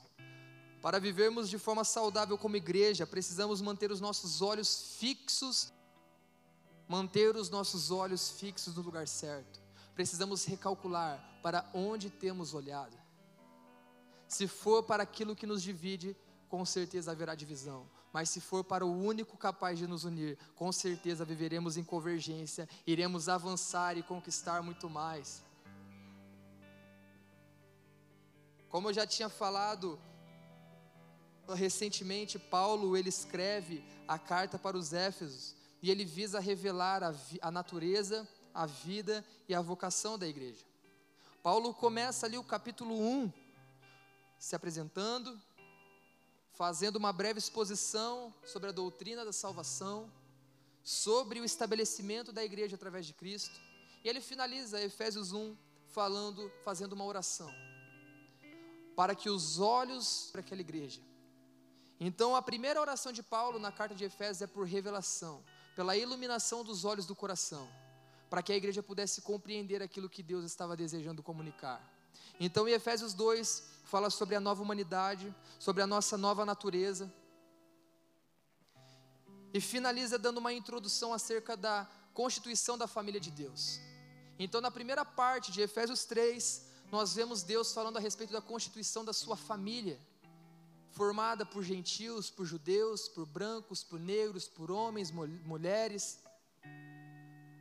Para 0.80 1.00
vivermos 1.00 1.50
de 1.50 1.58
forma 1.58 1.84
saudável 1.84 2.38
como 2.38 2.56
igreja, 2.56 3.06
precisamos 3.06 3.60
manter 3.60 3.90
os 3.90 4.00
nossos 4.00 4.40
olhos 4.40 4.96
fixos, 4.98 5.72
manter 6.86 7.36
os 7.36 7.50
nossos 7.50 7.90
olhos 7.90 8.30
fixos 8.30 8.74
no 8.76 8.82
lugar 8.82 9.08
certo. 9.08 9.57
Precisamos 9.98 10.44
recalcular 10.44 11.18
para 11.42 11.68
onde 11.74 12.08
temos 12.08 12.54
olhado. 12.54 12.96
Se 14.28 14.46
for 14.46 14.84
para 14.84 15.02
aquilo 15.02 15.34
que 15.34 15.44
nos 15.44 15.60
divide, 15.60 16.16
com 16.48 16.64
certeza 16.64 17.10
haverá 17.10 17.34
divisão. 17.34 17.84
Mas 18.12 18.30
se 18.30 18.40
for 18.40 18.62
para 18.62 18.86
o 18.86 18.96
único 18.96 19.36
capaz 19.36 19.76
de 19.76 19.88
nos 19.88 20.04
unir, 20.04 20.38
com 20.54 20.70
certeza 20.70 21.24
viveremos 21.24 21.76
em 21.76 21.82
convergência, 21.82 22.68
iremos 22.86 23.28
avançar 23.28 23.98
e 23.98 24.04
conquistar 24.04 24.62
muito 24.62 24.88
mais. 24.88 25.42
Como 28.68 28.90
eu 28.90 28.94
já 28.94 29.04
tinha 29.04 29.28
falado 29.28 29.98
recentemente, 31.56 32.38
Paulo 32.38 32.96
ele 32.96 33.08
escreve 33.08 33.84
a 34.06 34.16
carta 34.16 34.60
para 34.60 34.78
os 34.78 34.92
Éfesos 34.92 35.56
e 35.82 35.90
ele 35.90 36.04
visa 36.04 36.38
revelar 36.38 37.02
a, 37.02 37.12
a 37.42 37.50
natureza, 37.50 38.28
a 38.54 38.66
vida 38.66 39.24
e 39.48 39.54
a 39.54 39.60
vocação 39.60 40.18
da 40.18 40.26
igreja. 40.26 40.64
Paulo 41.42 41.72
começa 41.72 42.26
ali 42.26 42.36
o 42.36 42.44
capítulo 42.44 42.94
1 42.94 43.32
se 44.38 44.54
apresentando, 44.54 45.40
fazendo 46.52 46.96
uma 46.96 47.12
breve 47.12 47.38
exposição 47.38 48.32
sobre 48.44 48.68
a 48.68 48.72
doutrina 48.72 49.24
da 49.24 49.32
salvação, 49.32 50.10
sobre 50.82 51.40
o 51.40 51.44
estabelecimento 51.44 52.32
da 52.32 52.44
igreja 52.44 52.76
através 52.76 53.06
de 53.06 53.12
Cristo. 53.12 53.60
E 54.04 54.08
ele 54.08 54.20
finaliza 54.20 54.80
Efésios 54.80 55.32
1 55.32 55.56
falando, 55.88 56.50
fazendo 56.64 56.92
uma 56.92 57.04
oração 57.04 57.52
para 58.98 59.14
que 59.14 59.30
os 59.30 59.60
olhos 59.60 60.28
para 60.32 60.40
aquela 60.40 60.60
igreja. 60.60 61.00
Então, 62.00 62.34
a 62.34 62.42
primeira 62.42 62.80
oração 62.80 63.12
de 63.12 63.22
Paulo 63.22 63.56
na 63.60 63.70
carta 63.70 63.94
de 63.94 64.02
Efésios 64.02 64.42
é 64.42 64.46
por 64.48 64.66
revelação, 64.66 65.40
pela 65.76 65.96
iluminação 65.96 66.64
dos 66.64 66.84
olhos 66.84 67.06
do 67.06 67.14
coração, 67.14 67.68
para 68.28 68.42
que 68.42 68.52
a 68.52 68.56
igreja 68.56 68.82
pudesse 68.82 69.22
compreender 69.22 69.82
aquilo 69.82 70.08
que 70.08 70.22
Deus 70.22 70.44
estava 70.44 70.76
desejando 70.76 71.22
comunicar. 71.22 71.80
Então, 72.38 72.68
em 72.68 72.72
Efésios 72.72 73.14
2, 73.14 73.64
fala 73.84 74.10
sobre 74.10 74.34
a 74.34 74.40
nova 74.40 74.62
humanidade, 74.62 75.34
sobre 75.58 75.82
a 75.82 75.86
nossa 75.86 76.16
nova 76.16 76.44
natureza. 76.44 77.12
E 79.52 79.60
finaliza 79.60 80.18
dando 80.18 80.38
uma 80.38 80.52
introdução 80.52 81.12
acerca 81.12 81.56
da 81.56 81.88
constituição 82.12 82.76
da 82.76 82.86
família 82.86 83.20
de 83.20 83.30
Deus. 83.30 83.80
Então, 84.38 84.60
na 84.60 84.70
primeira 84.70 85.04
parte 85.04 85.50
de 85.50 85.60
Efésios 85.62 86.04
3, 86.04 86.64
nós 86.92 87.14
vemos 87.14 87.42
Deus 87.42 87.72
falando 87.72 87.96
a 87.96 88.00
respeito 88.00 88.32
da 88.32 88.40
constituição 88.40 89.04
da 89.04 89.12
sua 89.12 89.36
família, 89.36 89.98
formada 90.90 91.44
por 91.44 91.62
gentios, 91.62 92.30
por 92.30 92.44
judeus, 92.44 93.08
por 93.08 93.26
brancos, 93.26 93.82
por 93.82 93.98
negros, 93.98 94.48
por 94.48 94.70
homens, 94.70 95.10
mulheres. 95.10 96.20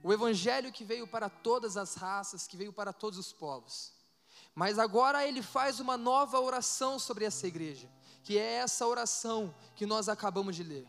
O 0.08 0.14
evangelho 0.14 0.72
que 0.72 0.86
veio 0.86 1.05
para 1.05 1.28
todas 1.30 1.76
as 1.76 1.95
raças, 1.95 2.47
que 2.47 2.55
veio 2.55 2.72
para 2.72 2.93
todos 2.93 3.20
os 3.20 3.34
povos. 3.34 3.91
Mas 4.55 4.80
agora 4.80 5.28
ele 5.28 5.41
faz 5.41 5.82
uma 5.82 5.97
nova 5.97 6.39
oração 6.39 6.97
sobre 6.97 7.26
essa 7.26 7.45
igreja, 7.45 7.91
que 8.24 8.38
é 8.38 8.53
essa 8.53 8.88
oração 8.88 9.53
que 9.76 9.86
nós 9.86 10.08
acabamos 10.08 10.55
de 10.55 10.64
ler. 10.64 10.88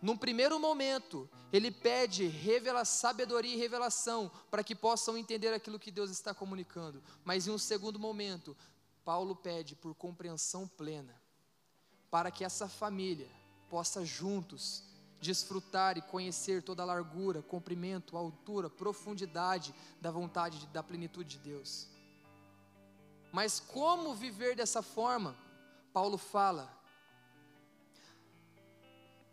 Num 0.00 0.16
primeiro 0.16 0.56
momento, 0.60 1.28
ele 1.52 1.72
pede 1.72 2.24
revela, 2.28 2.84
sabedoria 2.84 3.56
e 3.56 3.58
revelação 3.58 4.30
para 4.52 4.62
que 4.62 4.76
possam 4.76 5.18
entender 5.18 5.52
aquilo 5.52 5.80
que 5.80 5.90
Deus 5.90 6.08
está 6.08 6.32
comunicando. 6.32 7.02
Mas 7.24 7.48
em 7.48 7.50
um 7.50 7.58
segundo 7.58 7.98
momento, 7.98 8.56
Paulo 9.04 9.34
pede 9.34 9.74
por 9.74 9.96
compreensão 9.96 10.68
plena, 10.68 11.20
para 12.08 12.30
que 12.30 12.44
essa 12.44 12.68
família 12.68 13.28
possa 13.68 14.04
juntos 14.04 14.91
desfrutar 15.22 15.96
e 15.96 16.02
conhecer 16.02 16.62
toda 16.62 16.82
a 16.82 16.86
largura, 16.86 17.40
comprimento, 17.40 18.16
altura, 18.16 18.68
profundidade 18.68 19.72
da 20.00 20.10
vontade, 20.10 20.66
da 20.66 20.82
plenitude 20.82 21.38
de 21.38 21.38
Deus. 21.38 21.88
Mas 23.32 23.60
como 23.60 24.14
viver 24.14 24.56
dessa 24.56 24.82
forma? 24.82 25.34
Paulo 25.92 26.18
fala 26.18 26.76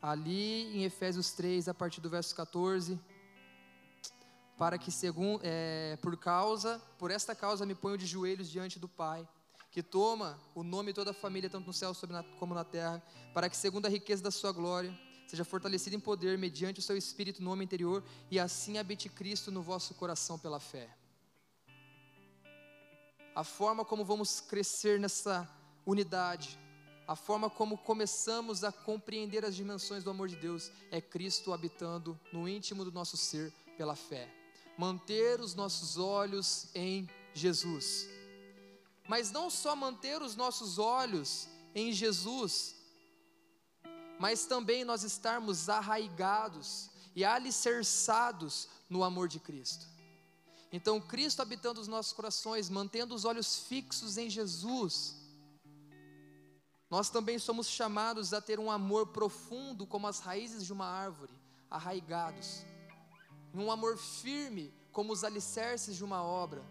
ali 0.01 0.77
em 0.77 0.83
Efésios 0.83 1.31
3, 1.31 1.67
a 1.67 1.73
partir 1.73 1.99
do 1.99 2.09
verso 2.09 2.35
14, 2.35 2.97
para 4.57 4.77
que 4.77 4.91
segundo, 4.91 5.41
é, 5.43 5.97
por 6.01 6.15
causa, 6.15 6.79
por 6.97 7.09
esta 7.09 7.33
causa 7.35 7.65
me 7.65 7.73
ponho 7.73 7.97
de 7.97 8.05
joelhos 8.05 8.49
diante 8.49 8.77
do 8.79 8.87
Pai, 8.87 9.27
que 9.71 9.81
toma 9.81 10.39
o 10.53 10.63
nome 10.63 10.91
de 10.91 10.95
toda 10.95 11.11
a 11.11 11.13
família, 11.13 11.49
tanto 11.49 11.67
no 11.67 11.73
céu 11.73 11.93
como 12.39 12.53
na 12.53 12.63
terra, 12.63 13.01
para 13.33 13.49
que 13.49 13.57
segundo 13.57 13.87
a 13.87 13.89
riqueza 13.89 14.23
da 14.23 14.31
sua 14.31 14.51
glória, 14.51 14.97
seja 15.29 15.45
fortalecido 15.45 15.95
em 15.95 15.99
poder 15.99 16.39
mediante 16.39 16.79
o 16.79 16.81
seu 16.81 16.97
espírito 16.97 17.43
no 17.43 17.51
homem 17.51 17.63
interior, 17.63 18.03
e 18.31 18.39
assim 18.39 18.79
habite 18.79 19.07
Cristo 19.07 19.51
no 19.51 19.61
vosso 19.61 19.93
coração 19.93 20.39
pela 20.39 20.59
fé. 20.59 20.89
A 23.35 23.43
forma 23.43 23.85
como 23.85 24.03
vamos 24.03 24.41
crescer 24.41 24.99
nessa 24.99 25.47
unidade, 25.85 26.57
a 27.07 27.15
forma 27.15 27.47
como 27.47 27.77
começamos 27.77 28.63
a 28.63 28.71
compreender 28.71 29.45
as 29.45 29.55
dimensões 29.55 30.03
do 30.03 30.09
amor 30.09 30.27
de 30.27 30.35
Deus 30.35 30.71
é 30.89 30.99
Cristo 30.99 31.53
habitando 31.53 32.19
no 32.33 32.49
íntimo 32.49 32.83
do 32.83 32.91
nosso 32.91 33.15
ser 33.15 33.53
pela 33.77 33.95
fé. 33.95 34.27
Manter 34.79 35.39
os 35.39 35.53
nossos 35.53 35.95
olhos 35.95 36.69
em 36.73 37.07
Jesus. 37.35 38.09
Mas 39.07 39.29
não 39.29 39.51
só 39.51 39.75
manter 39.75 40.23
os 40.23 40.35
nossos 40.35 40.79
olhos 40.79 41.47
em 41.75 41.93
Jesus, 41.93 42.78
mas 44.19 44.45
também 44.45 44.83
nós 44.83 45.03
estarmos 45.03 45.69
arraigados 45.69 46.89
e 47.15 47.23
alicerçados 47.23 48.67
no 48.89 49.01
amor 49.03 49.29
de 49.29 49.39
Cristo. 49.39 49.87
Então, 50.71 50.99
Cristo 50.99 51.41
habitando 51.41 51.79
os 51.79 51.87
nossos 51.87 52.11
corações, 52.13 52.69
mantendo 52.69 53.15
os 53.15 53.23
olhos 53.25 53.59
fixos 53.59 54.17
em 54.17 54.29
Jesus, 54.29 55.15
nós 56.89 57.09
também 57.09 57.39
somos 57.39 57.67
chamados 57.67 58.33
a 58.33 58.41
ter 58.41 58.59
um 58.59 58.69
amor 58.69 59.07
profundo 59.07 59.87
como 59.87 60.05
as 60.05 60.19
raízes 60.19 60.65
de 60.65 60.73
uma 60.73 60.85
árvore, 60.85 61.33
arraigados, 61.71 62.65
um 63.53 63.71
amor 63.71 63.97
firme 63.97 64.73
como 64.91 65.13
os 65.13 65.23
alicerces 65.23 65.95
de 65.95 66.03
uma 66.03 66.21
obra. 66.21 66.63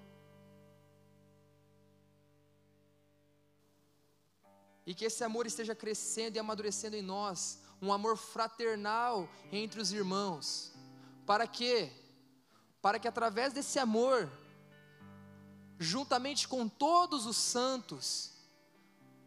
E 4.88 4.94
que 4.94 5.04
esse 5.04 5.22
amor 5.22 5.44
esteja 5.46 5.74
crescendo 5.74 6.36
e 6.36 6.38
amadurecendo 6.38 6.96
em 6.96 7.02
nós, 7.02 7.60
um 7.80 7.92
amor 7.92 8.16
fraternal 8.16 9.28
entre 9.52 9.80
os 9.80 9.92
irmãos. 9.92 10.72
Para 11.26 11.46
quê? 11.46 11.92
Para 12.80 12.98
que 12.98 13.06
através 13.06 13.52
desse 13.52 13.78
amor, 13.78 14.30
juntamente 15.78 16.48
com 16.48 16.66
todos 16.66 17.26
os 17.26 17.36
santos, 17.36 18.32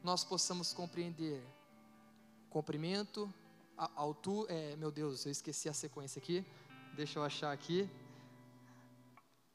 nós 0.03 0.23
possamos 0.23 0.73
compreender 0.73 1.41
comprimento, 2.49 3.31
altura, 3.95 4.51
é, 4.51 4.75
meu 4.75 4.91
Deus, 4.91 5.25
eu 5.25 5.31
esqueci 5.31 5.69
a 5.69 5.73
sequência 5.73 6.19
aqui, 6.19 6.43
deixa 6.95 7.19
eu 7.19 7.23
achar 7.23 7.51
aqui, 7.51 7.87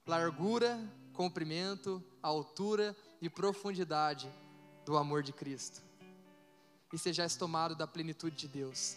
largura, 0.07 0.79
comprimento, 1.13 2.03
altura 2.23 2.97
e 3.03 3.07
e 3.21 3.31
profundidade 3.31 4.31
do 4.85 4.97
amor 4.97 5.23
de 5.23 5.33
Cristo. 5.33 5.86
E 6.93 6.99
sejais 6.99 7.37
tomado 7.37 7.75
da 7.75 7.87
plenitude 7.87 8.37
de 8.37 8.49
Deus. 8.49 8.97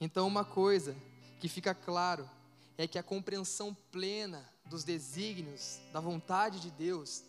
Então, 0.00 0.26
uma 0.26 0.44
coisa 0.44 0.96
que 1.40 1.48
fica 1.48 1.74
claro 1.74 2.28
é 2.76 2.86
que 2.86 2.98
a 2.98 3.02
compreensão 3.02 3.76
plena 3.90 4.48
dos 4.64 4.84
desígnios, 4.84 5.80
da 5.92 6.00
vontade 6.00 6.60
de 6.60 6.70
Deus, 6.70 7.24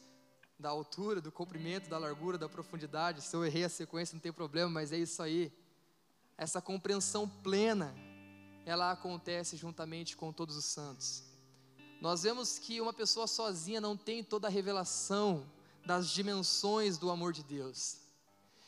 da 0.60 0.70
altura, 0.70 1.22
do 1.22 1.32
comprimento, 1.32 1.90
da 1.90 1.98
largura, 1.98 2.38
da 2.38 2.50
profundidade. 2.50 3.22
Se 3.22 3.36
eu 3.36 3.46
errei 3.46 3.64
a 3.64 3.70
sequência, 3.70 4.14
não 4.14 4.22
tem 4.22 4.34
problema, 4.34 4.70
mas 4.70 4.92
é 4.92 4.98
isso 4.98 5.24
aí. 5.24 5.52
Essa 6.38 6.62
compreensão 6.62 7.28
plena, 7.28 7.96
ela 8.66 8.92
acontece 8.92 9.56
juntamente 9.56 10.18
com 10.18 10.34
todos 10.34 10.56
os 10.56 10.66
santos. 10.66 11.24
Nós 12.02 12.24
vemos 12.24 12.60
que 12.60 12.80
uma 12.80 12.94
pessoa 12.94 13.26
sozinha 13.26 13.82
não 13.82 13.96
tem 13.98 14.24
toda 14.24 14.48
a 14.48 14.52
revelação 14.52 15.46
das 15.90 16.12
dimensões 16.12 17.00
do 17.00 17.10
amor 17.10 17.34
de 17.34 17.42
Deus. 17.42 17.98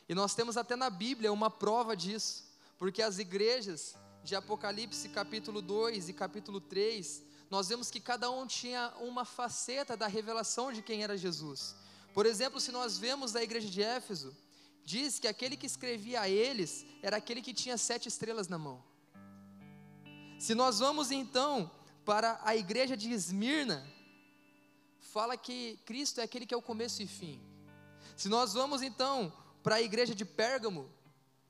E 0.09 0.15
nós 0.15 0.33
temos 0.33 0.57
até 0.57 0.75
na 0.75 0.89
Bíblia 0.89 1.31
uma 1.31 1.51
prova 1.51 1.95
disso, 1.95 2.43
porque 2.79 2.99
as 2.99 3.19
igrejas 3.19 3.93
de 4.23 4.35
Apocalipse 4.35 5.07
capítulo 5.09 5.61
2 5.61 6.09
e 6.09 6.13
capítulo 6.13 6.59
3, 6.59 7.21
nós 7.47 7.69
vemos 7.69 7.91
que 7.91 7.99
cada 7.99 8.31
um 8.31 8.47
tinha 8.47 8.91
uma 8.99 9.23
faceta 9.23 9.95
da 9.95 10.07
revelação 10.07 10.73
de 10.73 10.81
quem 10.81 11.03
era 11.03 11.15
Jesus. 11.15 11.75
Por 12.11 12.25
exemplo, 12.25 12.59
se 12.59 12.71
nós 12.71 12.97
vemos 12.97 13.35
a 13.35 13.43
igreja 13.43 13.69
de 13.69 13.83
Éfeso, 13.83 14.35
diz 14.83 15.19
que 15.19 15.27
aquele 15.27 15.55
que 15.55 15.67
escrevia 15.67 16.21
a 16.21 16.27
eles 16.27 16.83
era 17.03 17.17
aquele 17.17 17.39
que 17.39 17.53
tinha 17.53 17.77
sete 17.77 18.07
estrelas 18.07 18.47
na 18.47 18.57
mão. 18.57 18.83
Se 20.39 20.55
nós 20.55 20.79
vamos 20.79 21.11
então 21.11 21.69
para 22.03 22.41
a 22.43 22.55
igreja 22.55 22.97
de 22.97 23.11
Esmirna, 23.11 23.87
fala 25.01 25.35
que 25.35 25.77
Cristo 25.85 26.21
é 26.21 26.23
aquele 26.23 26.45
que 26.45 26.53
é 26.53 26.57
o 26.57 26.61
começo 26.61 27.01
e 27.01 27.07
fim. 27.07 27.41
Se 28.15 28.29
nós 28.29 28.53
vamos 28.53 28.81
então 28.81 29.33
para 29.61 29.75
a 29.75 29.81
igreja 29.81 30.15
de 30.15 30.23
Pérgamo, 30.23 30.89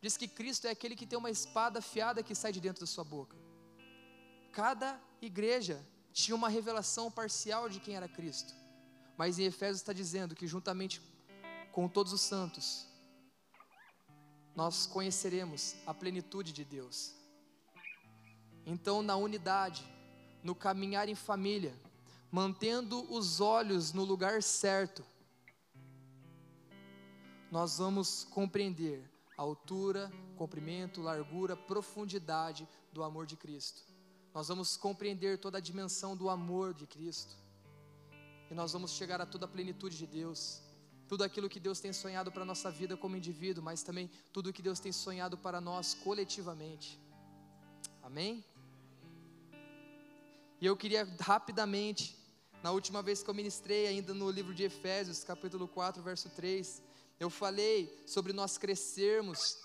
diz 0.02 0.18
que 0.18 0.28
Cristo 0.28 0.66
é 0.68 0.72
aquele 0.72 0.96
que 0.96 1.06
tem 1.06 1.20
uma 1.20 1.30
espada 1.30 1.80
afiada 1.80 2.24
que 2.24 2.34
sai 2.34 2.52
de 2.52 2.60
dentro 2.60 2.82
da 2.82 2.88
sua 2.88 3.04
boca. 3.04 3.38
Cada 4.52 5.00
igreja 5.22 5.86
tinha 6.12 6.36
uma 6.36 6.50
revelação 6.50 7.12
parcial 7.12 7.70
de 7.70 7.80
quem 7.80 7.96
era 7.96 8.08
Cristo. 8.08 8.54
Mas 9.18 9.38
em 9.38 9.44
Efésios 9.44 9.78
está 9.78 9.94
dizendo 9.94 10.36
que 10.36 10.48
juntamente 10.48 11.02
com 11.72 11.88
todos 11.88 12.12
os 12.12 12.22
santos, 12.22 12.88
nós 14.56 14.86
conheceremos 14.86 15.76
a 15.86 15.94
plenitude 15.94 16.52
de 16.52 16.66
Deus. 16.66 17.16
Então, 18.66 19.02
na 19.02 19.16
unidade, 19.16 19.84
no 20.44 20.54
caminhar 20.54 21.08
em 21.08 21.16
família, 21.16 21.74
mantendo 22.32 23.06
os 23.14 23.42
olhos 23.42 23.92
no 23.92 24.04
lugar 24.04 24.42
certo, 24.42 25.04
nós 27.52 27.78
vamos 27.78 28.24
compreender 28.24 29.04
a 29.38 29.42
altura, 29.42 30.12
comprimento, 30.38 31.02
largura, 31.02 31.58
profundidade 31.58 32.68
do 32.94 33.04
amor 33.04 33.26
de 33.26 33.36
Cristo. 33.36 33.82
Nós 34.34 34.48
vamos 34.48 34.78
compreender 34.78 35.38
toda 35.38 35.58
a 35.58 35.62
dimensão 35.62 36.16
do 36.16 36.30
amor 36.30 36.74
de 36.74 36.88
Cristo. 36.88 37.36
E 38.50 38.54
nós 38.54 38.72
vamos 38.72 38.92
chegar 38.92 39.20
a 39.20 39.26
toda 39.26 39.46
a 39.46 39.50
plenitude 39.50 39.98
de 39.98 40.08
Deus. 40.08 40.62
Tudo 41.08 41.26
aquilo 41.26 41.50
que 41.50 41.60
Deus 41.60 41.82
tem 41.82 41.92
sonhado 41.92 42.32
para 42.32 42.44
a 42.44 42.46
nossa 42.46 42.72
vida 42.72 42.96
como 42.96 43.18
indivíduo, 43.18 43.62
mas 43.62 43.84
também 43.84 44.10
tudo 44.32 44.50
o 44.50 44.54
que 44.54 44.62
Deus 44.62 44.80
tem 44.80 44.94
sonhado 44.94 45.38
para 45.38 45.60
nós 45.60 45.94
coletivamente. 45.94 46.98
Amém? 48.02 48.46
E 50.62 50.66
eu 50.66 50.78
queria 50.78 51.04
rapidamente, 51.20 52.16
na 52.64 52.72
última 52.72 53.02
vez 53.02 53.24
que 53.24 53.30
eu 53.30 53.34
ministrei, 53.34 53.88
ainda 53.88 54.14
no 54.14 54.30
livro 54.30 54.54
de 54.54 54.64
Efésios, 54.64 55.24
capítulo 55.24 55.68
4, 55.68 56.02
verso 56.04 56.30
3, 56.30 56.82
eu 57.20 57.30
falei 57.30 58.04
sobre 58.06 58.34
nós 58.34 58.58
crescermos 58.58 59.58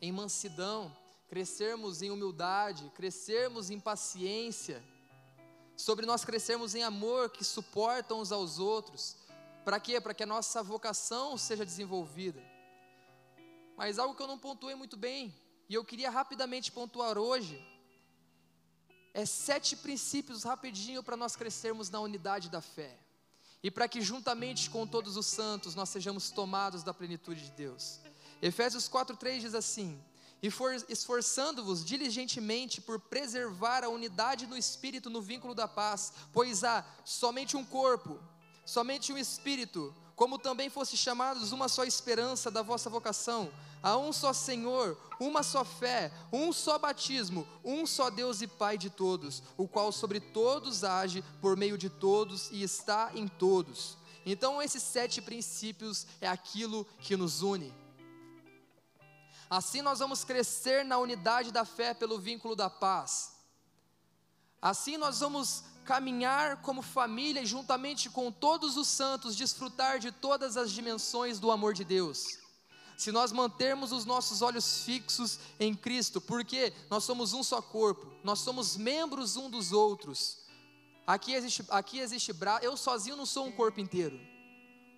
em 0.00 0.10
mansidão, 0.10 0.94
crescermos 1.28 2.02
em 2.02 2.10
humildade, 2.10 2.90
crescermos 2.94 3.70
em 3.70 3.78
paciência, 3.78 4.82
sobre 5.76 6.04
nós 6.04 6.24
crescermos 6.24 6.74
em 6.74 6.82
amor 6.82 7.30
que 7.30 7.44
suportam 7.44 8.20
uns 8.20 8.32
aos 8.32 8.58
outros. 8.58 9.16
Para 9.64 9.78
quê? 9.78 10.00
Para 10.00 10.12
que 10.12 10.24
a 10.24 10.26
nossa 10.26 10.60
vocação 10.60 11.38
seja 11.38 11.64
desenvolvida. 11.64 12.42
Mas 13.76 13.98
algo 13.98 14.14
que 14.14 14.22
eu 14.22 14.26
não 14.26 14.38
pontuei 14.38 14.74
muito 14.74 14.96
bem, 14.96 15.34
e 15.68 15.74
eu 15.74 15.84
queria 15.84 16.10
rapidamente 16.10 16.72
pontuar 16.72 17.16
hoje, 17.16 17.64
é 19.14 19.26
sete 19.26 19.76
princípios 19.76 20.42
rapidinho 20.42 21.02
para 21.02 21.16
nós 21.16 21.36
crescermos 21.36 21.90
na 21.90 22.00
unidade 22.00 22.48
da 22.48 22.60
fé 22.60 22.98
e 23.62 23.70
para 23.70 23.86
que 23.86 24.00
juntamente 24.00 24.70
com 24.70 24.86
todos 24.86 25.16
os 25.16 25.26
santos 25.26 25.74
nós 25.74 25.88
sejamos 25.88 26.30
tomados 26.30 26.82
da 26.82 26.92
plenitude 26.92 27.44
de 27.44 27.50
Deus. 27.52 28.00
Efésios 28.40 28.88
4:3 28.88 29.40
diz 29.40 29.54
assim: 29.54 30.02
"E 30.42 30.50
for 30.50 30.74
esforçando-vos 30.88 31.84
diligentemente 31.84 32.80
por 32.80 32.98
preservar 32.98 33.84
a 33.84 33.88
unidade 33.88 34.46
no 34.46 34.56
espírito 34.56 35.08
no 35.08 35.22
vínculo 35.22 35.54
da 35.54 35.68
paz, 35.68 36.12
pois 36.32 36.64
há 36.64 36.84
somente 37.04 37.56
um 37.56 37.64
corpo, 37.64 38.18
somente 38.64 39.12
um 39.12 39.18
espírito, 39.18 39.94
como 40.14 40.38
também 40.38 40.70
fosse 40.70 40.96
chamados 40.96 41.52
uma 41.52 41.68
só 41.68 41.84
esperança 41.84 42.50
da 42.50 42.62
vossa 42.62 42.88
vocação, 42.88 43.52
há 43.82 43.96
um 43.96 44.12
só 44.12 44.32
Senhor, 44.32 44.96
uma 45.18 45.42
só 45.42 45.64
fé, 45.64 46.12
um 46.32 46.52
só 46.52 46.78
batismo, 46.78 47.46
um 47.64 47.86
só 47.86 48.10
Deus 48.10 48.40
e 48.40 48.46
Pai 48.46 48.78
de 48.78 48.90
todos, 48.90 49.42
o 49.56 49.66
qual 49.66 49.90
sobre 49.90 50.20
todos 50.20 50.84
age 50.84 51.24
por 51.40 51.56
meio 51.56 51.76
de 51.76 51.90
todos 51.90 52.50
e 52.50 52.62
está 52.62 53.10
em 53.14 53.26
todos. 53.26 53.96
Então, 54.24 54.62
esses 54.62 54.82
sete 54.82 55.20
princípios 55.20 56.06
é 56.20 56.28
aquilo 56.28 56.84
que 57.00 57.16
nos 57.16 57.42
une. 57.42 57.74
Assim, 59.50 59.82
nós 59.82 59.98
vamos 59.98 60.24
crescer 60.24 60.84
na 60.84 60.98
unidade 60.98 61.50
da 61.50 61.64
fé 61.64 61.92
pelo 61.92 62.18
vínculo 62.18 62.54
da 62.54 62.70
paz. 62.70 63.32
Assim, 64.62 64.96
nós 64.96 65.20
vamos 65.20 65.64
caminhar 65.84 66.62
como 66.62 66.82
família 66.82 67.42
e 67.42 67.46
juntamente 67.46 68.08
com 68.08 68.30
todos 68.30 68.76
os 68.76 68.88
santos 68.88 69.36
desfrutar 69.36 69.98
de 69.98 70.10
todas 70.12 70.56
as 70.56 70.70
dimensões 70.70 71.38
do 71.38 71.50
amor 71.50 71.74
de 71.74 71.84
Deus. 71.84 72.38
Se 72.96 73.10
nós 73.10 73.32
mantermos 73.32 73.90
os 73.90 74.04
nossos 74.04 74.42
olhos 74.42 74.84
fixos 74.84 75.38
em 75.58 75.74
Cristo, 75.74 76.20
porque 76.20 76.72
nós 76.88 77.04
somos 77.04 77.32
um 77.32 77.42
só 77.42 77.60
corpo, 77.60 78.06
nós 78.22 78.40
somos 78.40 78.76
membros 78.76 79.36
um 79.36 79.50
dos 79.50 79.72
outros. 79.72 80.38
Aqui 81.06 81.34
existe, 81.34 81.64
aqui 81.68 81.98
existe 81.98 82.32
braço, 82.32 82.64
eu 82.64 82.76
sozinho 82.76 83.16
não 83.16 83.26
sou 83.26 83.46
um 83.46 83.52
corpo 83.52 83.80
inteiro, 83.80 84.20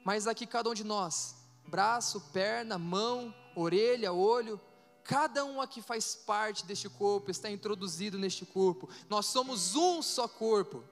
mas 0.04 0.26
aqui 0.26 0.46
cada 0.46 0.68
um 0.68 0.74
de 0.74 0.84
nós, 0.84 1.34
braço, 1.66 2.20
perna, 2.32 2.76
mão, 2.76 3.34
orelha, 3.56 4.12
olho, 4.12 4.60
Cada 5.04 5.44
um 5.44 5.60
aqui 5.60 5.82
faz 5.82 6.14
parte 6.14 6.64
deste 6.64 6.88
corpo, 6.88 7.30
está 7.30 7.50
introduzido 7.50 8.18
neste 8.18 8.46
corpo. 8.46 8.88
Nós 9.08 9.26
somos 9.26 9.76
um 9.76 10.00
só 10.00 10.26
corpo. 10.26 10.82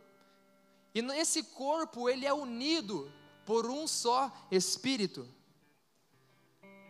E 0.94 1.00
esse 1.00 1.42
corpo, 1.42 2.08
ele 2.10 2.26
é 2.26 2.32
unido 2.32 3.10
por 3.46 3.66
um 3.66 3.88
só 3.88 4.30
espírito. 4.50 5.26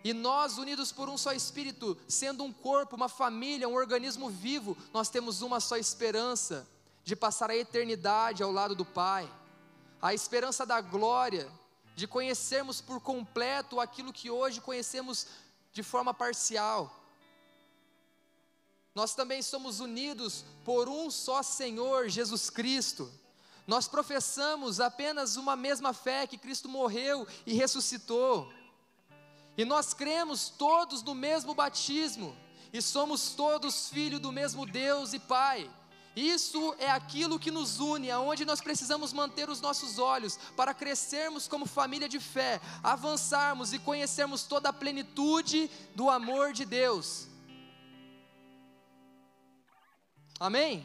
E 0.05 0.13
nós, 0.13 0.59
unidos 0.59 0.91
por 0.91 1.09
um 1.09 1.17
só 1.17 1.33
espírito, 1.33 1.97
sendo 2.09 2.43
um 2.43 2.53
corpo, 2.53 2.97
uma 2.97 3.09
família, 3.09 3.69
um 3.69 3.75
organismo 3.75 4.29
vivo, 4.29 4.77
nós 4.93 5.09
temos 5.09 5.43
uma 5.43 5.61
só 5.61 5.77
esperança 5.77 6.67
de 7.05 7.15
passar 7.15 7.51
a 7.51 7.57
eternidade 7.57 8.43
ao 8.43 8.51
lado 8.51 8.75
do 8.75 8.85
Pai. 8.85 9.33
A 10.01 10.13
esperança 10.13 10.67
da 10.67 10.81
glória, 10.81 11.49
de 11.95 12.09
conhecermos 12.09 12.81
por 12.81 13.01
completo 13.01 13.79
aquilo 13.79 14.13
que 14.13 14.29
hoje 14.29 14.61
conhecemos 14.61 15.29
de 15.73 15.85
forma 15.85 16.13
parcial. 16.13 17.02
Nós 18.95 19.15
também 19.15 19.41
somos 19.41 19.81
unidos 19.81 20.45
por 20.65 20.89
um 20.89 21.11
só 21.11 21.43
Senhor, 21.43 22.09
Jesus 22.09 22.51
Cristo. 22.51 23.11
Nós 23.67 23.89
professamos 23.89 24.81
apenas 24.81 25.37
uma 25.37 25.57
mesma 25.57 25.93
fé 25.93 26.27
que 26.27 26.37
Cristo 26.37 26.69
morreu 26.69 27.27
e 27.47 27.55
ressuscitou. 27.55 28.53
E 29.57 29.65
nós 29.65 29.95
cremos 29.95 30.51
todos 30.51 31.03
no 31.03 31.15
mesmo 31.15 31.55
batismo 31.55 32.37
e 32.73 32.83
somos 32.83 33.31
todos 33.35 33.89
filhos 33.89 34.21
do 34.21 34.33
mesmo 34.33 34.67
Deus 34.67 35.13
e 35.13 35.19
Pai. 35.19 35.71
Isso 36.15 36.75
é 36.79 36.91
aquilo 36.91 37.39
que 37.39 37.51
nos 37.51 37.81
une, 37.81 38.11
aonde 38.11 38.45
nós 38.45 38.61
precisamos 38.61 39.15
manter 39.15 39.49
os 39.49 39.63
nossos 39.63 39.99
olhos 39.99 40.39
para 40.55 40.75
crescermos 40.75 41.49
como 41.49 41.65
família 41.65 42.07
de 42.07 42.21
fé, 42.21 42.61
avançarmos 42.83 43.73
e 43.73 43.79
conhecermos 43.79 44.43
toda 44.43 44.69
a 44.69 44.73
plenitude 44.73 45.71
do 45.95 46.11
amor 46.11 46.53
de 46.53 46.67
Deus. 46.67 47.32
Amém? 50.43 50.85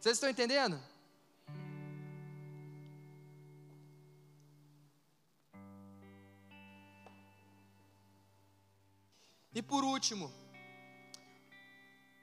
Vocês 0.00 0.16
estão 0.16 0.28
entendendo? 0.28 0.76
E 9.54 9.62
por 9.62 9.84
último, 9.84 10.32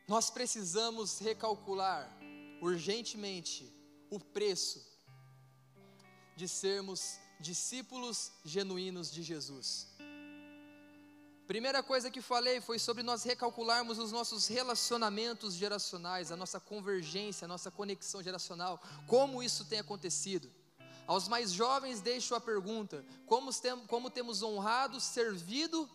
nós 0.05 0.29
precisamos 0.29 1.17
recalcular 1.19 2.11
urgentemente 2.61 3.73
o 4.09 4.19
preço 4.19 4.85
de 6.35 6.49
sermos 6.49 7.17
discípulos 7.39 8.33
genuínos 8.43 9.09
de 9.09 9.23
Jesus. 9.23 9.94
Primeira 11.47 11.83
coisa 11.83 12.09
que 12.09 12.21
falei 12.21 12.59
foi 12.59 12.79
sobre 12.79 13.03
nós 13.03 13.23
recalcularmos 13.23 13.99
os 13.99 14.11
nossos 14.11 14.47
relacionamentos 14.47 15.53
geracionais, 15.53 16.31
a 16.31 16.35
nossa 16.35 16.59
convergência, 16.59 17.45
a 17.45 17.47
nossa 17.47 17.69
conexão 17.69 18.23
geracional, 18.23 18.81
como 19.07 19.43
isso 19.43 19.63
tem 19.65 19.77
acontecido. 19.77 20.51
Aos 21.05 21.27
mais 21.27 21.51
jovens 21.51 22.01
deixo 22.01 22.33
a 22.33 22.41
pergunta: 22.41 23.05
como, 23.27 23.53
tem, 23.53 23.77
como 23.85 24.09
temos 24.09 24.41
honrado, 24.41 24.99
servido 24.99 25.87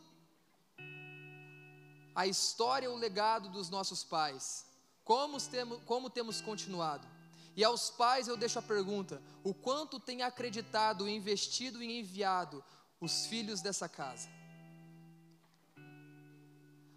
a 2.14 2.28
história, 2.28 2.88
o 2.88 2.96
legado 2.96 3.48
dos 3.48 3.68
nossos 3.68 4.05
pais? 4.05 4.64
Como 5.03 5.40
temos, 5.40 5.82
como 5.84 6.09
temos 6.09 6.40
continuado? 6.40 7.09
E 7.57 7.64
aos 7.64 7.90
pais 7.90 8.28
eu 8.28 8.36
deixo 8.36 8.61
a 8.61 8.62
pergunta: 8.62 9.20
o 9.42 9.53
quanto 9.53 9.98
tem 9.98 10.22
acreditado, 10.22 11.09
investido 11.09 11.82
e 11.82 11.98
enviado 11.98 12.62
os 13.01 13.26
filhos 13.26 13.61
dessa 13.61 13.88
casa? 13.88 14.28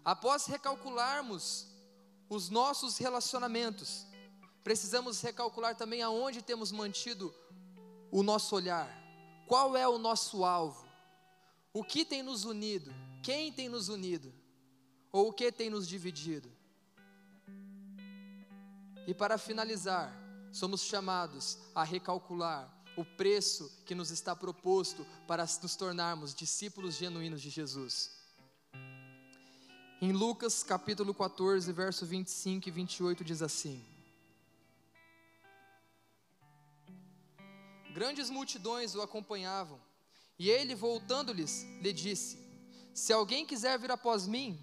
Após 0.04 0.46
recalcularmos 0.46 1.66
os 2.28 2.50
nossos 2.50 2.98
relacionamentos, 2.98 4.06
precisamos 4.62 5.20
recalcular 5.20 5.74
também 5.74 6.02
aonde 6.02 6.42
temos 6.42 6.70
mantido 6.70 7.34
o 8.10 8.22
nosso 8.22 8.54
olhar, 8.54 8.88
qual 9.46 9.76
é 9.76 9.88
o 9.88 9.98
nosso 9.98 10.44
alvo, 10.44 10.86
o 11.72 11.82
que 11.82 12.04
tem 12.04 12.22
nos 12.22 12.44
unido, 12.44 12.92
quem 13.22 13.52
tem 13.52 13.68
nos 13.68 13.88
unido, 13.88 14.32
ou 15.10 15.28
o 15.28 15.32
que 15.32 15.50
tem 15.50 15.70
nos 15.70 15.88
dividido. 15.88 16.50
E 19.06 19.14
para 19.14 19.38
finalizar, 19.38 20.14
somos 20.52 20.82
chamados 20.82 21.58
a 21.74 21.82
recalcular 21.82 22.72
o 22.96 23.04
preço 23.04 23.70
que 23.84 23.94
nos 23.94 24.10
está 24.10 24.36
proposto 24.36 25.04
para 25.26 25.44
nos 25.62 25.76
tornarmos 25.76 26.34
discípulos 26.34 26.94
genuínos 26.94 27.40
de 27.40 27.50
Jesus. 27.50 28.23
Em 30.04 30.12
Lucas 30.12 30.62
capítulo 30.62 31.14
14, 31.14 31.72
verso 31.72 32.04
25 32.04 32.68
e 32.68 32.70
28 32.70 33.24
diz 33.24 33.40
assim: 33.40 33.82
Grandes 37.94 38.28
multidões 38.28 38.94
o 38.94 39.00
acompanhavam, 39.00 39.80
e 40.38 40.50
ele, 40.50 40.74
voltando-lhes, 40.74 41.62
lhe 41.80 41.90
disse: 41.90 42.38
Se 42.92 43.14
alguém 43.14 43.46
quiser 43.46 43.78
vir 43.78 43.90
após 43.90 44.26
mim, 44.26 44.62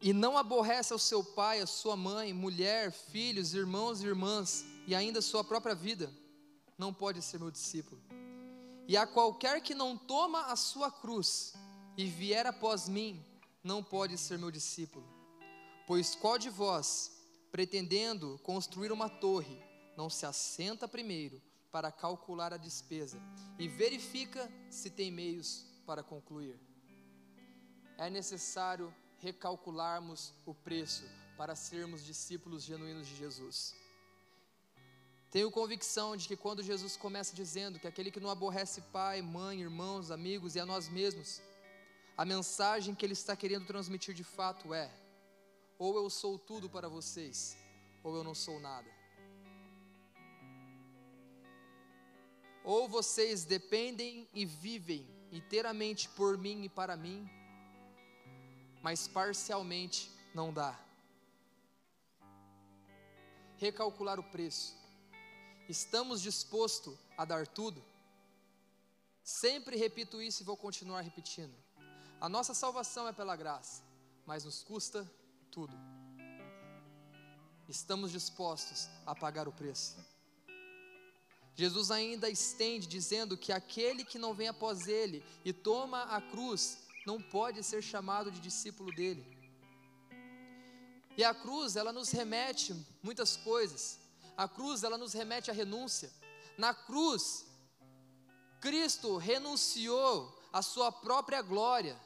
e 0.00 0.12
não 0.12 0.36
aborrece 0.36 0.92
ao 0.92 0.98
seu 0.98 1.22
pai, 1.22 1.60
a 1.60 1.66
sua 1.68 1.94
mãe, 1.94 2.32
mulher, 2.32 2.90
filhos, 2.90 3.54
irmãos 3.54 4.02
e 4.02 4.08
irmãs, 4.08 4.64
e 4.88 4.96
ainda 4.96 5.22
sua 5.22 5.44
própria 5.44 5.76
vida, 5.76 6.12
não 6.76 6.92
pode 6.92 7.22
ser 7.22 7.38
meu 7.38 7.52
discípulo. 7.52 8.02
E 8.88 8.96
a 8.96 9.06
qualquer 9.06 9.60
que 9.60 9.74
não 9.74 9.96
toma 9.96 10.46
a 10.46 10.56
sua 10.56 10.90
cruz 10.90 11.54
e 11.96 12.06
vier 12.06 12.46
após 12.46 12.88
mim, 12.88 13.24
não 13.62 13.82
pode 13.82 14.18
ser 14.18 14.38
meu 14.38 14.50
discípulo. 14.50 15.06
Pois 15.86 16.14
qual 16.14 16.38
de 16.38 16.50
vós, 16.50 17.12
pretendendo 17.50 18.38
construir 18.42 18.90
uma 18.90 19.08
torre, 19.08 19.62
não 19.96 20.10
se 20.10 20.26
assenta 20.26 20.88
primeiro 20.88 21.40
para 21.70 21.92
calcular 21.92 22.52
a 22.52 22.56
despesa 22.56 23.20
e 23.58 23.68
verifica 23.68 24.50
se 24.70 24.90
tem 24.90 25.10
meios 25.10 25.64
para 25.86 26.02
concluir? 26.02 26.58
É 27.98 28.10
necessário 28.10 28.92
recalcularmos 29.18 30.34
o 30.44 30.54
preço 30.54 31.04
para 31.36 31.54
sermos 31.54 32.04
discípulos 32.04 32.62
genuínos 32.64 33.06
de 33.06 33.16
Jesus. 33.16 33.74
Tenho 35.32 35.50
convicção 35.50 36.14
de 36.14 36.28
que 36.28 36.36
quando 36.36 36.62
Jesus 36.62 36.94
começa 36.94 37.34
dizendo 37.34 37.78
que 37.78 37.86
aquele 37.86 38.10
que 38.10 38.20
não 38.20 38.28
aborrece 38.28 38.82
pai, 38.92 39.22
mãe, 39.22 39.62
irmãos, 39.62 40.10
amigos 40.10 40.54
e 40.54 40.60
a 40.60 40.66
nós 40.66 40.90
mesmos, 40.90 41.40
a 42.18 42.24
mensagem 42.26 42.94
que 42.94 43.06
ele 43.06 43.14
está 43.14 43.34
querendo 43.34 43.64
transmitir 43.64 44.14
de 44.14 44.22
fato 44.22 44.74
é: 44.74 44.92
ou 45.78 45.96
eu 45.96 46.10
sou 46.10 46.38
tudo 46.38 46.68
para 46.68 46.86
vocês, 46.86 47.56
ou 48.04 48.14
eu 48.14 48.22
não 48.22 48.34
sou 48.34 48.60
nada. 48.60 48.90
Ou 52.62 52.86
vocês 52.86 53.46
dependem 53.46 54.28
e 54.34 54.44
vivem 54.44 55.08
inteiramente 55.32 56.10
por 56.10 56.36
mim 56.36 56.64
e 56.64 56.68
para 56.68 56.94
mim, 56.94 57.26
mas 58.82 59.08
parcialmente 59.08 60.10
não 60.34 60.52
dá. 60.52 60.78
Recalcular 63.56 64.20
o 64.20 64.24
preço 64.24 64.81
Estamos 65.72 66.20
dispostos 66.20 66.98
a 67.16 67.24
dar 67.24 67.46
tudo? 67.46 67.82
Sempre 69.24 69.74
repito 69.74 70.20
isso 70.20 70.42
e 70.42 70.44
vou 70.44 70.54
continuar 70.54 71.00
repetindo. 71.00 71.54
A 72.20 72.28
nossa 72.28 72.52
salvação 72.52 73.08
é 73.08 73.12
pela 73.14 73.34
graça, 73.34 73.82
mas 74.26 74.44
nos 74.44 74.62
custa 74.62 75.10
tudo. 75.50 75.74
Estamos 77.66 78.12
dispostos 78.12 78.86
a 79.06 79.14
pagar 79.14 79.48
o 79.48 79.52
preço. 79.52 79.96
Jesus 81.54 81.90
ainda 81.90 82.28
estende 82.28 82.86
dizendo 82.86 83.34
que 83.34 83.50
aquele 83.50 84.04
que 84.04 84.18
não 84.18 84.34
vem 84.34 84.48
após 84.48 84.86
ele 84.86 85.24
e 85.42 85.54
toma 85.54 86.02
a 86.02 86.20
cruz 86.20 86.80
não 87.06 87.18
pode 87.18 87.64
ser 87.64 87.80
chamado 87.80 88.30
de 88.30 88.40
discípulo 88.40 88.94
dele. 88.94 89.24
E 91.16 91.24
a 91.24 91.32
cruz, 91.32 91.76
ela 91.76 91.94
nos 91.94 92.10
remete 92.10 92.76
muitas 93.02 93.38
coisas. 93.38 94.01
A 94.36 94.48
cruz, 94.48 94.82
ela 94.82 94.96
nos 94.96 95.12
remete 95.12 95.50
à 95.50 95.54
renúncia. 95.54 96.10
Na 96.56 96.74
cruz, 96.74 97.46
Cristo 98.60 99.16
renunciou 99.16 100.38
à 100.52 100.62
sua 100.62 100.90
própria 100.90 101.42
glória. 101.42 101.98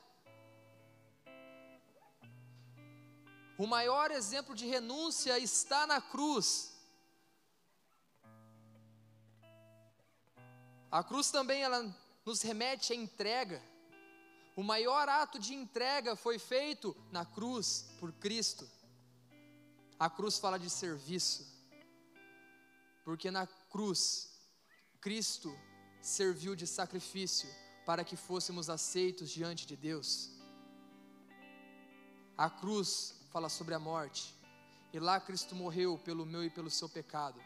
O 3.59 3.67
maior 3.67 4.11
exemplo 4.11 4.55
de 4.55 4.67
renúncia 4.67 5.39
está 5.39 5.87
na 5.87 6.01
cruz. 6.01 6.75
A 10.91 11.03
cruz 11.03 11.31
também 11.31 11.63
ela 11.63 11.95
nos 12.25 12.43
remete 12.43 12.93
à 12.93 12.97
entrega. 12.97 13.63
O 14.55 14.63
maior 14.63 15.09
ato 15.09 15.39
de 15.39 15.55
entrega 15.55 16.17
foi 16.17 16.39
feito 16.39 16.97
na 17.11 17.25
cruz 17.25 17.87
por 17.99 18.13
Cristo. 18.13 18.69
A 19.99 20.11
cruz 20.11 20.39
fala 20.39 20.59
de 20.59 20.69
serviço 20.69 21.56
porque 23.07 23.31
na 23.31 23.47
cruz, 23.47 24.29
Cristo 25.01 25.57
serviu 26.03 26.57
de 26.57 26.67
sacrifício 26.67 27.49
para 27.87 28.03
que 28.03 28.17
fôssemos 28.17 28.69
aceitos 28.69 29.31
diante 29.31 29.65
de 29.65 29.77
Deus. 29.77 30.33
A 32.37 32.51
cruz 32.51 33.15
fala 33.31 33.49
sobre 33.49 33.75
a 33.75 33.79
morte, 33.79 34.35
e 34.93 34.99
lá 34.99 35.21
Cristo 35.21 35.55
morreu 35.55 35.97
pelo 35.97 36.27
meu 36.27 36.43
e 36.43 36.51
pelo 36.51 36.69
seu 36.69 36.89
pecado. 36.89 37.41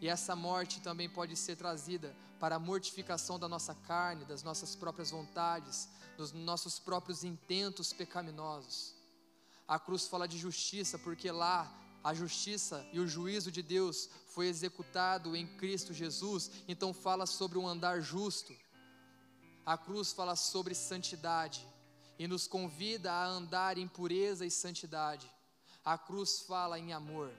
E 0.00 0.08
essa 0.08 0.34
morte 0.34 0.80
também 0.80 1.08
pode 1.08 1.36
ser 1.36 1.56
trazida 1.56 2.16
para 2.40 2.56
a 2.56 2.58
mortificação 2.58 3.38
da 3.38 3.46
nossa 3.46 3.74
carne, 3.74 4.24
das 4.24 4.42
nossas 4.42 4.74
próprias 4.74 5.10
vontades, 5.10 5.86
dos 6.16 6.32
nossos 6.32 6.78
próprios 6.78 7.24
intentos 7.24 7.92
pecaminosos. 7.92 8.94
A 9.68 9.78
cruz 9.78 10.08
fala 10.08 10.26
de 10.26 10.38
justiça, 10.38 10.98
porque 10.98 11.30
lá 11.30 11.70
a 12.02 12.12
justiça 12.12 12.84
e 12.92 12.98
o 12.98 13.06
juízo 13.06 13.50
de 13.50 13.62
Deus 13.62 14.08
foi 14.26 14.48
executado 14.48 15.36
em 15.36 15.46
Cristo 15.46 15.94
Jesus, 15.94 16.50
então 16.66 16.92
fala 16.92 17.26
sobre 17.26 17.58
um 17.58 17.66
andar 17.66 18.00
justo. 18.00 18.52
A 19.64 19.78
cruz 19.78 20.12
fala 20.12 20.34
sobre 20.34 20.74
santidade 20.74 21.66
e 22.18 22.26
nos 22.26 22.48
convida 22.48 23.12
a 23.12 23.26
andar 23.26 23.78
em 23.78 23.86
pureza 23.86 24.44
e 24.44 24.50
santidade. 24.50 25.30
A 25.84 25.96
cruz 25.96 26.40
fala 26.40 26.78
em 26.78 26.92
amor. 26.92 27.32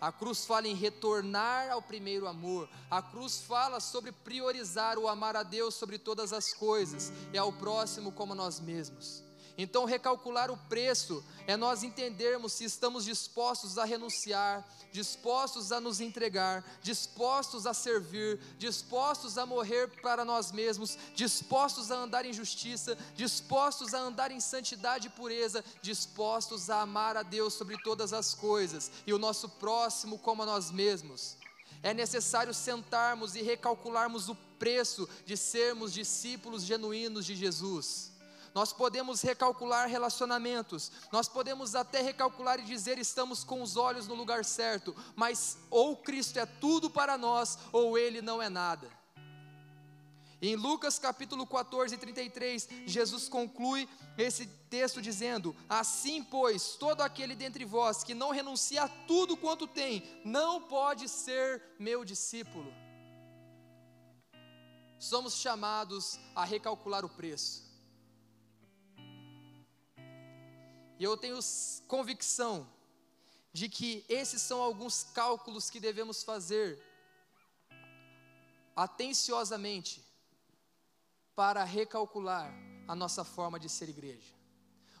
A 0.00 0.12
cruz 0.12 0.44
fala 0.44 0.68
em 0.68 0.74
retornar 0.74 1.70
ao 1.70 1.82
primeiro 1.82 2.26
amor. 2.26 2.68
A 2.90 3.02
cruz 3.02 3.40
fala 3.40 3.80
sobre 3.80 4.12
priorizar 4.12 4.98
o 4.98 5.08
amar 5.08 5.34
a 5.36 5.42
Deus 5.42 5.74
sobre 5.74 5.98
todas 5.98 6.32
as 6.32 6.52
coisas 6.52 7.12
e 7.32 7.38
ao 7.38 7.52
próximo 7.52 8.12
como 8.12 8.34
nós 8.34 8.60
mesmos. 8.60 9.27
Então, 9.60 9.84
recalcular 9.84 10.52
o 10.52 10.56
preço 10.56 11.24
é 11.44 11.56
nós 11.56 11.82
entendermos 11.82 12.52
se 12.52 12.64
estamos 12.64 13.04
dispostos 13.04 13.76
a 13.76 13.84
renunciar, 13.84 14.64
dispostos 14.92 15.72
a 15.72 15.80
nos 15.80 16.00
entregar, 16.00 16.64
dispostos 16.80 17.66
a 17.66 17.74
servir, 17.74 18.38
dispostos 18.56 19.36
a 19.36 19.44
morrer 19.44 19.88
para 20.00 20.24
nós 20.24 20.52
mesmos, 20.52 20.96
dispostos 21.12 21.90
a 21.90 21.96
andar 21.96 22.24
em 22.24 22.32
justiça, 22.32 22.96
dispostos 23.16 23.94
a 23.94 23.98
andar 23.98 24.30
em 24.30 24.38
santidade 24.38 25.08
e 25.08 25.10
pureza, 25.10 25.64
dispostos 25.82 26.70
a 26.70 26.82
amar 26.82 27.16
a 27.16 27.24
Deus 27.24 27.54
sobre 27.54 27.76
todas 27.82 28.12
as 28.12 28.34
coisas 28.34 28.92
e 29.08 29.12
o 29.12 29.18
nosso 29.18 29.48
próximo 29.48 30.20
como 30.20 30.44
a 30.44 30.46
nós 30.46 30.70
mesmos. 30.70 31.36
É 31.82 31.92
necessário 31.92 32.54
sentarmos 32.54 33.34
e 33.34 33.42
recalcularmos 33.42 34.28
o 34.28 34.36
preço 34.56 35.08
de 35.26 35.36
sermos 35.36 35.92
discípulos 35.92 36.62
genuínos 36.62 37.26
de 37.26 37.34
Jesus 37.34 38.16
Nós 38.54 38.72
podemos 38.72 39.22
recalcular 39.22 39.88
relacionamentos, 39.88 40.90
nós 41.12 41.28
podemos 41.28 41.74
até 41.74 42.00
recalcular 42.00 42.58
e 42.58 42.64
dizer 42.64 42.98
estamos 42.98 43.44
com 43.44 43.62
os 43.62 43.76
olhos 43.76 44.06
no 44.06 44.14
lugar 44.14 44.44
certo, 44.44 44.94
mas 45.14 45.58
ou 45.70 45.96
Cristo 45.96 46.38
é 46.38 46.46
tudo 46.46 46.90
para 46.90 47.18
nós, 47.18 47.58
ou 47.72 47.98
Ele 47.98 48.20
não 48.20 48.40
é 48.40 48.48
nada. 48.48 48.98
Em 50.40 50.54
Lucas 50.54 51.00
capítulo 51.00 51.44
14, 51.44 51.96
33, 51.96 52.68
Jesus 52.86 53.28
conclui 53.28 53.88
esse 54.16 54.46
texto 54.70 55.02
dizendo: 55.02 55.54
Assim, 55.68 56.22
pois, 56.22 56.76
todo 56.76 57.00
aquele 57.00 57.34
dentre 57.34 57.64
vós 57.64 58.04
que 58.04 58.14
não 58.14 58.30
renuncia 58.30 58.84
a 58.84 58.88
tudo 58.88 59.36
quanto 59.36 59.66
tem, 59.66 60.20
não 60.24 60.62
pode 60.62 61.08
ser 61.08 61.60
meu 61.78 62.04
discípulo. 62.04 62.72
Somos 64.96 65.34
chamados 65.34 66.18
a 66.36 66.44
recalcular 66.44 67.04
o 67.04 67.08
preço. 67.08 67.67
E 70.98 71.04
eu 71.04 71.16
tenho 71.16 71.38
convicção 71.86 72.68
de 73.52 73.68
que 73.68 74.04
esses 74.08 74.42
são 74.42 74.60
alguns 74.60 75.04
cálculos 75.04 75.70
que 75.70 75.80
devemos 75.80 76.22
fazer 76.22 76.82
atenciosamente 78.74 80.04
para 81.34 81.64
recalcular 81.64 82.52
a 82.86 82.94
nossa 82.94 83.24
forma 83.24 83.58
de 83.58 83.68
ser 83.68 83.88
igreja. 83.88 84.34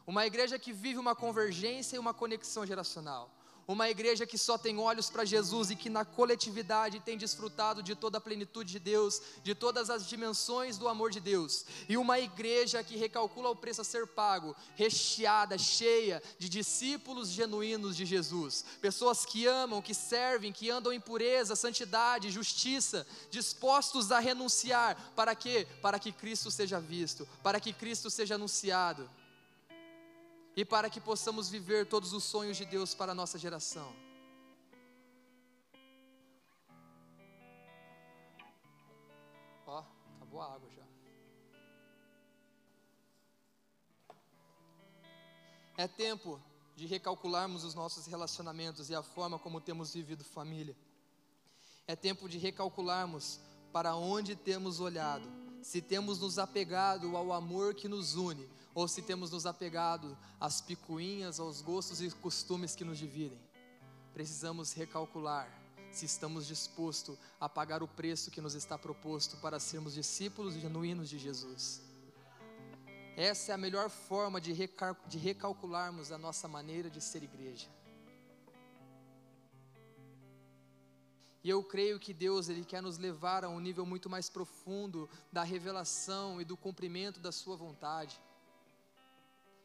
Uma 0.06 0.24
igreja 0.24 0.58
que 0.58 0.72
vive 0.72 0.98
uma 0.98 1.14
convergência 1.14 1.96
e 1.96 1.98
uma 1.98 2.14
conexão 2.14 2.64
geracional. 2.64 3.30
Uma 3.68 3.90
igreja 3.90 4.26
que 4.26 4.38
só 4.38 4.56
tem 4.56 4.78
olhos 4.78 5.10
para 5.10 5.26
Jesus 5.26 5.70
e 5.70 5.76
que 5.76 5.90
na 5.90 6.02
coletividade 6.02 7.00
tem 7.00 7.18
desfrutado 7.18 7.82
de 7.82 7.94
toda 7.94 8.16
a 8.16 8.20
plenitude 8.20 8.72
de 8.72 8.78
Deus, 8.78 9.20
de 9.44 9.54
todas 9.54 9.90
as 9.90 10.08
dimensões 10.08 10.78
do 10.78 10.88
amor 10.88 11.10
de 11.10 11.20
Deus. 11.20 11.66
E 11.86 11.94
uma 11.98 12.18
igreja 12.18 12.82
que 12.82 12.96
recalcula 12.96 13.50
o 13.50 13.56
preço 13.56 13.82
a 13.82 13.84
ser 13.84 14.06
pago, 14.06 14.56
recheada, 14.74 15.58
cheia 15.58 16.22
de 16.38 16.48
discípulos 16.48 17.28
genuínos 17.28 17.94
de 17.94 18.06
Jesus. 18.06 18.64
Pessoas 18.80 19.26
que 19.26 19.46
amam, 19.46 19.82
que 19.82 19.92
servem, 19.92 20.50
que 20.50 20.70
andam 20.70 20.90
em 20.90 20.98
pureza, 20.98 21.54
santidade, 21.54 22.30
justiça, 22.30 23.06
dispostos 23.30 24.10
a 24.10 24.18
renunciar. 24.18 25.12
Para 25.14 25.34
quê? 25.34 25.66
Para 25.82 25.98
que 25.98 26.10
Cristo 26.10 26.50
seja 26.50 26.80
visto, 26.80 27.28
para 27.42 27.60
que 27.60 27.74
Cristo 27.74 28.08
seja 28.08 28.36
anunciado 28.36 29.10
e 30.58 30.64
para 30.64 30.90
que 30.90 31.00
possamos 31.00 31.48
viver 31.48 31.86
todos 31.86 32.12
os 32.12 32.24
sonhos 32.24 32.56
de 32.56 32.64
Deus 32.64 32.92
para 32.92 33.12
a 33.12 33.14
nossa 33.14 33.38
geração. 33.38 33.94
Ó, 39.64 39.84
acabou 40.16 40.40
a 40.40 40.52
água 40.52 40.68
já. 40.74 40.82
É 45.76 45.86
tempo 45.86 46.42
de 46.74 46.86
recalcularmos 46.86 47.62
os 47.62 47.76
nossos 47.76 48.08
relacionamentos 48.08 48.90
e 48.90 48.96
a 48.96 49.02
forma 49.02 49.38
como 49.38 49.60
temos 49.60 49.94
vivido 49.94 50.24
família. 50.24 50.76
É 51.86 51.94
tempo 51.94 52.28
de 52.28 52.36
recalcularmos 52.36 53.38
para 53.72 53.94
onde 53.94 54.34
temos 54.34 54.80
olhado, 54.80 55.28
se 55.62 55.80
temos 55.80 56.20
nos 56.20 56.38
apegado 56.38 57.16
ao 57.16 57.32
amor 57.32 57.74
que 57.74 57.88
nos 57.88 58.14
une 58.14 58.48
ou 58.74 58.86
se 58.86 59.02
temos 59.02 59.30
nos 59.30 59.44
apegado 59.44 60.16
às 60.40 60.60
picuinhas, 60.60 61.40
aos 61.40 61.60
gostos 61.60 62.00
e 62.00 62.10
costumes 62.10 62.76
que 62.76 62.84
nos 62.84 62.98
dividem. 62.98 63.40
Precisamos 64.14 64.72
recalcular 64.72 65.48
se 65.90 66.04
estamos 66.04 66.46
dispostos 66.46 67.18
a 67.40 67.48
pagar 67.48 67.82
o 67.82 67.88
preço 67.88 68.30
que 68.30 68.40
nos 68.40 68.54
está 68.54 68.78
proposto 68.78 69.36
para 69.38 69.58
sermos 69.58 69.94
discípulos 69.94 70.54
genuínos 70.54 71.08
de 71.08 71.18
Jesus. 71.18 71.80
Essa 73.16 73.50
é 73.50 73.54
a 73.54 73.58
melhor 73.58 73.90
forma 73.90 74.40
de, 74.40 74.54
de 75.06 75.18
recalcularmos 75.18 76.12
a 76.12 76.18
nossa 76.18 76.46
maneira 76.46 76.88
de 76.88 77.00
ser 77.00 77.24
igreja. 77.24 77.68
E 81.48 81.50
eu 81.50 81.64
creio 81.64 81.98
que 81.98 82.12
Deus 82.12 82.50
ele 82.50 82.62
quer 82.62 82.82
nos 82.82 82.98
levar 82.98 83.42
a 83.42 83.48
um 83.48 83.58
nível 83.58 83.86
muito 83.86 84.10
mais 84.10 84.28
profundo 84.28 85.08
da 85.32 85.42
revelação 85.42 86.42
e 86.42 86.44
do 86.44 86.58
cumprimento 86.58 87.20
da 87.20 87.32
sua 87.32 87.56
vontade. 87.56 88.20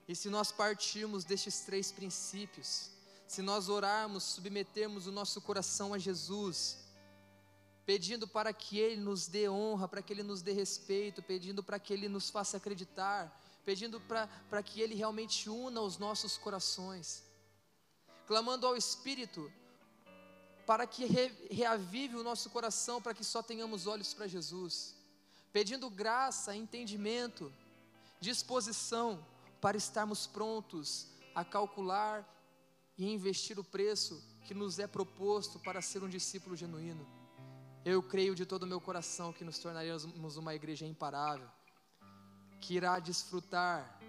E 0.08 0.16
se 0.16 0.30
nós 0.30 0.50
partirmos 0.50 1.26
destes 1.26 1.60
três 1.60 1.92
princípios, 1.92 2.90
se 3.28 3.42
nós 3.42 3.68
orarmos, 3.68 4.24
submetermos 4.24 5.08
o 5.08 5.12
nosso 5.12 5.42
coração 5.42 5.94
a 5.94 5.98
Jesus, 5.98 6.78
pedindo 7.86 8.30
para 8.30 8.54
que 8.54 8.80
Ele 8.80 9.02
nos 9.02 9.28
dê 9.28 9.50
honra, 9.50 9.86
para 9.86 10.02
que 10.02 10.14
Ele 10.14 10.24
nos 10.24 10.42
dê 10.42 10.54
respeito, 10.54 11.22
pedindo 11.22 11.62
para 11.62 11.78
que 11.78 11.92
Ele 11.92 12.08
nos 12.08 12.30
faça 12.30 12.56
acreditar, 12.56 13.38
pedindo 13.66 14.00
para, 14.00 14.64
que 14.64 14.80
Ele 14.80 14.96
realmente 14.96 15.50
una 15.50 15.82
os 15.82 15.98
nossos 15.98 16.38
corações, 16.38 17.26
clamando 18.26 18.66
ao 18.66 18.78
Espírito 18.78 19.52
para 20.66 20.88
que 20.88 21.06
re, 21.06 21.32
reavive 21.50 22.16
o 22.16 22.24
nosso 22.24 22.50
coração, 22.50 23.02
para 23.02 23.14
que 23.14 23.24
só 23.24 23.42
tenhamos 23.42 23.88
olhos 23.88 24.14
para 24.14 24.28
Jesus, 24.28 24.96
pedindo 25.52 25.90
graça, 25.90 26.56
entendimento, 26.56 27.52
disposição, 28.20 29.26
para 29.60 29.78
estarmos 29.78 30.28
prontos 30.28 31.08
a 31.34 31.44
calcular 31.44 32.28
e 32.98 33.12
investir 33.12 33.60
o 33.60 33.64
preço 33.64 34.22
que 34.46 34.54
nos 34.54 34.80
é 34.80 34.88
proposto 34.88 35.60
para 35.60 35.82
ser 35.82 36.04
um 36.04 36.10
discípulo 36.10 36.56
genuíno. 36.56 37.08
Eu 37.86 38.02
creio 38.02 38.36
de 38.36 38.46
todo 38.46 38.64
o 38.64 38.68
meu 38.68 38.80
coração 38.80 39.34
que 39.34 39.44
nos 39.44 39.60
tornaremos 39.60 40.38
uma 40.38 40.56
igreja 40.56 40.86
imparável, 40.86 41.48
que 42.62 42.76
irá 42.76 43.00
desfrutar 43.00 44.00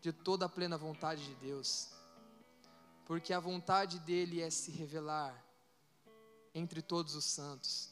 de 0.00 0.12
toda 0.12 0.46
a 0.46 0.48
plena 0.48 0.78
vontade 0.78 1.24
de 1.26 1.34
Deus, 1.34 1.90
porque 3.10 3.32
a 3.32 3.40
vontade 3.40 3.98
dele 3.98 4.40
é 4.40 4.48
se 4.50 4.70
revelar 4.70 5.34
entre 6.54 6.80
todos 6.80 7.16
os 7.16 7.24
santos. 7.24 7.90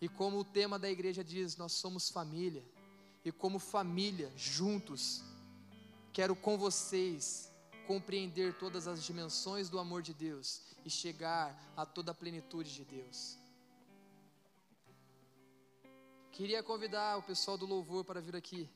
E 0.00 0.08
como 0.08 0.38
o 0.38 0.44
tema 0.58 0.78
da 0.78 0.88
igreja 0.88 1.22
diz, 1.22 1.54
nós 1.58 1.72
somos 1.72 2.08
família 2.08 2.64
e 3.22 3.30
como 3.30 3.58
família, 3.58 4.32
juntos, 4.34 5.22
quero 6.14 6.34
com 6.34 6.56
vocês 6.56 7.52
compreender 7.86 8.54
todas 8.54 8.88
as 8.88 9.04
dimensões 9.04 9.68
do 9.68 9.78
amor 9.78 10.00
de 10.00 10.14
Deus 10.14 10.62
e 10.82 10.88
chegar 10.88 11.54
a 11.76 11.84
toda 11.84 12.12
a 12.12 12.14
plenitude 12.14 12.72
de 12.72 12.86
Deus. 12.86 13.36
Queria 16.32 16.62
convidar 16.62 17.18
o 17.18 17.22
pessoal 17.22 17.58
do 17.58 17.66
louvor 17.66 18.02
para 18.02 18.22
vir 18.22 18.34
aqui. 18.34 18.66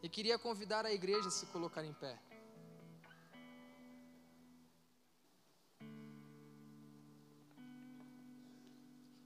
E 0.00 0.08
queria 0.08 0.38
convidar 0.38 0.86
a 0.86 0.92
igreja 0.92 1.26
a 1.26 1.32
se 1.32 1.46
colocar 1.46 1.84
em 1.84 1.92
pé. 1.92 2.16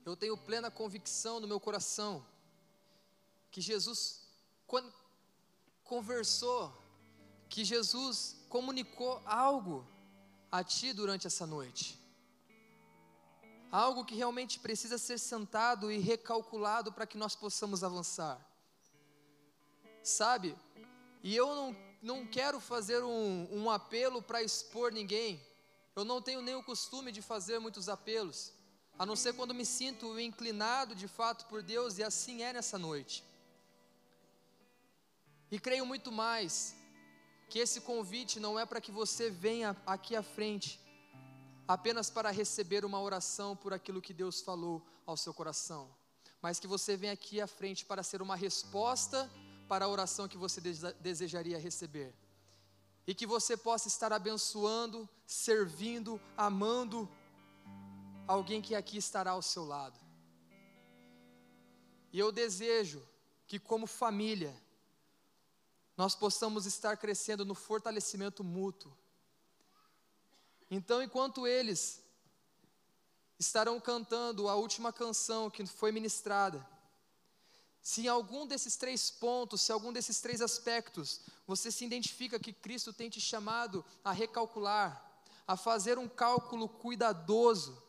Eu 0.04 0.16
tenho 0.16 0.36
plena 0.36 0.70
convicção 0.70 1.40
no 1.40 1.46
meu 1.46 1.60
coração 1.60 2.24
que 3.50 3.60
Jesus, 3.60 4.22
quando 4.66 4.92
conversou, 5.84 6.72
que 7.48 7.64
Jesus 7.64 8.36
comunicou 8.48 9.20
algo 9.26 9.86
a 10.50 10.62
ti 10.62 10.92
durante 10.92 11.26
essa 11.26 11.46
noite. 11.46 11.98
Algo 13.72 14.04
que 14.04 14.14
realmente 14.14 14.58
precisa 14.58 14.98
ser 14.98 15.18
sentado 15.18 15.90
e 15.92 15.98
recalculado 15.98 16.92
para 16.92 17.06
que 17.06 17.18
nós 17.18 17.36
possamos 17.36 17.84
avançar. 17.84 18.40
Sabe? 20.02 20.56
E 21.22 21.36
eu 21.36 21.54
não, 21.54 21.76
não 22.02 22.26
quero 22.26 22.58
fazer 22.58 23.02
um, 23.02 23.48
um 23.52 23.70
apelo 23.70 24.22
para 24.22 24.42
expor 24.42 24.92
ninguém. 24.92 25.40
Eu 25.94 26.04
não 26.04 26.22
tenho 26.22 26.40
nem 26.40 26.54
o 26.54 26.62
costume 26.62 27.12
de 27.12 27.20
fazer 27.20 27.58
muitos 27.58 27.88
apelos 27.88 28.52
a 29.00 29.06
não 29.06 29.16
ser 29.16 29.32
quando 29.32 29.54
me 29.54 29.64
sinto 29.64 30.20
inclinado 30.20 30.94
de 30.94 31.08
fato 31.08 31.46
por 31.46 31.62
Deus, 31.62 31.96
e 31.96 32.02
assim 32.02 32.42
é 32.42 32.52
nessa 32.52 32.78
noite. 32.78 33.24
E 35.50 35.58
creio 35.58 35.86
muito 35.86 36.12
mais 36.12 36.76
que 37.48 37.58
esse 37.58 37.80
convite 37.80 38.38
não 38.38 38.58
é 38.58 38.66
para 38.66 38.78
que 38.78 38.92
você 38.92 39.30
venha 39.30 39.74
aqui 39.86 40.14
à 40.14 40.22
frente 40.22 40.78
apenas 41.66 42.10
para 42.10 42.30
receber 42.30 42.84
uma 42.84 43.00
oração 43.00 43.56
por 43.56 43.72
aquilo 43.72 44.02
que 44.02 44.12
Deus 44.12 44.42
falou 44.42 44.86
ao 45.06 45.16
seu 45.16 45.32
coração, 45.32 45.88
mas 46.42 46.60
que 46.60 46.66
você 46.66 46.94
venha 46.94 47.14
aqui 47.14 47.40
à 47.40 47.46
frente 47.46 47.86
para 47.86 48.02
ser 48.02 48.20
uma 48.20 48.36
resposta 48.36 49.30
para 49.66 49.86
a 49.86 49.88
oração 49.88 50.28
que 50.28 50.36
você 50.36 50.60
desejaria 51.00 51.58
receber. 51.58 52.14
E 53.06 53.14
que 53.14 53.26
você 53.26 53.56
possa 53.56 53.88
estar 53.88 54.12
abençoando, 54.12 55.08
servindo, 55.26 56.20
amando 56.36 57.08
alguém 58.30 58.62
que 58.62 58.74
aqui 58.74 58.96
estará 58.96 59.32
ao 59.32 59.42
seu 59.42 59.64
lado. 59.64 59.98
E 62.12 62.18
eu 62.18 62.30
desejo 62.30 63.02
que, 63.46 63.58
como 63.58 63.86
família, 63.86 64.54
nós 65.96 66.14
possamos 66.14 66.64
estar 66.64 66.96
crescendo 66.96 67.44
no 67.44 67.54
fortalecimento 67.54 68.44
mútuo. 68.44 68.96
Então, 70.70 71.02
enquanto 71.02 71.46
eles 71.46 72.02
estarão 73.38 73.80
cantando 73.80 74.48
a 74.48 74.54
última 74.54 74.92
canção 74.92 75.50
que 75.50 75.66
foi 75.66 75.90
ministrada, 75.90 76.64
Se 77.82 78.02
em 78.02 78.08
algum 78.08 78.46
desses 78.46 78.76
três 78.76 79.10
pontos, 79.10 79.62
se 79.62 79.72
algum 79.72 79.92
desses 79.92 80.20
três 80.20 80.42
aspectos, 80.42 81.22
você 81.46 81.70
se 81.70 81.84
identifica 81.84 82.38
que 82.38 82.52
Cristo 82.52 82.92
tem 82.92 83.08
te 83.08 83.20
chamado 83.20 83.84
a 84.04 84.12
recalcular, 84.12 85.02
a 85.46 85.56
fazer 85.56 85.98
um 85.98 86.08
cálculo 86.08 86.68
cuidadoso, 86.68 87.82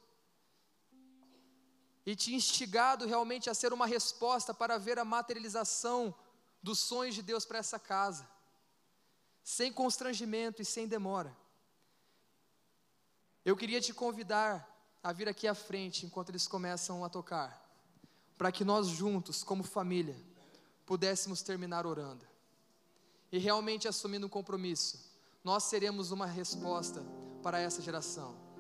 e 2.05 2.15
te 2.15 2.33
instigado 2.33 3.05
realmente 3.05 3.49
a 3.49 3.53
ser 3.53 3.73
uma 3.73 3.85
resposta 3.85 4.53
para 4.53 4.77
ver 4.77 4.97
a 4.97 5.05
materialização 5.05 6.13
dos 6.61 6.79
sonhos 6.79 7.15
de 7.15 7.21
Deus 7.21 7.45
para 7.45 7.59
essa 7.59 7.79
casa, 7.79 8.27
sem 9.43 9.71
constrangimento 9.71 10.61
e 10.61 10.65
sem 10.65 10.87
demora. 10.87 11.35
Eu 13.43 13.55
queria 13.55 13.81
te 13.81 13.93
convidar 13.93 14.67
a 15.03 15.11
vir 15.11 15.27
aqui 15.27 15.47
à 15.47 15.55
frente 15.55 16.05
enquanto 16.05 16.29
eles 16.29 16.47
começam 16.47 17.03
a 17.03 17.09
tocar, 17.09 17.59
para 18.37 18.51
que 18.51 18.63
nós 18.63 18.87
juntos, 18.87 19.43
como 19.43 19.63
família, 19.63 20.15
pudéssemos 20.85 21.41
terminar 21.41 21.85
orando 21.85 22.27
e 23.31 23.37
realmente 23.37 23.87
assumindo 23.87 24.27
um 24.27 24.29
compromisso. 24.29 25.09
Nós 25.43 25.63
seremos 25.63 26.11
uma 26.11 26.25
resposta 26.25 27.03
para 27.41 27.59
essa 27.59 27.81
geração. 27.81 28.50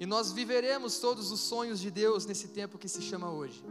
E 0.00 0.06
nós 0.06 0.32
viveremos 0.32 0.98
todos 0.98 1.30
os 1.30 1.40
sonhos 1.40 1.78
de 1.78 1.90
Deus 1.90 2.24
nesse 2.24 2.48
tempo 2.48 2.78
que 2.78 2.88
se 2.88 3.02
chama 3.02 3.30
hoje. 3.30 3.62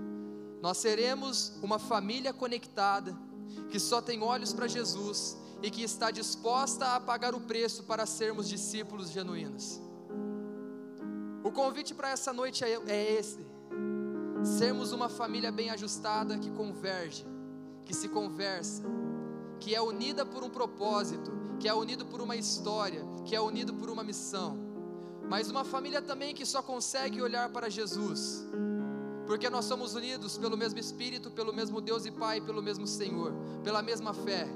Nós 0.61 0.77
seremos 0.77 1.53
uma 1.63 1.79
família 1.79 2.31
conectada, 2.31 3.17
que 3.71 3.79
só 3.79 3.99
tem 3.99 4.21
olhos 4.21 4.53
para 4.53 4.67
Jesus 4.67 5.35
e 5.63 5.71
que 5.71 5.81
está 5.81 6.11
disposta 6.11 6.93
a 6.93 6.99
pagar 6.99 7.33
o 7.33 7.41
preço 7.41 7.81
para 7.83 8.05
sermos 8.05 8.47
discípulos 8.47 9.09
genuínos. 9.09 9.81
O 11.43 11.51
convite 11.51 11.95
para 11.95 12.11
essa 12.11 12.31
noite 12.31 12.63
é, 12.63 12.79
é 12.85 13.13
esse: 13.17 13.43
sermos 14.43 14.91
uma 14.91 15.09
família 15.09 15.51
bem 15.51 15.71
ajustada 15.71 16.37
que 16.37 16.51
converge, 16.51 17.25
que 17.85 17.93
se 17.95 18.07
conversa, 18.07 18.83
que 19.59 19.73
é 19.73 19.81
unida 19.81 20.23
por 20.27 20.43
um 20.43 20.49
propósito, 20.51 21.31
que 21.59 21.67
é 21.67 21.73
unido 21.73 22.05
por 22.05 22.21
uma 22.21 22.35
história, 22.35 23.03
que 23.25 23.35
é 23.35 23.41
unido 23.41 23.73
por 23.73 23.89
uma 23.89 24.03
missão 24.03 24.68
mas 25.29 25.49
uma 25.49 25.63
família 25.63 26.01
também 26.01 26.33
que 26.33 26.45
só 26.45 26.61
consegue 26.61 27.21
olhar 27.21 27.49
para 27.49 27.69
Jesus, 27.69 28.43
porque 29.27 29.49
nós 29.49 29.65
somos 29.65 29.93
unidos 29.93 30.37
pelo 30.37 30.57
mesmo 30.57 30.79
Espírito, 30.79 31.29
pelo 31.29 31.53
mesmo 31.53 31.79
Deus 31.79 32.05
e 32.05 32.11
Pai, 32.11 32.41
pelo 32.41 32.63
mesmo 32.63 32.87
Senhor, 32.87 33.31
pela 33.63 33.81
mesma 33.81 34.13
fé. 34.13 34.47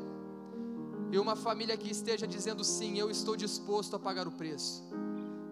E 1.11 1.19
uma 1.19 1.35
família 1.35 1.77
que 1.77 1.91
esteja 1.91 2.25
dizendo 2.25 2.63
sim, 2.63 2.97
eu 2.97 3.11
estou 3.11 3.35
disposto 3.35 3.95
a 3.95 3.99
pagar 3.99 4.27
o 4.27 4.31
preço 4.31 4.83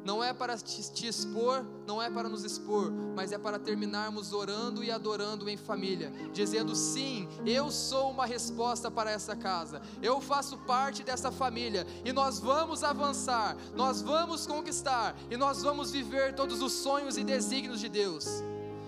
não 0.03 0.23
é 0.23 0.33
para 0.33 0.57
te, 0.57 1.07
expor, 1.07 1.65
não 1.85 2.01
é 2.01 2.09
para 2.09 2.27
nos 2.27 2.43
expor, 2.43 2.91
mas 3.15 3.31
é 3.31 3.37
para 3.37 3.59
terminarmos 3.59 4.33
orando 4.33 4.83
e 4.83 4.91
adorando 4.91 5.49
em 5.49 5.57
família, 5.57 6.11
dizendo 6.33 6.75
sim, 6.75 7.27
eu 7.45 7.69
sou 7.69 8.11
uma 8.11 8.25
resposta 8.25 8.89
para 8.89 9.11
essa 9.11 9.35
casa, 9.35 9.81
eu 10.01 10.19
faço 10.19 10.57
parte 10.59 11.03
dessa 11.03 11.31
família 11.31 11.85
e 12.03 12.11
nós 12.11 12.39
vamos 12.39 12.83
avançar, 12.83 13.55
nós 13.75 14.01
vamos 14.01 14.47
conquistar 14.47 15.15
e 15.29 15.37
nós 15.37 15.61
vamos 15.61 15.91
viver 15.91 16.33
todos 16.33 16.61
os 16.61 16.73
sonhos 16.73 17.17
e 17.17 17.23
desígnios 17.23 17.79
de 17.79 17.89
Deus. 17.89 18.43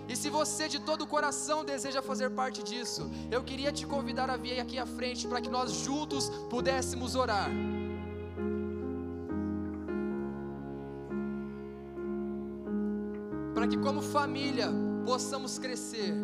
E 0.07 0.15
se 0.15 0.29
você 0.29 0.67
de 0.67 0.79
todo 0.79 1.03
o 1.03 1.07
coração 1.07 1.63
deseja 1.63 2.01
fazer 2.01 2.29
parte 2.31 2.61
disso, 2.61 3.09
eu 3.31 3.43
queria 3.43 3.71
te 3.71 3.85
convidar 3.85 4.29
a 4.29 4.37
vir 4.37 4.59
aqui 4.59 4.77
à 4.77 4.85
frente 4.85 5.27
para 5.27 5.41
que 5.41 5.49
nós 5.49 5.71
juntos 5.71 6.29
pudéssemos 6.49 7.15
orar. 7.15 7.49
Para 13.53 13.67
que, 13.67 13.77
como 13.77 14.01
família, 14.01 14.69
possamos 15.05 15.59
crescer 15.59 16.15